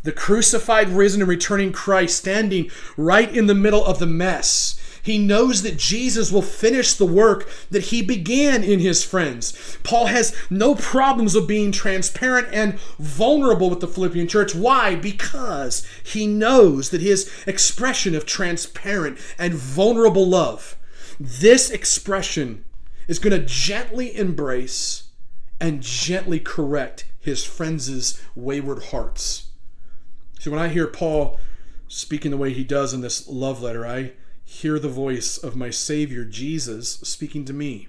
the 0.02 0.12
crucified, 0.12 0.88
risen, 0.88 1.20
and 1.20 1.28
returning 1.28 1.72
Christ 1.72 2.18
standing 2.18 2.70
right 2.96 3.34
in 3.34 3.46
the 3.46 3.54
middle 3.54 3.84
of 3.84 3.98
the 3.98 4.06
mess. 4.06 4.78
He 5.02 5.16
knows 5.16 5.62
that 5.62 5.78
Jesus 5.78 6.30
will 6.30 6.42
finish 6.42 6.92
the 6.92 7.06
work 7.06 7.48
that 7.70 7.84
he 7.84 8.02
began 8.02 8.62
in 8.62 8.80
his 8.80 9.02
friends. 9.02 9.78
Paul 9.82 10.06
has 10.06 10.36
no 10.50 10.74
problems 10.74 11.34
of 11.34 11.48
being 11.48 11.72
transparent 11.72 12.48
and 12.52 12.78
vulnerable 12.98 13.70
with 13.70 13.80
the 13.80 13.88
Philippian 13.88 14.28
church. 14.28 14.54
Why? 14.54 14.96
Because 14.96 15.86
he 16.02 16.26
knows 16.26 16.90
that 16.90 17.00
his 17.00 17.30
expression 17.46 18.14
of 18.14 18.26
transparent 18.26 19.18
and 19.38 19.54
vulnerable 19.54 20.26
love, 20.26 20.76
this 21.18 21.70
expression 21.70 22.64
is 23.06 23.18
going 23.18 23.38
to 23.38 23.46
gently 23.46 24.14
embrace 24.14 25.04
and 25.60 25.80
gently 25.80 26.38
correct 26.38 27.06
his 27.18 27.44
friends' 27.44 28.20
wayward 28.34 28.84
hearts. 28.84 29.47
See, 30.38 30.50
when 30.50 30.60
I 30.60 30.68
hear 30.68 30.86
Paul 30.86 31.38
speaking 31.88 32.30
the 32.30 32.36
way 32.36 32.52
he 32.52 32.64
does 32.64 32.94
in 32.94 33.00
this 33.00 33.28
love 33.28 33.62
letter, 33.62 33.86
I 33.86 34.12
hear 34.44 34.78
the 34.78 34.88
voice 34.88 35.36
of 35.36 35.56
my 35.56 35.70
Savior 35.70 36.24
Jesus 36.24 36.92
speaking 37.00 37.44
to 37.46 37.52
me. 37.52 37.88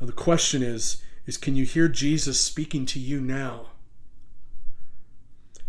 Now, 0.00 0.06
the 0.06 0.12
question 0.12 0.62
is, 0.62 1.02
is 1.26 1.36
can 1.36 1.56
you 1.56 1.64
hear 1.64 1.88
Jesus 1.88 2.40
speaking 2.40 2.86
to 2.86 2.98
you 2.98 3.20
now? 3.20 3.68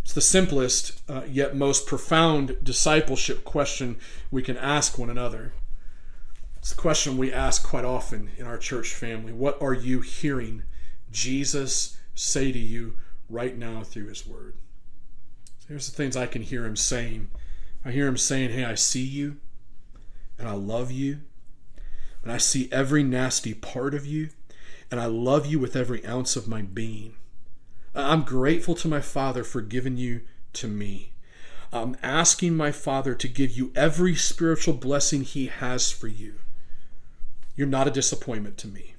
It's 0.04 0.14
the 0.14 0.22
simplest 0.22 1.02
uh, 1.10 1.24
yet 1.30 1.56
most 1.56 1.86
profound 1.86 2.58
discipleship 2.64 3.44
question 3.44 3.98
we 4.32 4.42
can 4.42 4.58
ask 4.58 4.98
one 4.98 5.10
another. 5.10 5.54
It's 6.58 6.70
the 6.70 6.82
question 6.82 7.18
we 7.18 7.32
ask 7.32 7.66
quite 7.68 7.86
often 7.86 8.32
in 8.38 8.46
our 8.46 8.58
church 8.58 8.94
family. 8.94 9.34
What 9.34 9.62
are 9.62 9.74
you 9.74 10.02
hearing 10.02 10.64
Jesus 11.12 11.98
say 12.16 12.52
to 12.52 12.60
you 12.60 12.98
right 13.30 13.58
now 13.58 13.84
through 13.84 14.08
his 14.08 14.26
word? 14.26 14.56
Here's 15.68 15.90
the 15.90 15.96
things 15.96 16.16
I 16.16 16.28
can 16.28 16.44
hear 16.44 16.66
him 16.66 16.76
saying. 16.76 17.30
I 17.84 17.92
hear 17.92 18.08
him 18.08 18.18
saying, 18.18 18.52
Hey, 18.52 18.64
I 18.64 18.76
see 18.76 19.04
you, 19.04 19.38
and 20.40 20.48
I 20.48 20.54
love 20.54 20.92
you, 20.92 21.20
and 22.24 22.32
I 22.32 22.38
see 22.38 22.70
every 22.72 23.04
nasty 23.04 23.54
part 23.54 23.94
of 23.94 24.06
you, 24.06 24.30
and 24.90 25.00
I 25.00 25.06
love 25.06 25.46
you 25.46 25.60
with 25.60 25.76
every 25.76 26.06
ounce 26.06 26.36
of 26.36 26.48
my 26.48 26.62
being. 26.62 27.16
I'm 27.94 28.24
grateful 28.24 28.76
to 28.76 28.88
my 28.88 29.02
Father 29.02 29.44
for 29.44 29.60
giving 29.62 29.98
you 29.98 30.22
to 30.54 30.68
me. 30.68 31.12
I'm 31.74 31.98
asking 32.02 32.56
my 32.56 32.72
Father 32.72 33.14
to 33.16 33.28
give 33.28 33.52
you 33.52 33.74
every 33.76 34.16
spiritual 34.16 34.74
blessing 34.74 35.24
He 35.24 35.48
has 35.48 35.92
for 35.92 36.08
you. 36.08 36.36
You're 37.58 37.68
not 37.68 37.88
a 37.88 37.92
disappointment 37.92 38.58
to 38.60 38.68
me. 38.68 38.96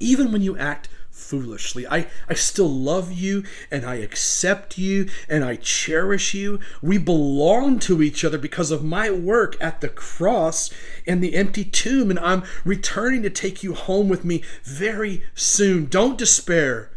Even 0.00 0.32
when 0.32 0.42
you 0.42 0.58
act 0.58 0.88
foolishly. 1.18 1.86
I, 1.86 2.06
I 2.28 2.34
still 2.34 2.68
love 2.68 3.12
you 3.12 3.44
and 3.70 3.84
I 3.84 3.96
accept 3.96 4.78
you 4.78 5.08
and 5.28 5.44
I 5.44 5.56
cherish 5.56 6.32
you. 6.32 6.60
We 6.80 6.96
belong 6.98 7.78
to 7.80 8.02
each 8.02 8.24
other 8.24 8.38
because 8.38 8.70
of 8.70 8.84
my 8.84 9.10
work 9.10 9.56
at 9.60 9.80
the 9.80 9.88
cross 9.88 10.70
and 11.06 11.22
the 11.22 11.34
empty 11.34 11.64
tomb, 11.64 12.10
and 12.10 12.18
I'm 12.20 12.44
returning 12.64 13.22
to 13.22 13.30
take 13.30 13.62
you 13.62 13.74
home 13.74 14.08
with 14.08 14.24
me 14.24 14.42
very 14.62 15.22
soon. 15.34 15.86
Don't 15.86 16.18
despair. 16.18 16.90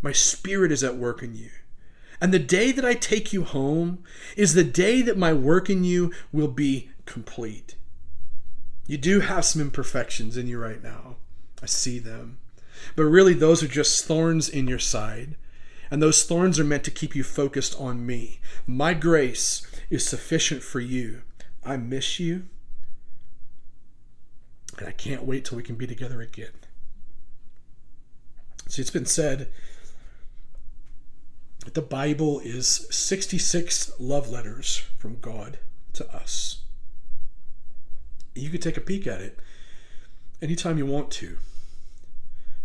My 0.00 0.12
spirit 0.12 0.70
is 0.70 0.84
at 0.84 0.96
work 0.96 1.22
in 1.22 1.34
you. 1.34 1.50
And 2.20 2.32
the 2.32 2.38
day 2.38 2.72
that 2.72 2.84
I 2.84 2.94
take 2.94 3.32
you 3.32 3.44
home 3.44 4.02
is 4.36 4.54
the 4.54 4.64
day 4.64 5.02
that 5.02 5.18
my 5.18 5.32
work 5.32 5.68
in 5.68 5.84
you 5.84 6.12
will 6.32 6.48
be 6.48 6.90
complete. 7.06 7.76
You 8.86 8.98
do 8.98 9.20
have 9.20 9.44
some 9.44 9.62
imperfections 9.62 10.36
in 10.36 10.46
you 10.46 10.58
right 10.58 10.82
now. 10.82 11.16
I 11.62 11.66
see 11.66 11.98
them. 11.98 12.38
But 12.96 13.04
really, 13.04 13.34
those 13.34 13.62
are 13.62 13.68
just 13.68 14.04
thorns 14.04 14.48
in 14.48 14.66
your 14.66 14.78
side. 14.78 15.36
And 15.90 16.02
those 16.02 16.24
thorns 16.24 16.58
are 16.58 16.64
meant 16.64 16.84
to 16.84 16.90
keep 16.90 17.14
you 17.14 17.22
focused 17.22 17.78
on 17.78 18.06
me. 18.06 18.40
My 18.66 18.94
grace 18.94 19.66
is 19.90 20.06
sufficient 20.06 20.62
for 20.62 20.80
you. 20.80 21.22
I 21.64 21.76
miss 21.76 22.18
you. 22.18 22.44
And 24.78 24.88
I 24.88 24.92
can't 24.92 25.24
wait 25.24 25.44
till 25.44 25.56
we 25.56 25.62
can 25.62 25.76
be 25.76 25.86
together 25.86 26.20
again. 26.20 26.50
See, 28.68 28.80
it's 28.82 28.90
been 28.90 29.06
said 29.06 29.48
that 31.64 31.74
the 31.74 31.82
Bible 31.82 32.40
is 32.40 32.86
66 32.90 33.92
love 33.98 34.30
letters 34.30 34.82
from 34.98 35.20
God 35.20 35.58
to 35.92 36.10
us. 36.14 36.62
You 38.34 38.50
can 38.50 38.60
take 38.60 38.76
a 38.76 38.80
peek 38.80 39.06
at 39.06 39.20
it 39.20 39.38
anytime 40.42 40.76
you 40.76 40.86
want 40.86 41.10
to. 41.12 41.36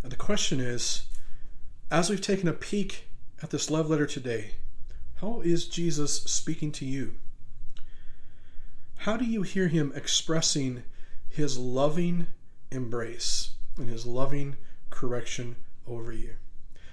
And 0.04 0.12
the 0.12 0.18
question 0.18 0.60
is 0.60 1.04
as 1.92 2.10
we've 2.10 2.22
taken 2.22 2.48
a 2.48 2.54
peek 2.54 3.08
at 3.42 3.50
this 3.50 3.70
love 3.70 3.90
letter 3.90 4.06
today, 4.06 4.52
how 5.22 5.42
is 5.42 5.68
Jesus 5.68 6.22
speaking 6.24 6.72
to 6.74 6.86
you? 6.86 7.16
How 9.04 9.18
do 9.18 9.26
you 9.26 9.42
hear 9.42 9.70
him 9.70 9.92
expressing 9.96 10.84
his 11.30 11.58
loving 11.58 12.28
embrace 12.72 13.52
and 13.78 13.90
his 13.90 14.06
loving 14.06 14.58
correction 14.90 15.56
over 15.88 16.12
you? 16.12 16.36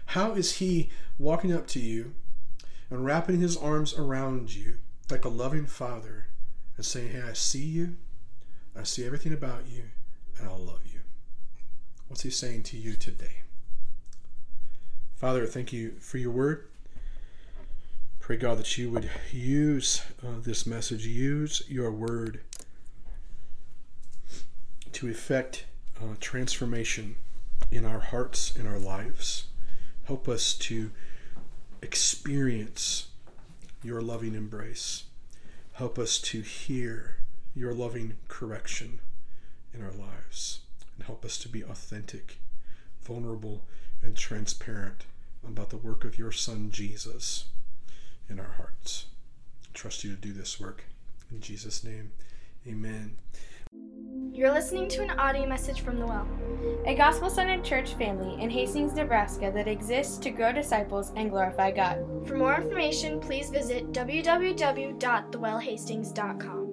How 0.06 0.32
is 0.32 0.56
he 0.56 0.90
walking 1.18 1.52
up 1.52 1.66
to 1.68 1.80
you 1.80 2.14
and 2.90 3.04
wrapping 3.04 3.40
his 3.40 3.56
arms 3.56 3.94
around 3.94 4.54
you 4.54 4.78
like 5.10 5.24
a 5.24 5.28
loving 5.28 5.66
father 5.66 6.28
and 6.76 6.86
saying, 6.86 7.10
Hey, 7.10 7.22
I 7.22 7.32
see 7.32 7.64
you, 7.64 7.96
I 8.74 8.84
see 8.84 9.04
everything 9.04 9.32
about 9.32 9.66
you, 9.68 9.84
and 10.38 10.48
I'll 10.48 10.58
love 10.58 10.82
you? 10.84 10.95
What's 12.08 12.22
he 12.22 12.30
saying 12.30 12.62
to 12.64 12.76
you 12.76 12.94
today? 12.94 13.42
Father, 15.16 15.44
thank 15.46 15.72
you 15.72 15.92
for 15.98 16.18
your 16.18 16.30
word. 16.30 16.68
Pray, 18.20 18.36
God, 18.36 18.58
that 18.58 18.78
you 18.78 18.90
would 18.90 19.10
use 19.32 20.02
uh, 20.24 20.40
this 20.40 20.66
message, 20.66 21.06
use 21.06 21.62
your 21.68 21.90
word 21.90 22.40
to 24.92 25.08
effect 25.08 25.64
uh, 26.00 26.14
transformation 26.20 27.16
in 27.70 27.84
our 27.84 28.00
hearts, 28.00 28.54
in 28.56 28.66
our 28.66 28.78
lives. 28.78 29.46
Help 30.04 30.28
us 30.28 30.54
to 30.54 30.90
experience 31.82 33.08
your 33.82 34.00
loving 34.00 34.34
embrace. 34.34 35.04
Help 35.72 35.98
us 35.98 36.18
to 36.18 36.40
hear 36.40 37.16
your 37.54 37.74
loving 37.74 38.14
correction 38.28 39.00
in 39.74 39.82
our 39.82 39.92
lives 39.92 40.60
and 40.96 41.06
help 41.06 41.24
us 41.24 41.38
to 41.38 41.48
be 41.48 41.62
authentic, 41.62 42.38
vulnerable, 43.02 43.64
and 44.02 44.16
transparent 44.16 45.04
about 45.46 45.70
the 45.70 45.76
work 45.76 46.04
of 46.04 46.18
your 46.18 46.32
Son, 46.32 46.70
Jesus, 46.70 47.44
in 48.28 48.40
our 48.40 48.54
hearts. 48.56 49.06
I 49.64 49.68
trust 49.74 50.04
you 50.04 50.10
to 50.10 50.20
do 50.20 50.32
this 50.32 50.60
work. 50.60 50.84
In 51.30 51.40
Jesus' 51.40 51.84
name, 51.84 52.12
amen. 52.66 53.16
You're 54.32 54.52
listening 54.52 54.88
to 54.88 55.02
an 55.02 55.18
audio 55.18 55.46
message 55.46 55.80
from 55.80 55.98
The 55.98 56.06
Well, 56.06 56.28
a 56.84 56.94
gospel 56.94 57.30
centered 57.30 57.64
church 57.64 57.94
family 57.94 58.42
in 58.42 58.50
Hastings, 58.50 58.92
Nebraska 58.92 59.50
that 59.54 59.66
exists 59.66 60.18
to 60.18 60.30
grow 60.30 60.52
disciples 60.52 61.10
and 61.16 61.30
glorify 61.30 61.70
God. 61.70 62.04
For 62.26 62.36
more 62.36 62.56
information, 62.56 63.18
please 63.18 63.48
visit 63.48 63.92
www.thewellhastings.com. 63.92 66.65